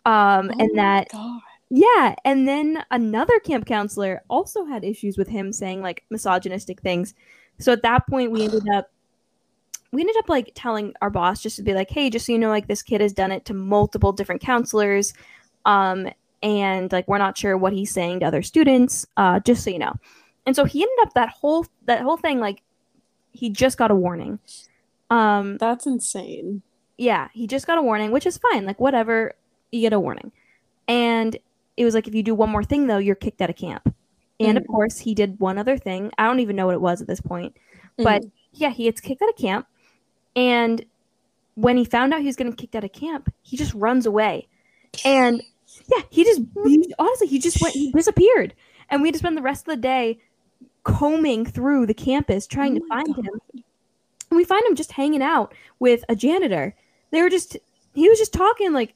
um 0.06 0.52
Oh 0.52 0.56
and 0.60 0.70
that 0.76 1.10
God. 1.12 1.42
yeah 1.70 2.16
and 2.26 2.48
then 2.48 2.84
another 2.92 3.40
camp 3.40 3.66
counselor 3.66 4.22
also 4.30 4.66
had 4.66 4.84
issues 4.84 5.18
with 5.18 5.28
him 5.28 5.52
saying 5.54 5.82
like 5.82 6.04
misogynistic 6.10 6.82
things 6.82 7.14
so 7.60 7.72
at 7.74 7.84
that 7.84 8.08
point 8.08 8.32
we 8.32 8.44
ended 8.44 8.68
up 8.74 8.90
we 9.92 10.02
ended 10.02 10.18
up 10.18 10.30
like 10.30 10.52
telling 10.56 10.94
our 11.02 11.10
boss 11.10 11.42
just 11.42 11.56
to 11.58 11.64
be 11.64 11.74
like 11.74 11.90
hey 11.90 12.10
just 12.10 12.26
so 12.26 12.32
you 12.32 12.40
know 12.40 12.50
like 12.50 12.68
this 12.68 12.82
kid 12.84 13.02
has 13.02 13.14
done 13.14 13.32
it 13.32 13.46
to 13.46 13.54
multiple 13.54 14.12
different 14.12 14.42
counselors 14.42 15.14
um 15.66 16.08
and 16.44 16.92
like 16.92 17.08
we're 17.08 17.18
not 17.18 17.38
sure 17.38 17.58
what 17.58 17.74
he's 17.74 17.92
saying 17.92 18.20
to 18.20 18.26
other 18.26 18.42
students 18.42 19.06
uh 19.18 19.40
just 19.40 19.64
so 19.64 19.70
you 19.70 19.80
know 19.80 19.94
and 20.46 20.56
so 20.56 20.66
he 20.66 20.82
ended 20.84 20.98
up 21.08 21.14
that 21.14 21.30
whole 21.30 21.66
that 21.86 22.02
whole 22.02 22.18
thing 22.18 22.40
like 22.40 22.62
he 23.32 23.50
just 23.50 23.78
got 23.78 23.92
a 23.92 23.96
warning 23.96 24.40
um 25.10 25.58
That's 25.58 25.86
insane. 25.86 26.62
yeah, 26.98 27.30
he 27.34 27.48
just 27.48 27.68
got 27.68 27.78
a 27.78 27.82
warning, 27.82 28.12
which 28.12 28.26
is 28.26 28.38
fine. 28.40 28.66
Like 28.66 28.80
whatever, 28.80 29.34
you 29.72 29.82
get 29.82 29.94
a 29.94 30.00
warning. 30.00 30.32
And 30.88 31.38
it 31.78 31.86
was 31.86 31.94
like 31.94 32.08
if 32.08 32.16
you 32.16 32.24
do 32.24 32.34
one 32.36 32.50
more 32.50 32.64
thing 32.64 32.88
though, 32.88 32.98
you're 32.98 33.16
kicked 33.16 33.42
out 33.42 33.50
of 33.52 33.56
camp. 33.56 33.94
And 34.40 34.58
of 34.58 34.64
Mhm. 34.64 34.68
course, 34.68 34.98
he 35.00 35.14
did 35.14 35.40
one 35.40 35.58
other 35.58 35.78
thing. 35.78 36.12
I 36.18 36.26
don't 36.26 36.40
even 36.40 36.56
know 36.56 36.66
what 36.66 36.76
it 36.76 36.82
was 36.82 37.02
at 37.02 37.08
this 37.08 37.22
point. 37.22 37.56
But 37.98 38.24
Mhm. 38.24 38.32
yeah, 38.54 38.70
he 38.72 38.84
gets 38.86 39.00
kicked 39.00 39.22
out 39.22 39.30
of 39.30 39.36
camp. 39.38 39.68
And 40.38 40.86
when 41.56 41.76
he 41.76 41.84
found 41.84 42.14
out 42.14 42.22
he 42.22 42.28
was 42.28 42.36
getting 42.38 42.54
kicked 42.54 42.76
out 42.76 42.84
of 42.86 42.94
camp, 42.94 43.34
he 43.42 43.58
just 43.58 43.74
runs 43.74 44.06
away. 44.06 44.48
And 45.04 45.42
yeah, 45.92 46.04
he 46.10 46.24
just 46.24 46.42
he, 46.66 46.94
honestly 47.00 47.28
he 47.28 47.40
just 47.40 47.62
went 47.62 47.74
he 47.74 47.92
disappeared. 47.92 48.54
And 48.90 49.02
we 49.02 49.10
had 49.10 49.16
to 49.16 49.20
spend 49.20 49.36
the 49.36 49.42
rest 49.42 49.68
of 49.68 49.76
the 49.76 49.82
day 49.82 50.20
combing 50.84 51.46
through 51.46 51.86
the 51.88 51.94
campus 51.94 52.48
trying 52.48 52.76
Oh 52.78 52.80
to 52.80 52.88
find 52.88 53.08
God. 53.16 53.26
him. 53.26 53.40
And 54.30 54.38
we 54.38 54.44
find 54.46 54.66
him 54.66 54.76
just 54.76 54.92
hanging 54.94 55.22
out 55.22 55.54
with 55.80 56.04
a 56.08 56.16
janitor. 56.16 56.76
They 57.12 57.22
were 57.22 57.30
just 57.30 57.58
he 57.94 58.08
was 58.08 58.20
just 58.20 58.34
talking 58.34 58.72
like 58.74 58.94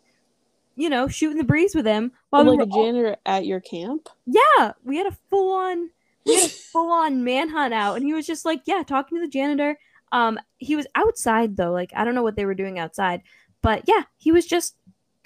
you 0.78 0.90
know, 0.90 1.08
shooting 1.08 1.38
the 1.38 1.44
breeze 1.44 1.76
with 1.76 1.86
him 1.86 2.12
while 2.30 2.44
we 2.46 2.52
like 2.52 2.60
were 2.60 2.64
a 2.66 2.70
all- 2.70 2.86
janitor 2.86 3.18
at 3.26 3.46
your 3.46 3.60
camp. 3.60 4.08
yeah, 4.26 4.72
we 4.86 4.98
had 4.98 5.08
a 5.08 5.18
full 5.30 5.54
on 5.54 5.90
we 6.26 6.36
had 6.36 6.46
a 6.46 6.54
full 6.72 6.92
on 6.92 7.24
manhunt 7.24 7.74
out 7.74 7.96
and 7.96 8.06
he 8.06 8.14
was 8.14 8.26
just 8.28 8.46
like, 8.46 8.62
yeah, 8.66 8.84
talking 8.84 9.18
to 9.18 9.22
the 9.26 9.28
janitor. 9.32 9.78
Um 10.12 10.40
he 10.58 10.76
was 10.76 10.88
outside 10.96 11.58
though, 11.58 11.72
like 11.72 11.92
I 11.96 12.04
don't 12.04 12.16
know 12.16 12.24
what 12.24 12.36
they 12.36 12.46
were 12.46 12.56
doing 12.56 12.80
outside, 12.80 13.22
but 13.62 13.84
yeah, 13.88 14.04
he 14.18 14.32
was 14.32 14.46
just 14.46 14.76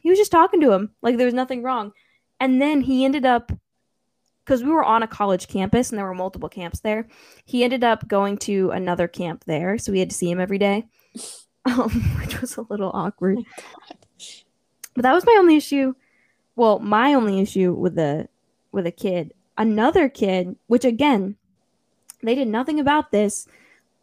he 0.02 0.10
was 0.10 0.20
just 0.20 0.32
talking 0.32 0.62
to 0.62 0.72
him 0.72 0.92
like 1.02 1.18
there 1.18 1.26
was 1.26 1.34
nothing 1.34 1.64
wrong. 1.64 1.92
And 2.40 2.62
then 2.62 2.82
he 2.82 3.06
ended 3.06 3.26
up 3.26 3.52
because 4.46 4.64
we 4.64 4.70
were 4.70 4.84
on 4.84 5.02
a 5.02 5.08
college 5.08 5.48
campus 5.48 5.90
and 5.90 5.98
there 5.98 6.06
were 6.06 6.14
multiple 6.14 6.50
camps 6.50 6.80
there. 6.82 7.08
He 7.46 7.64
ended 7.64 7.84
up 7.84 8.08
going 8.08 8.38
to 8.40 8.70
another 8.72 9.08
camp 9.08 9.44
there, 9.46 9.78
so 9.78 9.92
we 9.92 10.00
had 10.00 10.12
to 10.12 10.16
see 10.16 10.30
him 10.30 10.40
every 10.40 10.60
day, 10.60 10.86
um, 11.66 11.90
which 12.20 12.40
was 12.40 12.58
a 12.58 12.62
little 12.70 12.92
awkward. 12.94 13.40
But 14.94 15.02
that 15.02 15.14
was 15.14 15.26
my 15.26 15.36
only 15.40 15.56
issue. 15.56 15.94
Well, 16.56 16.80
my 16.80 17.14
only 17.14 17.40
issue 17.40 17.74
with 17.74 17.96
the 17.96 18.30
with 18.72 18.86
a 18.86 18.92
kid. 18.92 19.34
Another 19.58 20.10
kid, 20.10 20.56
which 20.68 20.86
again, 20.86 21.38
they 22.22 22.36
did 22.36 22.48
nothing 22.48 22.80
about 22.80 23.12
this. 23.12 23.48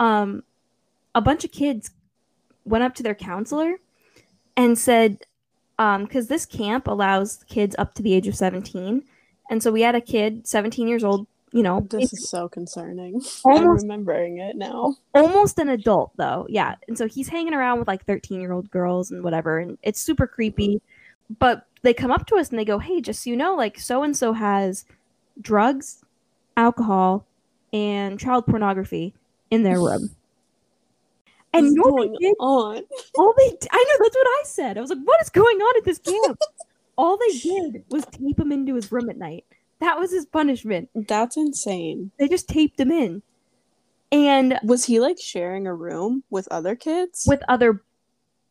Um, 0.01 0.42
a 1.14 1.20
bunch 1.20 1.44
of 1.44 1.53
kids 1.53 1.90
went 2.64 2.85
up 2.85 2.94
to 2.96 3.03
their 3.03 3.14
counselor 3.14 3.77
and 4.57 4.79
said, 4.79 5.18
um, 5.79 6.05
because 6.05 6.29
this 6.29 6.46
camp 6.46 6.87
allows 6.87 7.44
kids 7.48 7.75
up 7.79 7.94
to 7.94 8.02
the 8.02 8.15
age 8.15 8.29
of 8.29 8.37
seventeen, 8.37 9.04
and 9.50 9.63
so 9.63 9.73
we 9.73 9.83
had 9.83 9.94
a 9.94 10.00
kid, 10.00 10.46
seventeen 10.46 10.87
years 10.88 11.02
old, 11.02 11.27
you 11.52 11.63
know, 11.63 11.81
This 11.90 12.13
is 12.13 12.29
so 12.29 12.48
concerning. 12.48 13.21
I'm 13.46 13.67
remembering 13.67 14.38
it 14.38 14.56
now. 14.56 14.96
almost 15.15 15.58
an 15.58 15.69
adult 15.69 16.13
though. 16.17 16.46
Yeah. 16.48 16.77
And 16.88 16.96
so 16.96 17.06
he's 17.08 17.29
hanging 17.29 17.54
around 17.54 17.79
with 17.79 17.88
like 17.88 18.04
13 18.06 18.40
year 18.40 18.52
old 18.52 18.71
girls 18.71 19.10
and 19.10 19.23
whatever 19.23 19.58
and 19.58 19.77
it's 19.83 20.00
super 20.00 20.27
creepy. 20.27 20.81
But 21.38 21.67
they 21.83 21.92
come 21.94 22.10
up 22.10 22.27
to 22.29 22.37
us 22.37 22.50
and 22.50 22.58
they 22.58 22.65
go 22.65 22.79
hey 22.79 23.00
just 23.00 23.23
so 23.25 23.31
you 23.31 23.37
know 23.37 23.54
like 23.54 23.79
so 23.79 24.02
and 24.02 24.17
so 24.17 24.33
has 24.33 24.85
drugs 25.40 26.02
alcohol 26.56 27.27
and 27.73 28.19
child 28.21 28.46
pornography 28.46 29.15
in 29.50 29.63
their 29.63 29.81
room 29.81 30.10
and 31.53 31.67
What's 31.67 31.77
you 31.77 31.83
know 31.83 31.90
what 31.92 32.09
going 32.09 32.17
did? 32.21 32.35
on? 32.40 32.83
all 33.19 33.35
they 33.37 33.57
i 33.71 33.85
know 33.88 34.05
that's 34.05 34.17
what 34.17 34.27
i 34.27 34.42
said 34.44 34.79
i 34.79 34.81
was 34.81 34.90
like 34.90 34.98
what 35.05 35.21
is 35.23 35.31
going 35.31 35.59
on 35.59 35.77
at 35.79 35.85
this 35.85 35.98
camp 35.98 36.38
all 36.96 37.17
they 37.19 37.38
did 37.38 37.85
was 37.90 38.05
tape 38.07 38.38
him 38.38 38.53
into 38.53 38.75
his 38.75 38.90
room 38.92 39.09
at 39.11 39.17
night 39.19 39.44
that 39.81 39.98
was 39.98 40.13
his 40.13 40.27
punishment 40.27 40.88
That's 40.94 41.37
insane. 41.37 42.11
they 42.19 42.29
just 42.29 42.48
taped 42.48 42.79
him 42.79 42.90
in 42.92 43.23
and 44.13 44.59
Was 44.63 44.85
he 44.85 45.00
like 45.00 45.19
sharing 45.19 45.67
a 45.67 45.75
room 45.75 46.23
with 46.31 46.46
other 46.50 46.77
kids? 46.77 47.25
with 47.27 47.42
other 47.48 47.83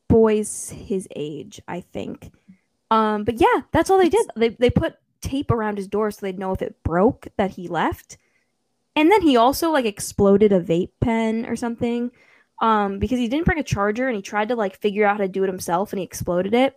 boys 0.07 0.71
his 0.75 1.07
age, 1.15 1.61
I 1.67 1.81
think. 1.81 2.31
Um, 2.89 3.23
but 3.23 3.39
yeah, 3.39 3.61
that's 3.71 3.89
all 3.89 3.97
they 3.99 4.09
did. 4.09 4.25
They 4.35 4.49
they 4.49 4.69
put 4.71 4.95
tape 5.21 5.51
around 5.51 5.77
his 5.77 5.87
door 5.87 6.09
so 6.11 6.19
they'd 6.25 6.39
know 6.39 6.51
if 6.51 6.61
it 6.63 6.81
broke 6.83 7.27
that 7.37 7.51
he 7.51 7.67
left. 7.67 8.17
And 8.95 9.11
then 9.11 9.21
he 9.21 9.37
also 9.37 9.71
like 9.71 9.85
exploded 9.85 10.51
a 10.51 10.59
vape 10.59 10.91
pen 10.99 11.45
or 11.45 11.55
something. 11.55 12.11
Um, 12.61 12.99
because 12.99 13.17
he 13.17 13.27
didn't 13.27 13.45
bring 13.45 13.57
a 13.57 13.63
charger 13.63 14.07
and 14.07 14.15
he 14.15 14.21
tried 14.21 14.49
to 14.49 14.55
like 14.55 14.79
figure 14.79 15.05
out 15.05 15.17
how 15.17 15.23
to 15.23 15.27
do 15.27 15.43
it 15.43 15.47
himself 15.47 15.91
and 15.91 15.99
he 15.99 16.05
exploded 16.05 16.53
it. 16.53 16.75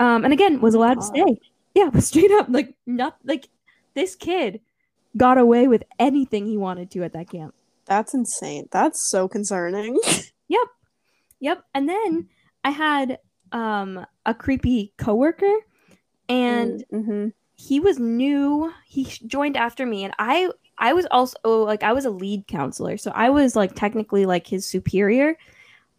Um, 0.00 0.24
and 0.24 0.32
again, 0.32 0.60
was 0.60 0.74
allowed 0.74 0.94
to 0.94 1.02
stay. 1.02 1.38
Yeah, 1.74 1.90
but 1.92 2.02
straight 2.02 2.30
up 2.30 2.46
like 2.48 2.74
not 2.86 3.18
like 3.24 3.48
this 3.94 4.14
kid 4.14 4.60
got 5.16 5.38
away 5.38 5.68
with 5.68 5.84
anything 5.98 6.46
he 6.46 6.56
wanted 6.56 6.90
to 6.92 7.02
at 7.02 7.12
that 7.12 7.30
camp. 7.30 7.54
That's 7.84 8.14
insane. 8.14 8.68
That's 8.70 9.08
so 9.10 9.28
concerning. 9.28 9.98
Yep. 10.48 10.68
Yep. 11.40 11.64
And 11.74 11.88
then 11.88 12.28
I 12.62 12.70
had 12.70 13.18
um 13.50 14.06
a 14.24 14.32
creepy 14.32 14.92
coworker 14.96 15.52
and 16.28 16.84
mm-hmm. 16.92 17.28
he 17.56 17.80
was 17.80 17.98
new. 17.98 18.72
He 18.86 19.04
joined 19.26 19.56
after 19.56 19.84
me 19.84 20.04
and 20.04 20.14
I 20.20 20.50
I 20.78 20.92
was 20.92 21.06
also 21.10 21.64
like 21.64 21.82
I 21.82 21.92
was 21.92 22.04
a 22.04 22.10
lead 22.10 22.46
counselor. 22.46 22.96
So 22.96 23.10
I 23.14 23.30
was 23.30 23.56
like 23.56 23.74
technically 23.74 24.26
like 24.26 24.46
his 24.46 24.66
superior. 24.66 25.36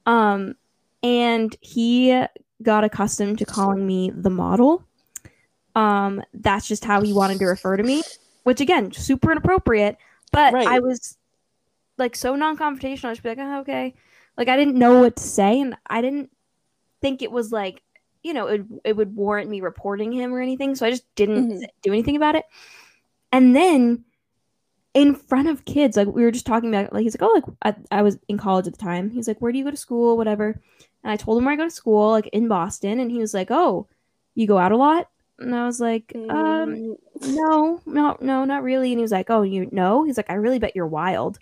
Um 0.05 0.55
and 1.03 1.55
he 1.61 2.23
got 2.63 2.83
accustomed 2.83 3.39
to 3.39 3.45
calling 3.45 3.85
me 3.85 4.11
the 4.15 4.29
model. 4.29 4.83
Um 5.75 6.23
that's 6.33 6.67
just 6.67 6.85
how 6.85 7.01
he 7.01 7.13
wanted 7.13 7.39
to 7.39 7.45
refer 7.45 7.77
to 7.77 7.83
me, 7.83 8.01
which 8.43 8.61
again, 8.61 8.91
super 8.91 9.31
inappropriate, 9.31 9.97
but 10.31 10.53
Right. 10.53 10.67
I 10.67 10.79
was 10.79 11.17
like 11.97 12.15
so 12.15 12.35
non-confrontational. 12.35 13.05
I 13.05 13.11
just 13.11 13.23
be 13.23 13.29
like, 13.29 13.39
oh, 13.39 13.59
okay. 13.61 13.95
Like 14.37 14.49
I 14.49 14.57
didn't 14.57 14.75
know 14.75 14.99
what 14.99 15.15
to 15.15 15.23
say, 15.23 15.59
and 15.59 15.75
I 15.87 16.01
didn't 16.01 16.29
think 17.01 17.21
it 17.21 17.31
was 17.31 17.51
like, 17.51 17.81
you 18.23 18.33
know, 18.33 18.47
it, 18.47 18.65
it 18.83 18.95
would 18.95 19.15
warrant 19.15 19.49
me 19.49 19.61
reporting 19.61 20.11
him 20.11 20.33
or 20.33 20.41
anything. 20.41 20.75
So 20.75 20.85
I 20.85 20.91
just 20.91 21.03
didn't 21.15 21.49
Mhm. 21.49 21.65
do 21.81 21.91
anything 21.91 22.15
about 22.15 22.35
it. 22.35 22.45
And 23.31 23.55
then 23.55 24.03
in 24.97 25.13
front 25.13 25.47
of 25.47 25.63
kids, 25.63 25.95
like 25.95 26.07
we 26.07 26.23
were 26.23 26.31
just 26.31 26.47
talking 26.47 26.73
about, 26.73 26.91
like 26.91 27.03
he's 27.03 27.15
like, 27.15 27.21
oh, 27.21 27.31
like 27.61 27.75
I, 27.91 27.97
I 27.99 28.01
was 28.01 28.17
in 28.27 28.39
college 28.39 28.65
at 28.65 28.73
the 28.73 28.79
time. 28.79 29.11
He's 29.11 29.27
like, 29.27 29.39
where 29.39 29.51
do 29.51 29.59
you 29.59 29.63
go 29.63 29.69
to 29.69 29.77
school, 29.77 30.17
whatever. 30.17 30.59
And 31.03 31.11
I 31.11 31.17
told 31.17 31.37
him 31.37 31.45
where 31.45 31.53
I 31.53 31.57
go 31.57 31.65
to 31.65 31.69
school, 31.69 32.09
like 32.09 32.25
in 32.33 32.47
Boston, 32.47 32.99
and 32.99 33.11
he 33.11 33.19
was 33.19 33.31
like, 33.31 33.51
oh, 33.51 33.87
you 34.33 34.47
go 34.47 34.57
out 34.57 34.71
a 34.71 34.75
lot. 34.75 35.07
And 35.37 35.53
I 35.53 35.67
was 35.67 35.79
like, 35.79 36.13
um, 36.15 36.27
Mm, 36.31 36.97
no, 37.21 37.79
no, 37.85 38.17
no, 38.19 38.43
not 38.43 38.63
really. 38.63 38.91
And 38.91 38.97
he 38.97 39.03
was 39.03 39.11
like, 39.11 39.29
oh, 39.29 39.43
you 39.43 39.69
know? 39.71 40.03
He's 40.03 40.17
like, 40.17 40.31
I 40.31 40.33
really 40.33 40.57
bet 40.57 40.75
you're 40.75 40.87
wild. 40.87 41.37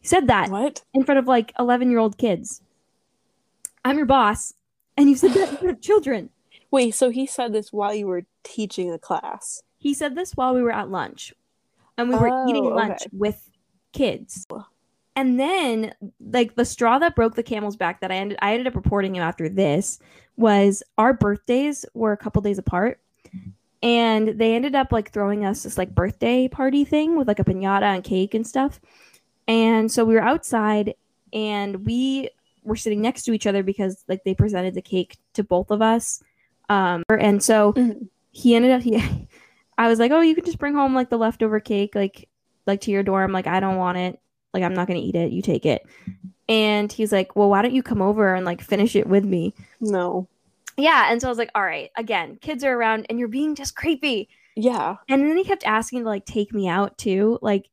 He 0.00 0.08
said 0.08 0.28
that 0.28 0.48
what? 0.48 0.82
in 0.94 1.04
front 1.04 1.18
of 1.18 1.28
like 1.28 1.52
11 1.58 1.90
year 1.90 1.98
old 1.98 2.16
kids. 2.16 2.62
I'm 3.84 3.98
your 3.98 4.06
boss, 4.06 4.54
and 4.96 5.10
you 5.10 5.16
said 5.16 5.32
that 5.32 5.50
in 5.50 5.56
front 5.56 5.76
of 5.76 5.82
children. 5.82 6.30
Wait, 6.70 6.94
so 6.94 7.10
he 7.10 7.26
said 7.26 7.52
this 7.52 7.70
while 7.70 7.92
you 7.92 8.06
were 8.06 8.24
teaching 8.44 8.90
a 8.90 8.98
class. 8.98 9.62
He 9.76 9.92
said 9.92 10.14
this 10.14 10.32
while 10.32 10.54
we 10.54 10.62
were 10.62 10.72
at 10.72 10.90
lunch, 10.90 11.34
and 12.00 12.08
we 12.08 12.16
were 12.16 12.32
eating 12.48 12.64
Oh, 12.64 12.74
lunch 12.74 13.02
okay. 13.02 13.10
with 13.12 13.48
kids. 13.92 14.46
And 15.16 15.38
then, 15.38 15.92
like 16.20 16.54
the 16.54 16.64
straw 16.64 16.98
that 16.98 17.14
broke 17.16 17.34
the 17.34 17.42
camel's 17.42 17.76
back 17.76 18.00
that 18.00 18.10
I 18.10 18.16
ended, 18.16 18.38
I 18.40 18.52
ended 18.52 18.66
up 18.68 18.74
reporting 18.76 19.16
him 19.16 19.22
after 19.22 19.48
this 19.48 19.98
was 20.36 20.82
our 20.96 21.12
birthdays 21.12 21.84
were 21.94 22.12
a 22.12 22.16
couple 22.16 22.40
days 22.42 22.58
apart, 22.58 23.00
and 23.82 24.28
they 24.28 24.54
ended 24.54 24.74
up 24.74 24.92
like 24.92 25.12
throwing 25.12 25.44
us 25.44 25.62
this 25.64 25.76
like 25.76 25.94
birthday 25.94 26.48
party 26.48 26.84
thing 26.84 27.16
with 27.16 27.28
like 27.28 27.38
a 27.38 27.44
pinata 27.44 27.94
and 27.94 28.04
cake 28.04 28.34
and 28.34 28.46
stuff. 28.46 28.80
And 29.48 29.90
so 29.90 30.04
we 30.04 30.14
were 30.14 30.22
outside, 30.22 30.94
and 31.32 31.84
we 31.84 32.30
were 32.62 32.76
sitting 32.76 33.00
next 33.02 33.24
to 33.24 33.32
each 33.32 33.46
other 33.46 33.62
because 33.62 34.04
like 34.08 34.22
they 34.24 34.34
presented 34.34 34.74
the 34.74 34.82
cake 34.82 35.18
to 35.34 35.42
both 35.42 35.70
of 35.70 35.82
us. 35.82 36.22
Um, 36.68 37.02
and 37.10 37.42
so 37.42 37.72
Mhm. 37.72 38.08
he 38.30 38.54
ended 38.54 38.70
up 38.70 38.82
he 38.82 38.92
I 39.80 39.88
was 39.88 39.98
like, 39.98 40.12
"Oh, 40.12 40.20
you 40.20 40.34
can 40.34 40.44
just 40.44 40.58
bring 40.58 40.74
home 40.74 40.94
like 40.94 41.08
the 41.08 41.16
leftover 41.16 41.58
cake 41.58 41.94
like 41.94 42.28
like 42.66 42.82
to 42.82 42.90
your 42.90 43.02
dorm. 43.02 43.32
Like 43.32 43.46
I 43.46 43.60
don't 43.60 43.78
want 43.78 43.96
it. 43.96 44.20
Like 44.52 44.62
I'm 44.62 44.74
not 44.74 44.86
going 44.86 45.00
to 45.00 45.06
eat 45.06 45.14
it. 45.16 45.32
You 45.32 45.40
take 45.40 45.64
it." 45.64 45.86
And 46.50 46.92
he's 46.92 47.12
like, 47.12 47.34
"Well, 47.34 47.48
why 47.48 47.62
don't 47.62 47.72
you 47.72 47.82
come 47.82 48.02
over 48.02 48.34
and 48.34 48.44
like 48.44 48.60
finish 48.60 48.94
it 48.94 49.06
with 49.06 49.24
me?" 49.24 49.54
No. 49.80 50.28
Yeah, 50.76 51.10
and 51.10 51.18
so 51.18 51.28
I 51.28 51.30
was 51.30 51.38
like, 51.38 51.50
"All 51.54 51.64
right, 51.64 51.90
again, 51.96 52.36
kids 52.42 52.62
are 52.62 52.76
around 52.76 53.06
and 53.08 53.18
you're 53.18 53.26
being 53.26 53.54
just 53.54 53.74
creepy." 53.74 54.28
Yeah. 54.54 54.96
And 55.08 55.22
then 55.22 55.36
he 55.38 55.44
kept 55.44 55.66
asking 55.66 56.00
to 56.00 56.06
like 56.10 56.26
take 56.26 56.52
me 56.52 56.68
out 56.68 56.98
too. 56.98 57.38
Like 57.40 57.70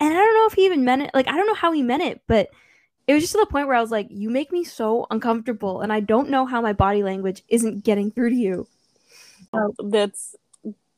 and 0.00 0.12
I 0.12 0.16
don't 0.16 0.34
know 0.34 0.46
if 0.46 0.52
he 0.52 0.66
even 0.66 0.84
meant 0.84 1.02
it. 1.02 1.10
Like 1.14 1.26
I 1.26 1.32
don't 1.32 1.46
know 1.46 1.54
how 1.54 1.72
he 1.72 1.82
meant 1.82 2.02
it, 2.02 2.20
but 2.26 2.50
it 3.06 3.14
was 3.14 3.22
just 3.22 3.32
to 3.32 3.38
the 3.38 3.46
point 3.46 3.66
where 3.66 3.76
I 3.76 3.80
was 3.80 3.90
like, 3.90 4.08
"You 4.10 4.28
make 4.28 4.52
me 4.52 4.62
so 4.62 5.06
uncomfortable 5.10 5.80
and 5.80 5.90
I 5.90 6.00
don't 6.00 6.28
know 6.28 6.44
how 6.44 6.60
my 6.60 6.74
body 6.74 7.02
language 7.02 7.42
isn't 7.48 7.82
getting 7.82 8.10
through 8.10 8.28
to 8.30 8.36
you." 8.36 8.66
That's 9.78 10.36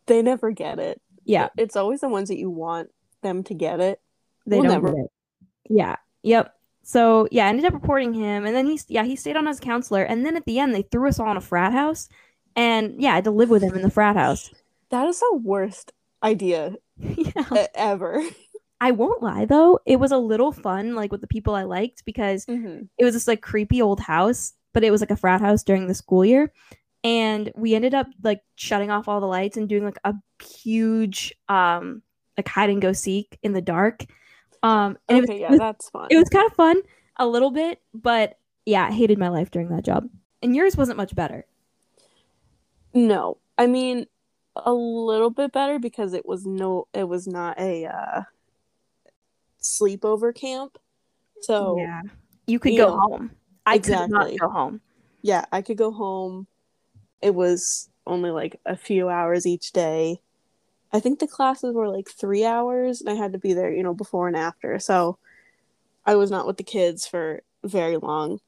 they 0.06 0.22
never 0.22 0.50
get 0.50 0.78
it. 0.78 1.00
Yeah. 1.24 1.48
It's 1.56 1.76
always 1.76 2.00
the 2.00 2.08
ones 2.08 2.28
that 2.28 2.38
you 2.38 2.50
want 2.50 2.90
them 3.22 3.42
to 3.44 3.54
get 3.54 3.80
it. 3.80 4.00
they 4.46 4.56
We'll 4.60 4.64
don't 4.70 4.72
never- 4.82 4.92
get 4.94 5.04
it. 5.04 5.10
Yeah. 5.68 5.96
Yep. 6.22 6.52
So 6.82 7.26
yeah, 7.32 7.46
I 7.46 7.48
ended 7.48 7.64
up 7.64 7.72
reporting 7.74 8.14
him, 8.14 8.44
and 8.46 8.54
then 8.54 8.66
he's 8.66 8.84
yeah 8.88 9.02
he 9.02 9.16
stayed 9.16 9.36
on 9.36 9.48
as 9.48 9.58
a 9.58 9.62
counselor, 9.62 10.02
and 10.04 10.24
then 10.24 10.36
at 10.36 10.44
the 10.44 10.60
end 10.60 10.72
they 10.72 10.82
threw 10.82 11.08
us 11.08 11.18
all 11.18 11.30
in 11.32 11.36
a 11.36 11.40
frat 11.40 11.72
house, 11.72 12.08
and 12.54 13.02
yeah 13.02 13.10
I 13.10 13.14
had 13.16 13.24
to 13.24 13.32
live 13.32 13.50
with 13.50 13.62
him 13.62 13.74
in 13.74 13.82
the 13.82 13.90
frat 13.90 14.14
house. 14.14 14.52
That 14.90 15.08
is 15.08 15.18
the 15.18 15.40
worst 15.42 15.92
idea 16.22 16.76
yeah. 17.00 17.66
ever. 17.74 18.22
I 18.80 18.92
won't 18.92 19.20
lie 19.22 19.46
though, 19.46 19.80
it 19.84 19.96
was 19.96 20.12
a 20.12 20.18
little 20.18 20.52
fun 20.52 20.94
like 20.94 21.10
with 21.10 21.22
the 21.22 21.26
people 21.26 21.56
I 21.56 21.64
liked 21.64 22.04
because 22.04 22.46
Mm-hmm. 22.46 22.84
it 22.98 23.04
was 23.04 23.14
this 23.14 23.26
like 23.26 23.40
creepy 23.40 23.82
old 23.82 23.98
house, 23.98 24.52
but 24.72 24.84
it 24.84 24.92
was 24.92 25.00
like 25.00 25.10
a 25.10 25.16
frat 25.16 25.40
house 25.40 25.64
during 25.64 25.88
the 25.88 25.94
school 25.94 26.24
year. 26.24 26.52
And 27.06 27.52
we 27.54 27.74
ended 27.76 27.94
up 27.94 28.08
like 28.24 28.40
shutting 28.56 28.90
off 28.90 29.06
all 29.06 29.20
the 29.20 29.26
lights 29.28 29.56
and 29.56 29.68
doing 29.68 29.84
like 29.84 29.98
a 30.04 30.14
huge 30.42 31.32
um 31.48 32.02
like 32.36 32.48
hide 32.48 32.68
and 32.70 32.82
go 32.82 32.92
seek 32.92 33.38
in 33.42 33.52
the 33.52 33.62
dark. 33.62 34.04
Um 34.64 34.98
and 35.08 35.18
it 35.18 35.20
was, 35.20 35.30
Okay, 35.30 35.38
it 35.38 35.40
yeah, 35.42 35.50
was 35.50 35.58
that's 35.60 35.88
fun. 35.90 36.08
it 36.10 36.16
was 36.16 36.28
kind 36.28 36.46
of 36.50 36.56
fun 36.56 36.82
a 37.16 37.26
little 37.26 37.52
bit, 37.52 37.80
but 37.94 38.38
yeah, 38.64 38.86
I 38.86 38.92
hated 38.92 39.18
my 39.18 39.28
life 39.28 39.52
during 39.52 39.68
that 39.68 39.84
job. 39.84 40.08
And 40.42 40.56
yours 40.56 40.76
wasn't 40.76 40.96
much 40.96 41.14
better. 41.14 41.46
No, 42.92 43.38
I 43.56 43.66
mean 43.68 44.06
a 44.56 44.72
little 44.72 45.30
bit 45.30 45.52
better 45.52 45.78
because 45.78 46.14
it 46.14 46.26
was 46.26 46.46
no, 46.46 46.88
it 46.94 47.04
was 47.06 47.26
not 47.28 47.60
a 47.60 47.86
uh, 47.86 48.22
sleepover 49.62 50.34
camp. 50.34 50.78
So 51.42 51.76
yeah. 51.78 52.02
You 52.48 52.58
could 52.58 52.72
You 52.72 52.78
go 52.78 52.88
know, 52.90 52.98
home. 53.00 53.30
I 53.66 53.78
could 53.78 53.86
exactly. 53.90 54.08
not 54.36 54.40
go 54.40 54.48
home. 54.48 54.80
Yeah 55.22 55.44
i 55.52 55.62
could 55.62 55.76
go 55.76 55.90
home. 55.92 56.46
It 57.22 57.34
was 57.34 57.88
only 58.06 58.30
like 58.30 58.60
a 58.64 58.76
few 58.76 59.08
hours 59.08 59.46
each 59.46 59.72
day. 59.72 60.20
I 60.92 61.00
think 61.00 61.18
the 61.18 61.26
classes 61.26 61.74
were 61.74 61.88
like 61.88 62.08
three 62.08 62.44
hours, 62.44 63.00
and 63.00 63.10
I 63.10 63.14
had 63.14 63.32
to 63.32 63.38
be 63.38 63.52
there, 63.52 63.72
you 63.72 63.82
know, 63.82 63.94
before 63.94 64.28
and 64.28 64.36
after. 64.36 64.78
So 64.78 65.18
I 66.04 66.14
was 66.14 66.30
not 66.30 66.46
with 66.46 66.56
the 66.56 66.62
kids 66.62 67.06
for 67.06 67.42
very 67.64 67.96
long, 67.96 68.40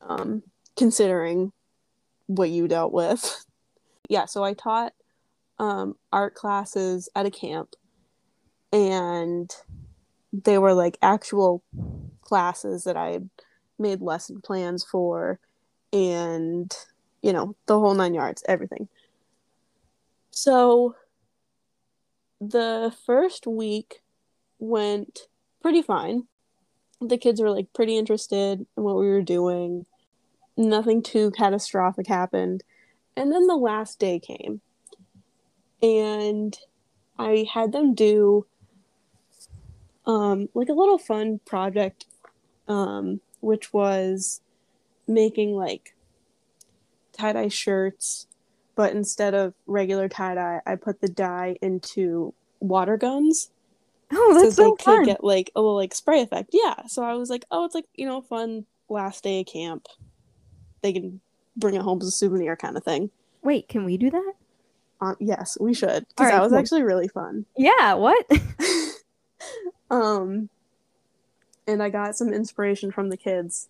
um, 0.00 0.42
considering 0.76 1.52
what 2.26 2.50
you 2.50 2.68
dealt 2.68 2.92
with. 2.92 3.44
Yeah, 4.10 4.24
so 4.24 4.42
I 4.42 4.54
taught 4.54 4.94
um, 5.58 5.94
art 6.10 6.34
classes 6.34 7.10
at 7.14 7.26
a 7.26 7.30
camp, 7.30 7.76
and 8.72 9.54
they 10.32 10.56
were 10.56 10.72
like 10.72 10.96
actual 11.02 11.62
classes 12.22 12.84
that 12.84 12.96
I 12.96 13.20
made 13.78 14.00
lesson 14.00 14.40
plans 14.40 14.82
for, 14.82 15.38
and 15.92 16.74
you 17.22 17.32
know, 17.32 17.54
the 17.66 17.78
whole 17.78 17.94
nine 17.94 18.14
yards, 18.14 18.44
everything. 18.48 18.88
So 20.30 20.94
the 22.40 22.94
first 23.04 23.46
week 23.46 24.02
went 24.58 25.28
pretty 25.60 25.82
fine. 25.82 26.26
The 27.00 27.18
kids 27.18 27.40
were 27.40 27.50
like 27.50 27.72
pretty 27.72 27.96
interested 27.96 28.66
in 28.76 28.82
what 28.82 28.96
we 28.96 29.08
were 29.08 29.22
doing. 29.22 29.86
Nothing 30.56 31.02
too 31.02 31.30
catastrophic 31.32 32.06
happened. 32.06 32.62
And 33.16 33.32
then 33.32 33.46
the 33.46 33.56
last 33.56 33.98
day 33.98 34.18
came. 34.18 34.60
And 35.82 36.56
I 37.18 37.46
had 37.52 37.72
them 37.72 37.94
do 37.94 38.46
um 40.06 40.48
like 40.54 40.68
a 40.68 40.72
little 40.72 40.98
fun 40.98 41.38
project 41.44 42.06
um 42.66 43.20
which 43.40 43.72
was 43.72 44.40
making 45.06 45.52
like 45.52 45.94
tie-dye 47.18 47.48
shirts 47.48 48.26
but 48.76 48.92
instead 48.92 49.34
of 49.34 49.54
regular 49.66 50.08
tie-dye 50.08 50.60
i 50.66 50.74
put 50.76 51.00
the 51.00 51.08
dye 51.08 51.56
into 51.62 52.32
water 52.60 52.96
guns 52.96 53.50
Oh, 54.10 54.32
that's 54.40 54.56
so, 54.56 54.62
they 54.78 54.84
fun. 54.84 54.98
could 55.00 55.06
get 55.06 55.22
like 55.24 55.50
a 55.54 55.60
little 55.60 55.76
like 55.76 55.94
spray 55.94 56.22
effect 56.22 56.50
yeah 56.52 56.86
so 56.86 57.02
i 57.02 57.12
was 57.14 57.28
like 57.28 57.44
oh 57.50 57.64
it's 57.66 57.74
like 57.74 57.84
you 57.94 58.06
know 58.06 58.22
fun 58.22 58.64
last 58.88 59.22
day 59.22 59.40
of 59.40 59.46
camp 59.46 59.86
they 60.82 60.92
can 60.94 61.20
bring 61.56 61.74
it 61.74 61.82
home 61.82 61.98
as 62.00 62.08
a 62.08 62.12
souvenir 62.12 62.56
kind 62.56 62.76
of 62.76 62.84
thing 62.84 63.10
Wait, 63.42 63.68
can 63.68 63.84
we 63.84 63.96
do 63.98 64.10
that? 64.10 64.32
um, 65.00 65.16
yes 65.20 65.58
we 65.60 65.74
should 65.74 66.06
because 66.08 66.24
right, 66.26 66.32
that 66.32 66.42
was 66.42 66.50
cool. 66.52 66.58
actually 66.58 66.82
really 66.82 67.08
fun 67.08 67.44
Yeah, 67.56 67.94
what? 67.94 68.24
um 69.90 70.48
and 71.66 71.82
i 71.82 71.88
got 71.90 72.16
some 72.16 72.32
inspiration 72.32 72.90
from 72.90 73.10
the 73.10 73.16
kids 73.16 73.68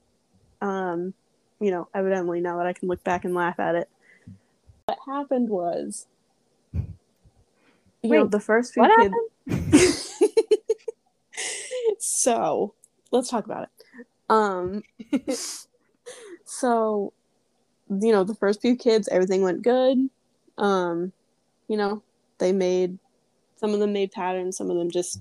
um 0.62 1.14
you 1.60 1.70
know, 1.70 1.88
evidently 1.94 2.40
now 2.40 2.58
that 2.58 2.66
I 2.66 2.72
can 2.72 2.88
look 2.88 3.02
back 3.04 3.24
and 3.24 3.34
laugh 3.34 3.58
at 3.58 3.74
it. 3.74 3.88
What 4.86 4.98
happened 5.06 5.48
was, 5.48 6.06
you 6.72 6.84
know, 8.02 8.26
the 8.26 8.40
first 8.40 8.74
few 8.74 9.12
kids. 9.46 10.14
so 11.98 12.74
let's 13.10 13.28
talk 13.28 13.44
about 13.44 13.64
it. 13.64 14.06
Um, 14.30 14.82
so 16.44 17.12
you 17.90 18.12
know, 18.12 18.24
the 18.24 18.34
first 18.34 18.60
few 18.60 18.76
kids, 18.76 19.08
everything 19.08 19.42
went 19.42 19.62
good. 19.62 20.10
Um, 20.58 21.12
you 21.68 21.76
know, 21.76 22.02
they 22.38 22.52
made 22.52 22.98
some 23.56 23.74
of 23.74 23.80
them 23.80 23.92
made 23.92 24.12
patterns, 24.12 24.56
some 24.56 24.70
of 24.70 24.76
them 24.76 24.90
just 24.90 25.20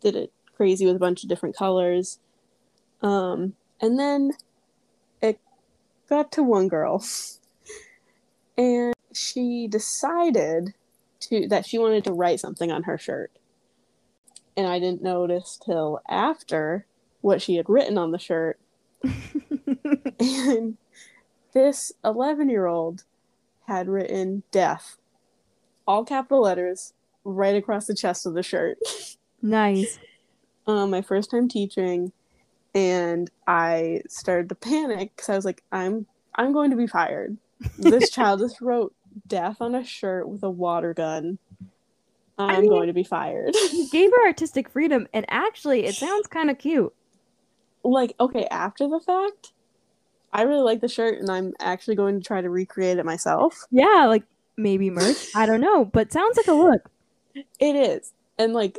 did 0.00 0.16
it 0.16 0.32
crazy 0.56 0.86
with 0.86 0.96
a 0.96 1.00
bunch 1.00 1.22
of 1.22 1.28
different 1.28 1.56
colors. 1.56 2.18
Um, 3.02 3.54
and 3.80 3.98
then 3.98 4.32
got 6.10 6.32
to 6.32 6.42
one 6.42 6.68
girl, 6.68 7.02
and 8.58 8.92
she 9.14 9.66
decided 9.68 10.74
to 11.20 11.48
that 11.48 11.64
she 11.64 11.78
wanted 11.78 12.04
to 12.04 12.12
write 12.12 12.40
something 12.40 12.70
on 12.70 12.82
her 12.82 12.98
shirt. 12.98 13.32
And 14.56 14.66
I 14.66 14.78
didn't 14.78 15.02
notice 15.02 15.58
till 15.64 16.00
after 16.08 16.84
what 17.22 17.40
she 17.40 17.54
had 17.56 17.68
written 17.68 17.96
on 17.96 18.10
the 18.10 18.18
shirt. 18.18 18.58
And 20.20 20.76
this 21.54 21.92
11 22.04 22.50
year 22.50 22.66
old 22.66 23.04
had 23.66 23.88
written 23.88 24.42
death, 24.50 24.98
all 25.86 26.04
capital 26.04 26.42
letters, 26.42 26.92
right 27.24 27.56
across 27.56 27.86
the 27.86 27.94
chest 27.94 28.26
of 28.26 28.34
the 28.34 28.42
shirt. 28.42 28.78
nice. 29.42 29.98
um, 30.66 30.90
my 30.90 31.00
first 31.00 31.30
time 31.30 31.48
teaching, 31.48 32.12
and 32.74 33.30
I 33.46 34.02
started 34.08 34.48
to 34.50 34.54
panic 34.54 35.12
because 35.16 35.28
I 35.28 35.36
was 35.36 35.44
like, 35.44 35.62
I'm 35.72 36.06
I'm 36.34 36.52
going 36.52 36.70
to 36.70 36.76
be 36.76 36.86
fired. 36.86 37.36
This 37.78 38.10
child 38.14 38.40
just 38.40 38.60
wrote 38.60 38.94
death 39.26 39.56
on 39.60 39.74
a 39.74 39.84
shirt 39.84 40.28
with 40.28 40.42
a 40.42 40.50
water 40.50 40.94
gun. 40.94 41.38
I'm 42.38 42.62
mean- 42.62 42.70
going 42.70 42.86
to 42.86 42.92
be 42.94 43.04
fired. 43.04 43.54
You 43.72 43.88
gave 43.92 44.10
her 44.10 44.26
artistic 44.26 44.70
freedom, 44.70 45.06
and 45.12 45.26
actually, 45.28 45.84
it 45.84 45.94
sounds 45.94 46.26
kind 46.26 46.50
of 46.50 46.58
cute. 46.58 46.92
like, 47.84 48.14
okay, 48.18 48.46
after 48.50 48.88
the 48.88 49.00
fact, 49.00 49.52
I 50.32 50.42
really 50.42 50.62
like 50.62 50.80
the 50.80 50.88
shirt, 50.88 51.18
and 51.18 51.28
I'm 51.28 51.52
actually 51.60 51.96
going 51.96 52.18
to 52.20 52.26
try 52.26 52.40
to 52.40 52.48
recreate 52.48 52.98
it 52.98 53.04
myself. 53.04 53.66
Yeah, 53.70 54.06
like 54.06 54.22
maybe 54.56 54.88
merch. 54.90 55.34
I 55.34 55.44
don't 55.44 55.60
know, 55.60 55.84
but 55.84 56.12
sounds 56.12 56.36
like 56.36 56.46
a 56.46 56.52
look. 56.52 56.90
It 57.34 57.76
is. 57.76 58.12
And 58.38 58.54
like 58.54 58.78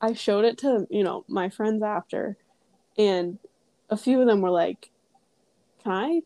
I 0.00 0.12
showed 0.14 0.44
it 0.44 0.58
to, 0.58 0.86
you 0.90 1.04
know, 1.04 1.24
my 1.28 1.48
friends 1.48 1.82
after 1.82 2.36
and 2.98 3.38
a 3.90 3.96
few 3.96 4.20
of 4.20 4.26
them 4.26 4.40
were 4.40 4.50
like, 4.50 4.90
Can 5.82 5.92
I 5.92 6.22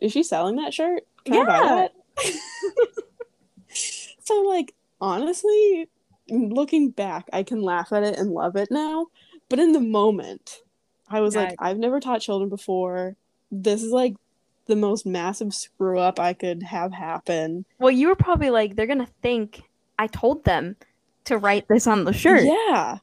is 0.00 0.12
she 0.12 0.22
selling 0.22 0.56
that 0.56 0.72
shirt? 0.72 1.06
Can 1.24 1.36
I 1.36 1.44
buy 1.44 1.88
that? 2.22 2.34
so 4.20 4.40
like 4.42 4.74
honestly, 5.00 5.88
looking 6.28 6.90
back, 6.90 7.28
I 7.32 7.42
can 7.42 7.62
laugh 7.62 7.92
at 7.92 8.02
it 8.02 8.18
and 8.18 8.30
love 8.30 8.56
it 8.56 8.68
now. 8.70 9.06
But 9.48 9.58
in 9.58 9.72
the 9.72 9.80
moment, 9.80 10.60
I 11.08 11.20
was 11.20 11.36
like, 11.36 11.50
Yeah. 11.50 11.56
I've 11.58 11.78
never 11.78 12.00
taught 12.00 12.20
children 12.20 12.48
before. 12.48 13.16
This 13.50 13.82
is 13.82 13.92
like 13.92 14.14
the 14.66 14.76
most 14.76 15.04
massive 15.04 15.52
screw 15.52 15.98
up 15.98 16.20
I 16.20 16.32
could 16.32 16.62
have 16.62 16.92
happen. 16.92 17.64
Well, 17.78 17.90
you 17.90 18.08
were 18.08 18.16
probably 18.16 18.50
like, 18.50 18.76
they're 18.76 18.86
gonna 18.86 19.08
think 19.22 19.62
I 19.98 20.06
told 20.06 20.44
them 20.44 20.76
to 21.24 21.36
write 21.36 21.66
this 21.68 21.86
on 21.86 22.04
the 22.04 22.12
shirt. 22.12 22.44
Yeah. 22.44 22.98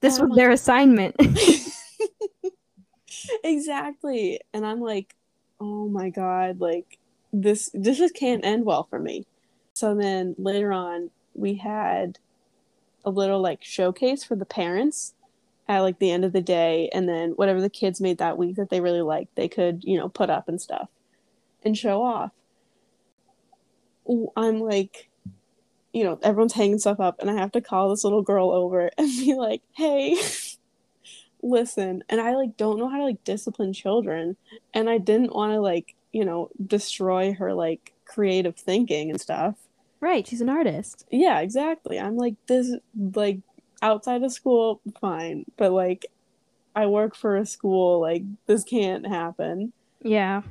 This 0.00 0.18
I'm 0.18 0.28
was 0.28 0.36
their 0.36 0.50
assignment. 0.50 1.14
exactly. 3.44 4.40
And 4.52 4.66
i'm 4.66 4.80
like 4.80 5.14
oh 5.60 5.88
my 5.88 6.10
god 6.10 6.60
like 6.60 6.98
this 7.32 7.70
this 7.74 7.98
just 7.98 8.14
can't 8.14 8.44
end 8.44 8.64
well 8.64 8.84
for 8.84 8.98
me. 8.98 9.26
So 9.72 9.94
then 9.94 10.34
later 10.38 10.72
on 10.72 11.10
we 11.34 11.54
had 11.54 12.18
a 13.04 13.10
little 13.10 13.40
like 13.40 13.64
showcase 13.64 14.24
for 14.24 14.36
the 14.36 14.44
parents 14.44 15.14
at 15.68 15.80
like 15.80 15.98
the 15.98 16.10
end 16.10 16.24
of 16.24 16.32
the 16.32 16.40
day. 16.40 16.90
And 16.92 17.08
then 17.08 17.30
whatever 17.32 17.60
the 17.60 17.70
kids 17.70 18.00
made 18.00 18.18
that 18.18 18.38
week 18.38 18.56
that 18.56 18.70
they 18.70 18.80
really 18.80 19.02
liked 19.02 19.34
they 19.34 19.48
could 19.48 19.82
you 19.84 19.98
know 19.98 20.08
put 20.08 20.30
up 20.30 20.48
and 20.48 20.60
stuff 20.60 20.88
and 21.64 21.76
show 21.76 22.02
off. 22.02 22.30
I'm 24.36 24.60
like 24.60 25.08
you 25.94 26.02
know 26.02 26.18
everyone's 26.22 26.52
hanging 26.52 26.78
stuff 26.78 27.00
up 27.00 27.20
and 27.20 27.30
i 27.30 27.34
have 27.34 27.52
to 27.52 27.60
call 27.60 27.88
this 27.88 28.04
little 28.04 28.20
girl 28.20 28.50
over 28.50 28.90
and 28.98 29.08
be 29.08 29.34
like 29.34 29.62
hey 29.72 30.16
listen 31.44 32.02
and 32.08 32.20
i 32.20 32.34
like 32.34 32.56
don't 32.56 32.78
know 32.78 32.88
how 32.88 32.96
to 32.96 33.04
like 33.04 33.22
discipline 33.22 33.72
children 33.72 34.34
and 34.72 34.88
i 34.88 34.96
didn't 34.98 35.34
want 35.34 35.52
to 35.52 35.60
like 35.60 35.94
you 36.12 36.24
know 36.24 36.48
destroy 36.66 37.34
her 37.34 37.52
like 37.52 37.92
creative 38.06 38.56
thinking 38.56 39.10
and 39.10 39.20
stuff. 39.20 39.56
Right, 40.00 40.26
she's 40.26 40.40
an 40.40 40.48
artist. 40.48 41.06
yeah 41.10 41.40
exactly. 41.40 41.98
I'm 41.98 42.16
like 42.16 42.34
this 42.46 42.74
like 43.14 43.40
outside 43.82 44.22
of 44.22 44.32
school 44.32 44.80
fine 44.98 45.44
but 45.58 45.70
like 45.72 46.06
i 46.74 46.86
work 46.86 47.14
for 47.14 47.36
a 47.36 47.44
school 47.44 48.00
like 48.00 48.22
this 48.46 48.64
can't 48.64 49.06
happen. 49.06 49.72
Yeah. 50.02 50.42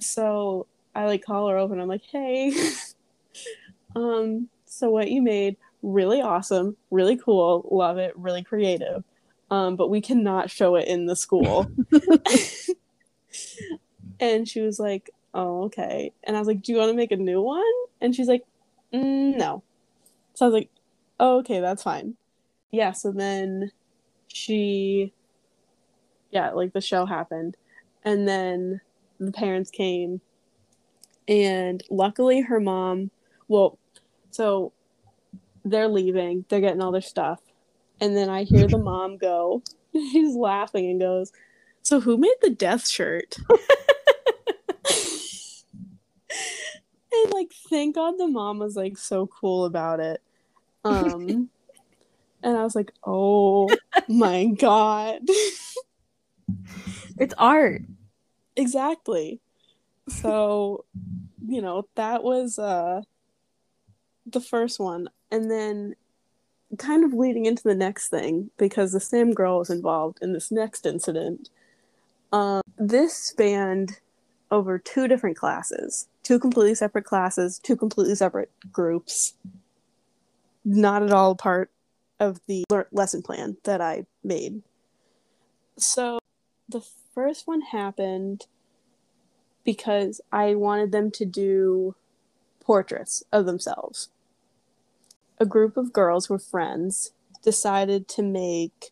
so 0.00 0.66
i 0.94 1.04
like 1.04 1.24
call 1.24 1.48
her 1.48 1.56
over 1.56 1.72
and 1.74 1.82
i'm 1.82 1.88
like 1.88 2.02
hey. 2.10 2.52
Um 3.96 4.48
so 4.66 4.88
what 4.88 5.10
you 5.10 5.20
made 5.20 5.56
really 5.82 6.20
awesome 6.22 6.76
really 6.90 7.16
cool 7.16 7.68
love 7.70 7.98
it 7.98 8.16
really 8.16 8.44
creative 8.44 9.02
um 9.50 9.76
but 9.76 9.90
we 9.90 10.00
cannot 10.00 10.50
show 10.50 10.76
it 10.76 10.88
in 10.88 11.06
the 11.06 11.16
school. 11.16 11.70
And 14.20 14.46
she 14.46 14.60
was 14.60 14.78
like 14.78 15.10
oh 15.32 15.64
okay. 15.64 16.12
And 16.24 16.36
i 16.36 16.38
was 16.38 16.46
like 16.46 16.62
do 16.62 16.72
you 16.72 16.78
want 16.78 16.90
to 16.90 16.96
make 16.96 17.12
a 17.12 17.16
new 17.16 17.40
one? 17.40 17.62
And 18.00 18.14
she's 18.14 18.28
like 18.28 18.44
mm, 18.92 19.36
no. 19.36 19.62
So 20.34 20.44
i 20.44 20.48
was 20.48 20.54
like 20.54 20.70
oh, 21.18 21.38
okay 21.38 21.60
that's 21.60 21.82
fine. 21.82 22.16
Yeah 22.70 22.92
so 22.92 23.12
then 23.12 23.72
she 24.28 25.12
yeah 26.30 26.50
like 26.50 26.72
the 26.72 26.80
show 26.80 27.06
happened. 27.06 27.56
And 28.04 28.28
then 28.28 28.80
the 29.18 29.32
parents 29.32 29.70
came. 29.70 30.20
And 31.26 31.82
luckily 31.90 32.42
her 32.42 32.60
mom 32.60 33.10
well 33.48 33.78
so 34.30 34.72
they're 35.64 35.88
leaving. 35.88 36.44
They're 36.48 36.60
getting 36.60 36.82
all 36.82 36.92
their 36.92 37.00
stuff 37.00 37.40
and 38.00 38.16
then 38.16 38.28
i 38.28 38.42
hear 38.44 38.66
the 38.66 38.78
mom 38.78 39.16
go. 39.16 39.62
She's 39.92 40.36
laughing 40.36 40.90
and 40.90 41.00
goes 41.00 41.32
so 41.82 42.00
who 42.00 42.16
made 42.16 42.36
the 42.42 42.50
death 42.50 42.86
shirt? 42.86 43.36
And 47.12 47.32
like 47.32 47.52
thank 47.68 47.96
god 47.96 48.14
the 48.18 48.28
mom 48.28 48.58
was 48.58 48.76
like 48.76 48.96
so 48.96 49.26
cool 49.26 49.64
about 49.64 50.00
it. 50.00 50.22
Um 50.84 51.50
and 52.42 52.56
i 52.56 52.62
was 52.62 52.74
like 52.74 52.92
oh 53.04 53.68
my 54.08 54.46
god. 54.46 55.20
It's 57.18 57.34
art. 57.36 57.82
exactly. 58.56 59.40
So 60.08 60.84
you 61.44 61.60
know 61.60 61.88
that 61.96 62.22
was 62.22 62.58
uh 62.58 63.02
the 64.26 64.40
first 64.40 64.78
one. 64.78 65.08
And 65.30 65.50
then 65.50 65.94
kind 66.78 67.04
of 67.04 67.12
leading 67.12 67.46
into 67.46 67.62
the 67.62 67.74
next 67.74 68.08
thing 68.08 68.50
because 68.56 68.92
the 68.92 69.00
same 69.00 69.32
girl 69.32 69.58
was 69.58 69.70
involved 69.70 70.18
in 70.22 70.32
this 70.32 70.50
next 70.50 70.86
incident. 70.86 71.48
Um 72.32 72.62
this 72.78 73.14
spanned 73.14 74.00
over 74.50 74.78
two 74.78 75.06
different 75.08 75.36
classes 75.36 76.08
two 76.22 76.38
completely 76.38 76.74
separate 76.74 77.04
classes 77.04 77.58
two 77.58 77.76
completely 77.76 78.14
separate 78.14 78.50
groups. 78.72 79.34
Not 80.64 81.02
at 81.02 81.12
all 81.12 81.34
part 81.34 81.70
of 82.18 82.40
the 82.46 82.64
lear- 82.70 82.88
lesson 82.92 83.22
plan 83.22 83.56
that 83.64 83.80
i 83.80 84.04
made. 84.22 84.62
So 85.78 86.18
the 86.68 86.82
first 87.14 87.46
one 87.46 87.62
happened 87.62 88.46
because 89.64 90.20
I 90.30 90.54
wanted 90.54 90.92
them 90.92 91.10
to 91.12 91.24
do 91.24 91.94
portraits 92.60 93.22
of 93.32 93.46
themselves. 93.46 94.10
A 95.40 95.46
group 95.46 95.76
of 95.76 95.92
girls 95.92 96.28
were 96.28 96.38
friends 96.38 97.12
decided 97.42 98.06
to 98.08 98.22
make 98.22 98.90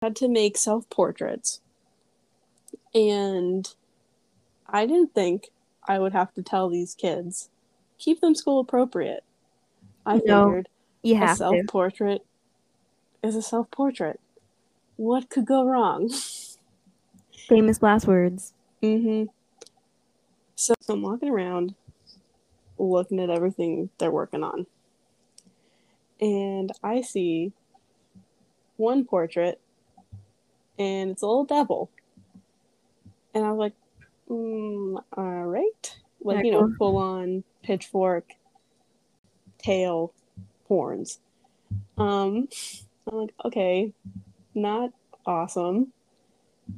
had 0.00 0.16
to 0.16 0.28
make 0.28 0.56
self-portraits. 0.56 1.60
And 2.94 3.72
I 4.68 4.86
didn't 4.86 5.14
think 5.14 5.48
I 5.86 5.98
would 5.98 6.12
have 6.12 6.32
to 6.34 6.42
tell 6.42 6.68
these 6.68 6.94
kids 6.94 7.48
keep 7.98 8.20
them 8.20 8.34
school 8.34 8.60
appropriate. 8.60 9.22
I 10.04 10.20
No, 10.24 10.46
figured 10.46 10.68
You 11.02 11.14
a 11.14 11.18
have 11.18 11.30
to. 11.30 11.36
self-portrait 11.36 12.24
is 13.22 13.36
a 13.36 13.42
self-portrait. 13.42 14.20
What 14.96 15.30
could 15.30 15.46
go 15.46 15.64
wrong? 15.64 16.10
Famous 17.48 17.82
last 17.82 18.06
words. 18.06 18.52
Mm-hmm. 18.82 19.24
So 20.56 20.74
I'm 20.88 21.02
walking 21.02 21.28
around 21.28 21.74
looking 22.78 23.20
at 23.20 23.30
everything 23.30 23.90
they're 23.98 24.10
working 24.10 24.42
on. 24.42 24.66
And 26.22 26.70
I 26.84 27.00
see 27.00 27.52
one 28.76 29.04
portrait 29.04 29.60
and 30.78 31.10
it's 31.10 31.22
a 31.22 31.26
little 31.26 31.44
devil. 31.44 31.90
And 33.34 33.44
I 33.44 33.50
was 33.50 33.58
like, 33.58 33.74
mm, 34.30 35.02
all 35.16 35.44
right. 35.46 35.98
Like, 36.20 36.44
you 36.44 36.52
know, 36.52 36.72
full 36.78 36.96
on 36.96 37.42
pitchfork, 37.64 38.34
tail, 39.58 40.12
horns. 40.68 41.18
Um, 41.98 42.48
I'm 43.10 43.18
like, 43.18 43.34
okay, 43.44 43.92
not 44.54 44.90
awesome. 45.26 45.92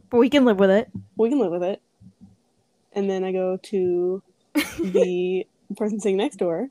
But 0.09 0.19
we 0.19 0.31
can 0.31 0.47
live 0.47 0.59
with 0.59 0.71
it. 0.71 0.91
We 1.17 1.29
can 1.29 1.39
live 1.39 1.53
with 1.53 1.63
it. 1.63 1.83
And 2.95 3.11
then 3.11 3.25
I 3.25 3.33
go 3.33 3.59
to 3.65 4.23
the 4.55 5.47
person 5.77 6.01
sitting 6.01 6.17
next 6.17 6.37
door, 6.37 6.71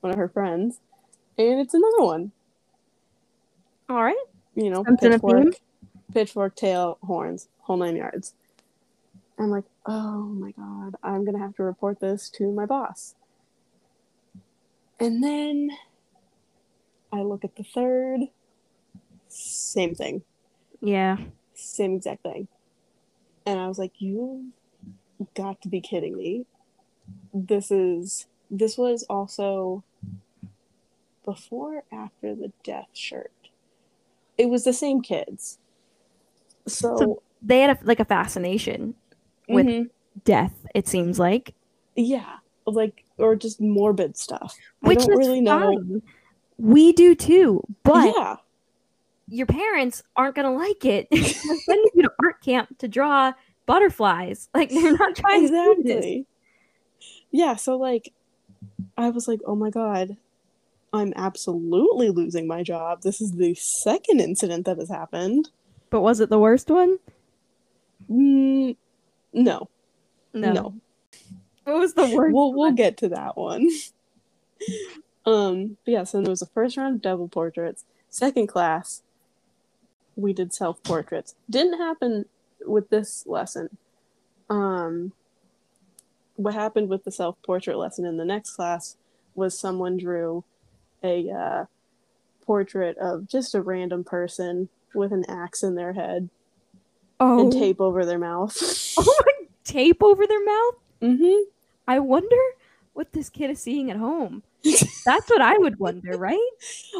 one 0.00 0.12
of 0.12 0.18
her 0.18 0.28
friends, 0.28 0.80
and 1.48 1.60
it's 1.60 1.74
another 1.74 2.02
one. 2.02 2.32
All 3.88 4.02
right. 4.02 4.16
You 4.54 4.70
know, 4.70 4.84
Something 4.84 5.12
pitchfork, 5.12 5.54
pitchfork, 6.12 6.56
tail, 6.56 6.98
horns, 7.02 7.48
whole 7.60 7.76
nine 7.76 7.96
yards. 7.96 8.34
I'm 9.38 9.50
like, 9.50 9.64
oh 9.86 10.22
my 10.22 10.50
god, 10.52 10.96
I'm 11.02 11.24
gonna 11.24 11.38
have 11.38 11.54
to 11.56 11.62
report 11.62 12.00
this 12.00 12.28
to 12.30 12.52
my 12.52 12.66
boss. 12.66 13.14
And 14.98 15.24
then 15.24 15.70
I 17.10 17.22
look 17.22 17.44
at 17.44 17.56
the 17.56 17.64
third, 17.64 18.20
same 19.28 19.94
thing, 19.94 20.22
Yeah. 20.80 21.16
same 21.54 21.94
exact 21.94 22.22
thing. 22.22 22.48
And 23.46 23.58
I 23.58 23.66
was 23.66 23.78
like, 23.78 23.92
you 23.98 24.52
got 25.34 25.62
to 25.62 25.68
be 25.68 25.80
kidding 25.80 26.16
me. 26.16 26.44
This 27.32 27.70
is, 27.70 28.26
this 28.50 28.76
was 28.76 29.04
also 29.04 29.82
before 31.24 31.76
or 31.76 31.84
after 31.92 32.34
the 32.34 32.52
death 32.64 32.88
shirt. 32.92 33.32
It 34.38 34.48
was 34.48 34.64
the 34.64 34.72
same 34.72 35.02
kids. 35.02 35.58
So, 36.66 36.96
So- 36.98 37.22
They 37.42 37.60
had 37.60 37.70
a, 37.70 37.78
like 37.84 38.00
a 38.00 38.04
fascination 38.04 38.94
with 39.48 39.66
mhm. 39.66 39.90
death. 40.24 40.66
It 40.74 40.86
seems 40.88 41.18
like, 41.18 41.54
yeah, 41.96 42.36
like, 42.66 43.04
or 43.18 43.34
just 43.36 43.60
morbid 43.60 44.16
stuff. 44.16 44.56
which 44.80 45.00
I 45.02 45.06
don't 45.06 45.12
is 45.12 45.18
really 45.28 45.40
know. 45.40 45.58
fine. 45.76 46.02
We 46.58 46.92
do 46.92 47.14
too, 47.14 47.62
but 47.82 48.14
yeah, 48.16 48.36
your 49.28 49.46
parents 49.46 50.02
aren't 50.16 50.34
gonna 50.36 50.52
like 50.52 50.84
it. 50.84 51.08
Sending 51.14 51.90
you 51.94 52.02
to 52.02 52.12
art 52.22 52.42
camp 52.42 52.78
to 52.78 52.88
draw 52.88 53.32
butterflies. 53.66 54.48
Like 54.54 54.68
they're 54.70 54.92
not 54.96 55.16
trying 55.16 55.42
to 55.42 55.48
do 55.48 55.82
this. 55.82 55.96
exactly. 55.96 56.26
Yeah, 57.30 57.56
so 57.56 57.76
like, 57.78 58.12
I 58.98 59.08
was 59.10 59.26
like, 59.28 59.40
oh 59.46 59.54
my 59.56 59.70
god, 59.70 60.16
I'm 60.92 61.12
absolutely 61.16 62.10
losing 62.10 62.46
my 62.46 62.62
job. 62.62 63.02
This 63.02 63.20
is 63.20 63.32
the 63.32 63.54
second 63.54 64.20
incident 64.20 64.66
that 64.66 64.78
has 64.78 64.88
happened. 64.88 65.50
But 65.88 66.00
was 66.00 66.20
it 66.20 66.30
the 66.30 66.38
worst 66.38 66.68
one? 66.70 66.98
Mm, 68.10 68.76
no, 69.32 69.68
No. 70.32 70.52
no. 70.52 70.74
What 71.64 71.78
was 71.78 71.94
the 71.94 72.12
worst? 72.14 72.34
We'll 72.34 72.52
we'll 72.54 72.72
get 72.72 72.96
to 72.98 73.08
that 73.10 73.36
one. 73.36 73.68
um, 75.26 75.76
but 75.84 75.92
yeah, 75.92 76.04
so 76.04 76.20
there 76.20 76.30
was 76.30 76.40
the 76.40 76.46
first 76.46 76.76
round 76.76 76.96
of 76.96 77.02
devil 77.02 77.28
portraits. 77.28 77.84
Second 78.08 78.48
class, 78.48 79.02
we 80.16 80.32
did 80.32 80.52
self 80.52 80.82
portraits. 80.82 81.34
Didn't 81.48 81.78
happen 81.78 82.24
with 82.66 82.90
this 82.90 83.24
lesson. 83.26 83.76
Um, 84.48 85.12
what 86.34 86.54
happened 86.54 86.88
with 86.88 87.04
the 87.04 87.12
self 87.12 87.40
portrait 87.42 87.76
lesson 87.78 88.04
in 88.04 88.16
the 88.16 88.24
next 88.24 88.54
class 88.56 88.96
was 89.34 89.58
someone 89.58 89.96
drew 89.96 90.44
a 91.02 91.30
uh, 91.30 91.64
portrait 92.44 92.98
of 92.98 93.28
just 93.28 93.54
a 93.54 93.62
random 93.62 94.04
person 94.04 94.68
with 94.94 95.12
an 95.12 95.24
axe 95.28 95.62
in 95.62 95.74
their 95.76 95.92
head 95.92 96.28
oh, 97.20 97.40
and 97.40 97.52
tape 97.52 97.80
over 97.80 98.04
their 98.04 98.18
mouth. 98.18 98.56
oh 98.98 99.18
my 99.26 99.32
tape 99.64 100.02
over 100.02 100.26
their 100.26 100.44
mouth. 100.44 100.74
mm-hmm. 101.02 101.42
I 101.86 101.98
wonder 102.00 102.36
what 102.92 103.12
this 103.12 103.28
kid 103.28 103.50
is 103.50 103.62
seeing 103.62 103.90
at 103.90 103.96
home. 103.96 104.42
That's 105.04 105.30
what 105.30 105.40
I 105.40 105.56
would 105.58 105.78
wonder, 105.78 106.18
right? 106.18 106.50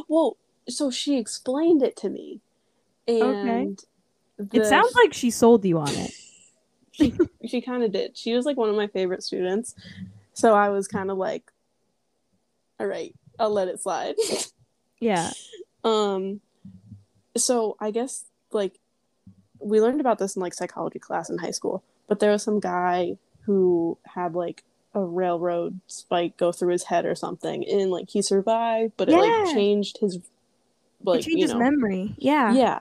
Well, 0.09 0.37
so 0.69 0.91
she 0.91 1.19
explained 1.19 1.83
it 1.83 1.97
to 1.97 2.09
me, 2.09 2.41
and 3.09 3.83
It 4.39 4.51
the- 4.51 4.65
sounds 4.65 4.95
like 4.95 5.13
she 5.13 5.31
sold 5.31 5.65
you 5.65 5.79
on 5.79 5.91
it. 5.91 6.13
she, 6.93 7.15
she 7.47 7.61
kind 7.61 7.83
of 7.83 7.93
did. 7.93 8.17
She 8.17 8.35
was 8.35 8.47
like 8.47 8.57
one 8.57 8.69
of 8.69 8.77
my 8.77 8.87
favorite 8.87 9.23
students, 9.23 9.75
so 10.33 10.55
I 10.55 10.71
was 10.71 10.87
kind 10.89 11.11
of 11.11 11.19
like, 11.19 11.51
"All 12.79 12.87
right, 12.87 13.15
I'll 13.41 13.51
let 13.51 13.69
it 13.69 13.81
slide." 13.81 14.15
Yeah. 15.01 15.31
um, 15.85 16.41
so 17.37 17.77
I 17.81 17.91
guess 17.91 18.25
like 18.53 18.79
we 19.59 19.81
learned 19.81 20.01
about 20.01 20.19
this 20.19 20.37
in 20.37 20.43
like 20.43 20.55
psychology 20.55 20.99
class 20.99 21.31
in 21.31 21.39
high 21.39 21.51
school, 21.51 21.83
but 22.09 22.21
there 22.21 22.31
was 22.31 22.43
some 22.43 22.61
guy 22.61 23.17
who 23.43 23.99
had 24.05 24.35
like 24.35 24.63
a 24.95 25.01
railroad 25.01 25.81
spike 25.87 26.37
go 26.37 26.53
through 26.53 26.73
his 26.73 26.85
head 26.85 27.07
or 27.07 27.15
something, 27.15 27.65
and 27.67 27.91
like 27.91 28.11
he 28.11 28.23
survived, 28.23 28.93
but 28.97 29.09
it 29.09 29.17
like 29.17 29.55
changed 29.55 29.99
his 29.99 30.17
It 30.17 30.23
like 31.03 31.27
you 31.27 31.47
know 31.47 31.59
memory. 31.59 32.15
Yeah. 32.19 32.53
yeah 32.53 32.81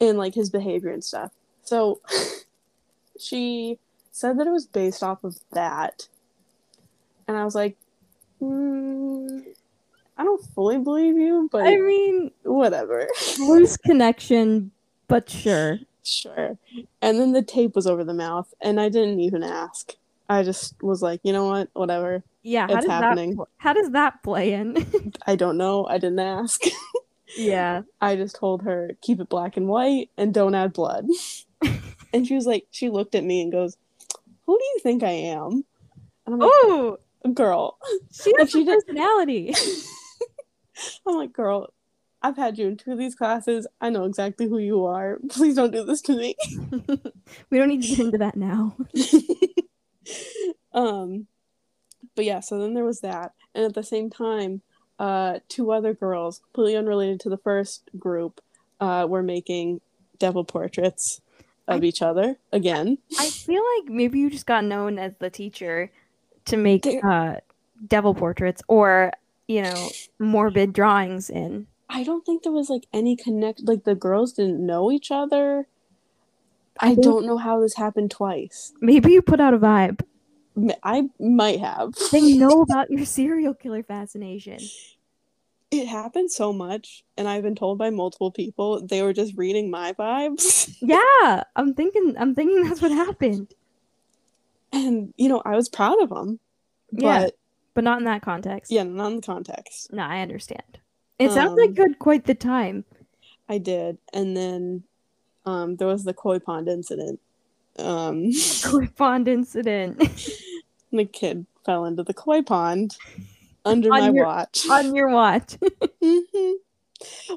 and 0.00 0.18
like 0.18 0.34
his 0.34 0.50
behavior 0.50 0.90
and 0.90 1.04
stuff 1.04 1.32
so 1.62 2.00
she 3.18 3.78
said 4.10 4.38
that 4.38 4.46
it 4.46 4.50
was 4.50 4.66
based 4.66 5.02
off 5.02 5.24
of 5.24 5.38
that 5.52 6.08
and 7.26 7.36
i 7.36 7.44
was 7.44 7.54
like 7.54 7.76
mm, 8.42 9.42
i 10.16 10.24
don't 10.24 10.44
fully 10.54 10.78
believe 10.78 11.16
you 11.16 11.48
but 11.50 11.66
I 11.66 11.76
mean, 11.76 12.30
whatever 12.44 13.08
loose 13.38 13.76
connection, 13.76 14.70
but 15.08 15.28
sure. 15.28 15.78
sure 16.02 16.58
and 17.02 17.18
then 17.20 17.32
the 17.32 17.42
tape 17.42 17.74
was 17.74 17.86
over 17.86 18.04
the 18.04 18.14
mouth 18.14 18.52
and 18.60 18.80
i 18.80 18.88
didn't 18.88 19.20
even 19.20 19.42
ask 19.42 19.94
i 20.28 20.42
just 20.42 20.80
was 20.82 21.02
like 21.02 21.20
you 21.24 21.32
know 21.32 21.46
what 21.48 21.68
whatever 21.74 22.22
Yeah. 22.42 22.66
How 22.68 22.74
It's 22.76 22.86
does 22.86 22.90
happening. 22.92 23.36
that 23.36 23.46
how 23.58 23.72
does 23.72 23.90
that 23.90 24.22
play 24.22 24.52
in? 24.52 24.86
i 25.26 25.34
don't 25.36 25.56
know 25.56 25.86
i 25.86 25.98
didn't 25.98 26.20
ask 26.20 26.62
yeah. 27.36 27.82
I 28.00 28.14
just 28.14 28.36
told 28.36 28.62
her 28.62 28.92
keep 29.02 29.18
it 29.20 29.28
black 29.28 29.56
and 29.56 29.66
white 29.66 30.08
and 30.16 30.32
don't 30.32 30.54
add 30.54 30.72
blood. 30.72 31.06
and 32.12 32.24
she 32.26 32.34
was 32.36 32.46
like, 32.46 32.66
she 32.70 32.90
looked 32.90 33.16
at 33.16 33.24
me 33.24 33.40
and 33.42 33.50
goes, 33.50 33.76
"Who 34.46 34.56
do 34.56 34.64
you 34.64 34.78
think 34.84 35.02
I 35.02 35.10
am?" 35.34 35.64
And 36.26 36.34
I'm 36.34 36.38
like, 36.38 36.48
Oh, 36.52 36.98
"Girl." 37.32 37.76
she 38.12 38.32
has 38.38 38.50
she 38.50 38.62
a 38.62 38.64
did- 38.66 38.86
personality. 38.86 39.52
I'm 41.06 41.16
like, 41.16 41.32
"Girl, 41.32 41.72
I've 42.22 42.36
had 42.36 42.58
you 42.58 42.66
in 42.66 42.76
two 42.76 42.92
of 42.92 42.98
these 42.98 43.14
classes. 43.14 43.66
I 43.80 43.90
know 43.90 44.04
exactly 44.04 44.48
who 44.48 44.58
you 44.58 44.84
are. 44.84 45.18
Please 45.30 45.56
don't 45.56 45.72
do 45.72 45.84
this 45.84 46.00
to 46.02 46.16
me." 46.16 46.36
we 47.50 47.58
don't 47.58 47.68
need 47.68 47.82
to 47.82 47.88
get 47.88 47.98
into 47.98 48.18
that 48.18 48.36
now. 48.36 48.76
um, 50.72 51.26
but 52.16 52.24
yeah, 52.24 52.40
so 52.40 52.58
then 52.58 52.74
there 52.74 52.84
was 52.84 53.00
that, 53.00 53.32
and 53.54 53.64
at 53.64 53.74
the 53.74 53.82
same 53.82 54.10
time, 54.10 54.62
uh, 54.98 55.38
two 55.48 55.72
other 55.72 55.94
girls, 55.94 56.38
completely 56.38 56.76
unrelated 56.76 57.20
to 57.20 57.28
the 57.28 57.38
first 57.38 57.90
group, 57.98 58.40
uh, 58.80 59.06
were 59.08 59.22
making 59.22 59.80
devil 60.18 60.44
portraits 60.44 61.20
of 61.66 61.82
I- 61.82 61.84
each 61.84 62.02
other 62.02 62.36
again. 62.52 62.98
I 63.18 63.30
feel 63.30 63.62
like 63.78 63.90
maybe 63.90 64.18
you 64.18 64.30
just 64.30 64.46
got 64.46 64.64
known 64.64 64.98
as 64.98 65.16
the 65.16 65.30
teacher 65.30 65.90
to 66.46 66.56
make 66.56 66.86
uh, 67.02 67.36
devil 67.86 68.14
portraits 68.14 68.62
or 68.68 69.12
you 69.48 69.62
know 69.62 69.88
morbid 70.18 70.72
drawings 70.72 71.30
in. 71.30 71.66
I 71.88 72.02
don't 72.02 72.24
think 72.24 72.42
there 72.42 72.52
was 72.52 72.70
like 72.70 72.86
any 72.92 73.14
connect. 73.16 73.62
Like 73.64 73.84
the 73.84 73.94
girls 73.94 74.32
didn't 74.32 74.64
know 74.64 74.90
each 74.90 75.10
other. 75.10 75.68
I, 76.80 76.88
think- 76.94 77.04
don't 77.04 77.26
know 77.26 77.36
how 77.38 77.60
this 77.60 77.74
happened 77.76 78.10
twice. 78.10 78.72
Maybe 78.80 79.12
you 79.12 79.22
put 79.22 79.40
out 79.40 79.54
a 79.54 79.58
vibe. 79.58 80.00
I 80.82 81.08
might 81.18 81.60
have. 81.60 81.94
They 82.12 82.32
know 82.36 82.62
about 82.68 82.90
your 82.90 83.04
serial 83.04 83.54
killer 83.54 83.82
fascination. 83.82 84.58
It 85.70 85.86
happened 85.88 86.30
so 86.30 86.52
much, 86.52 87.02
and 87.16 87.26
I've 87.26 87.42
been 87.42 87.56
told 87.56 87.78
by 87.78 87.90
multiple 87.90 88.30
people 88.30 88.80
they 88.86 89.02
were 89.02 89.12
just 89.12 89.36
reading 89.36 89.70
my 89.70 89.92
vibes. 89.92 90.70
Yeah, 90.80 91.44
I'm 91.56 91.74
thinking. 91.74 92.14
I'm 92.18 92.34
thinking 92.34 92.62
that's 92.64 92.82
what 92.82 92.92
happened. 92.92 93.54
And 94.72 95.12
you 95.16 95.28
know, 95.28 95.40
I 95.44 95.56
was 95.56 95.68
proud 95.68 96.02
of 96.02 96.10
them. 96.10 96.38
Yeah. 96.92 97.22
But 97.24 97.34
But 97.74 97.84
not 97.84 97.98
in 97.98 98.04
that 98.04 98.22
context. 98.22 98.70
yeah, 98.70 98.84
not 98.84 99.08
in 99.10 99.16
the 99.16 99.22
context. 99.22 99.92
No, 99.92 100.02
I 100.04 100.20
understand. 100.20 100.78
It 101.18 101.30
sounds 101.32 101.58
like 101.58 101.70
Um, 101.70 101.74
you 101.76 101.82
had 101.82 101.98
quite 101.98 102.24
the 102.24 102.34
time. 102.34 102.84
I 103.48 103.58
did, 103.58 103.98
and 104.12 104.36
then 104.36 104.84
um, 105.44 105.76
there 105.76 105.88
was 105.88 106.04
the 106.04 106.14
koi 106.14 106.38
pond 106.38 106.68
incident. 106.68 107.20
Um, 107.78 108.30
pond 108.96 109.26
incident 109.28 109.98
the 110.92 111.04
kid 111.04 111.46
fell 111.66 111.84
into 111.84 112.04
the 112.04 112.14
koi 112.14 112.40
pond 112.42 112.96
under 113.64 113.88
my 113.88 114.08
your- 114.10 114.24
watch. 114.24 114.64
on 114.70 114.94
your 114.94 115.08
watch. 115.10 115.56
hmm 116.02 116.52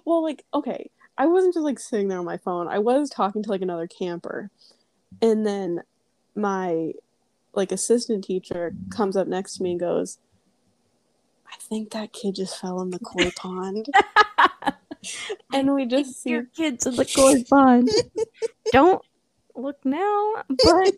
Well, 0.06 0.22
like, 0.24 0.44
okay, 0.54 0.90
I 1.18 1.26
wasn't 1.26 1.56
just 1.56 1.64
like 1.64 1.80
sitting 1.80 2.08
there 2.10 2.20
on 2.20 2.26
my 2.26 2.38
phone. 2.38 2.68
I 2.68 2.78
was 2.80 3.10
talking 3.10 3.42
to 3.44 3.50
like 3.50 3.62
another 3.64 3.88
camper, 3.88 4.52
and 5.22 5.46
then 5.46 5.82
my 6.36 6.94
like 7.54 7.72
assistant 7.72 8.24
teacher 8.24 8.76
comes 8.92 9.18
up 9.18 9.28
next 9.28 9.58
to 9.58 9.64
me 9.64 9.72
and 9.72 9.80
goes, 9.80 10.20
"I 11.52 11.56
think 11.60 11.92
that 11.92 12.14
kid 12.14 12.36
just 12.36 12.60
fell 12.60 12.82
in 12.82 12.90
the 12.90 13.00
koi 13.00 13.32
pond," 13.36 13.88
and 15.54 15.74
we 15.74 15.86
just 15.86 16.22
see 16.22 16.32
your 16.32 16.46
kids 16.46 16.86
in 16.86 16.96
the 16.96 17.06
koi 17.06 17.44
pond. 17.44 17.90
Don't 18.72 19.02
look 19.56 19.78
now, 19.84 20.44
but 20.48 20.94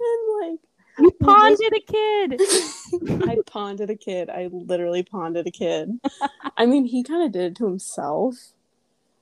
and 0.00 0.20
like 0.40 0.60
You 0.98 1.10
ponded 1.22 1.72
a 1.76 1.80
kid. 1.80 2.40
I 3.28 3.36
ponded 3.46 3.90
a 3.90 3.96
kid. 3.96 4.30
I 4.30 4.48
literally 4.52 5.02
ponded 5.02 5.46
a 5.46 5.50
kid. 5.50 5.98
I 6.56 6.66
mean, 6.66 6.84
he 6.84 7.02
kind 7.02 7.24
of 7.24 7.32
did 7.32 7.42
it 7.52 7.56
to 7.56 7.66
himself. 7.66 8.36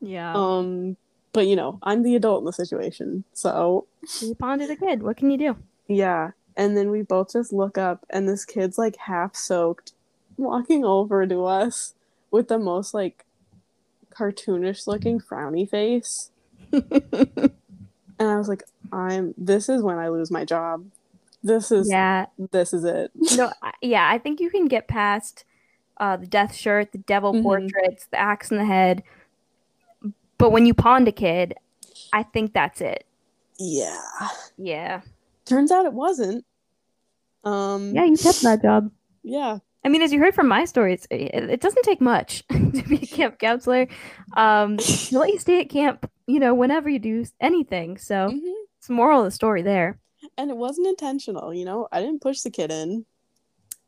Yeah. 0.01 0.34
Um, 0.34 0.97
but 1.32 1.47
you 1.47 1.57
know, 1.57 1.78
I'm 1.82 2.03
the 2.03 2.16
adult 2.16 2.43
in 2.43 2.45
the 2.47 2.53
situation, 2.53 3.24
so 3.32 3.86
you 4.20 4.34
ponded 4.34 4.70
a 4.70 4.76
kid. 4.76 5.03
What 5.03 5.16
can 5.16 5.30
you 5.30 5.38
do? 5.38 5.57
yeah. 5.88 6.32
And 6.57 6.76
then 6.76 6.90
we 6.90 7.03
both 7.03 7.32
just 7.32 7.53
look 7.53 7.78
up, 7.78 8.05
and 8.11 8.28
this 8.28 8.44
kid's 8.44 8.76
like 8.78 8.96
half 8.96 9.34
soaked, 9.34 9.92
walking 10.36 10.84
over 10.84 11.26
to 11.26 11.44
us 11.46 11.94
with 12.30 12.48
the 12.48 12.59
most 12.59 12.92
like 12.94 13.24
cartoonish 14.11 14.86
looking 14.86 15.18
frowny 15.20 15.68
face. 15.68 16.30
And 16.72 18.30
I 18.30 18.36
was 18.36 18.48
like, 18.48 18.62
I'm. 18.92 19.34
This 19.36 19.68
is 19.68 19.82
when 19.82 19.98
I 19.98 20.09
lose 20.09 20.30
my 20.30 20.44
job. 20.44 20.84
This 21.42 21.72
is. 21.72 21.88
yeah. 21.90 22.26
This 22.53 22.72
is 22.72 22.84
it. 22.84 23.11
No. 23.36 23.53
I- 23.62 23.72
Yeah. 23.80 24.09
I 24.09 24.18
think 24.18 24.38
you 24.40 24.48
can 24.50 24.66
get 24.66 24.86
past 24.86 25.44
uh, 25.96 26.16
the 26.16 26.26
death 26.26 26.55
shirt, 26.55 26.92
the 26.92 26.98
devil 26.98 27.32
Mhm. 27.32 27.42
portraits, 27.42 28.07
the 28.11 28.18
axe 28.20 28.50
in 28.50 28.59
the 28.59 28.64
head. 28.64 29.03
But 30.38 30.50
when 30.50 30.66
you 30.66 30.74
pond 30.74 31.09
a 31.09 31.12
kid, 31.12 31.55
I 32.12 32.22
think 32.22 32.53
that's 32.53 32.80
it. 32.80 33.07
Yeah. 33.59 34.00
Yeah. 34.57 35.00
Turns 35.53 35.70
out 35.70 35.84
it 35.86 35.92
wasn't. 35.92 36.44
Um. 37.44 37.94
Yeah. 37.94 38.05
You 38.05 38.16
kept 38.16 38.42
that 38.42 38.62
job. 38.62 38.90
Yeah. 39.22 39.59
I 39.84 39.88
mean, 39.88 40.00
as 40.03 40.12
you 40.12 40.20
heard 40.20 40.34
from 40.34 40.46
my 40.46 40.64
story, 40.64 40.94
it's, 40.94 41.07
it, 41.11 41.34
it 41.50 41.61
doesn't 41.61 41.82
take 41.82 42.00
much 42.00 42.46
to 42.50 42.82
be 42.88 42.96
a 43.03 43.07
camp 43.07 43.38
counselor. 43.40 43.88
Um, 44.36 44.76
they 44.76 45.16
let 45.18 45.30
you 45.32 45.40
stay 45.40 45.61
at 45.61 45.68
camp, 45.70 46.09
you 46.28 46.38
know, 46.38 46.55
whenever 46.55 46.88
you 46.88 47.00
do 47.00 47.24
anything. 47.40 47.98
So 47.98 48.28
Mhm. 48.30 48.53
it's 48.78 48.86
the 48.86 48.92
moral 48.94 49.18
of 49.20 49.24
the 49.26 49.30
story 49.32 49.61
there. 49.62 49.98
And 50.38 50.50
it 50.53 50.57
wasn't 50.57 50.86
intentional. 50.86 51.53
You 51.53 51.64
know, 51.64 51.88
I 51.90 52.00
didn't 52.00 52.22
push 52.22 52.42
the 52.42 52.50
kid 52.50 52.70
in. 52.70 53.05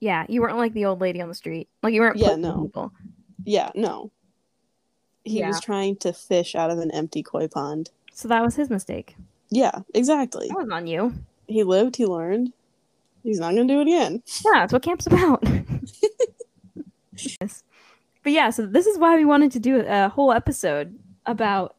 Yeah, 0.01 0.27
you 0.29 0.41
weren't 0.43 0.57
like 0.59 0.73
the 0.75 0.85
old 0.87 1.01
lady 1.01 1.23
on 1.23 1.29
the 1.29 1.35
street. 1.35 1.69
Like 1.83 1.95
you 1.95 2.01
weren't 2.01 2.17
Yeah, 2.17 2.35
no. 2.35 2.63
people. 2.65 2.93
Yeah. 3.45 3.71
No. 3.77 4.11
He 5.23 5.39
Yeah. 5.39 5.47
was 5.47 5.61
trying 5.61 5.95
to 5.99 6.13
fish 6.13 6.57
out 6.57 6.71
of 6.73 6.79
an 6.81 6.91
empty 6.91 7.23
koi 7.23 7.47
pond. 7.47 7.91
So 8.13 8.27
that 8.29 8.43
was 8.43 8.57
his 8.57 8.69
mistake. 8.69 9.17
Yeah. 9.49 9.79
Exactly. 9.95 10.49
That 10.49 10.55
wasn't 10.57 10.73
on 10.73 10.87
you. 10.89 11.15
He 11.47 11.63
lived. 11.63 11.97
He 11.97 12.07
learned. 12.07 12.53
He's 13.23 13.41
not 13.41 13.55
gonna 13.55 13.67
do 13.67 13.81
it 13.81 13.89
again. 13.89 14.23
Yeah, 14.45 14.61
that's 14.61 14.73
what 14.73 14.83
camp's 14.83 15.07
about. 15.07 15.43
But 18.23 18.33
yeah, 18.33 18.49
so 18.51 18.65
this 18.67 18.87
is 18.87 18.97
why 18.99 19.17
we 19.17 19.27
wanted 19.27 19.53
to 19.53 19.61
do 19.61 19.85
a 19.87 20.09
whole 20.09 20.33
episode 20.33 20.99
about 21.27 21.77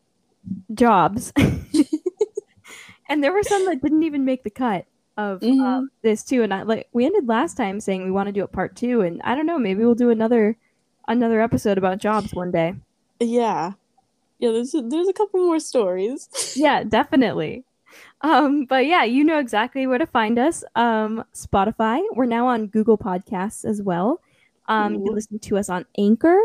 jobs. 0.76 1.34
and 3.10 3.24
there 3.24 3.34
were 3.34 3.42
some 3.44 3.66
that 3.66 3.82
didn't 3.82 4.04
even 4.04 4.26
make 4.26 4.44
the 4.44 4.52
cut 4.52 4.86
of 5.18 5.40
Mhm. 5.40 5.60
um, 5.62 5.90
this 6.04 6.24
too. 6.24 6.44
And 6.44 6.54
I 6.54 6.62
like 6.62 6.88
we 6.94 7.04
ended 7.06 7.28
last 7.28 7.58
time 7.58 7.80
saying 7.80 8.04
we 8.04 8.12
want 8.12 8.28
to 8.28 8.32
do 8.32 8.44
a 8.44 8.48
part 8.48 8.76
two, 8.76 9.02
and 9.02 9.22
I 9.24 9.34
don't 9.34 9.48
know, 9.48 9.58
maybe 9.58 9.84
we'll 9.84 9.96
do 9.96 10.12
another 10.12 10.56
another 11.08 11.42
episode 11.42 11.80
about 11.80 11.98
jobs 11.98 12.32
one 12.34 12.52
day. 12.52 12.76
Yeah. 13.20 13.72
Yeah. 14.38 14.52
There's 14.52 14.76
a, 14.76 14.82
there's 14.84 15.08
a 15.08 15.14
couple 15.14 15.40
more 15.46 15.60
stories. 15.60 16.30
yeah, 16.56 16.84
definitely. 16.84 17.64
Um, 18.26 18.66
but 18.66 18.88
yeah, 18.88 19.04
you 19.04 19.24
know 19.24 19.38
exactly 19.38 19.86
where 19.86 20.00
to 20.00 20.08
find 20.08 20.40
us. 20.40 20.64
Um, 20.76 21.24
Spotify. 21.36 22.02
We're 22.14 22.26
now 22.26 22.48
on 22.48 22.66
Google 22.66 22.98
Podcasts 22.98 23.64
as 23.64 23.84
well. 23.84 24.20
Um, 24.68 24.96
you 24.96 25.06
can 25.06 25.14
listen 25.14 25.38
to 25.38 25.58
us 25.58 25.70
on 25.70 25.86
Anchor. 25.96 26.40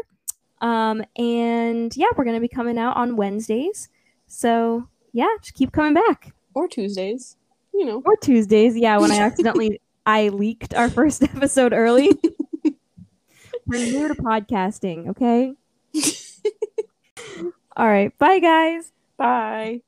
Um, 0.61 1.03
and 1.16 1.97
yeah, 1.97 2.09
we're 2.14 2.24
gonna 2.24 2.39
be 2.39 2.49
coming 2.49 2.76
out 2.76 2.99
on 2.99 3.16
Wednesdays. 3.16 3.89
So 4.26 4.89
yeah, 5.14 5.28
just 5.41 5.55
keep 5.55 5.72
coming 5.72 5.95
back. 5.95 6.35
or 6.53 6.68
Tuesdays. 6.68 7.39
You 7.72 7.87
know. 7.87 8.03
Or 8.05 8.14
Tuesdays. 8.16 8.76
Yeah, 8.76 8.99
when 8.99 9.11
I 9.11 9.16
accidentally 9.20 9.81
I 10.05 10.28
leaked 10.28 10.74
our 10.74 10.91
first 10.91 11.22
episode 11.35 11.72
early. 11.72 12.11
we're 13.66 13.87
new 13.87 14.09
to 14.09 14.14
podcasting, 14.16 15.09
okay? 15.09 15.55
All 17.74 17.89
right. 17.89 18.16
Bye 18.18 18.39
guys. 18.39 18.93
Bye. 19.16 19.81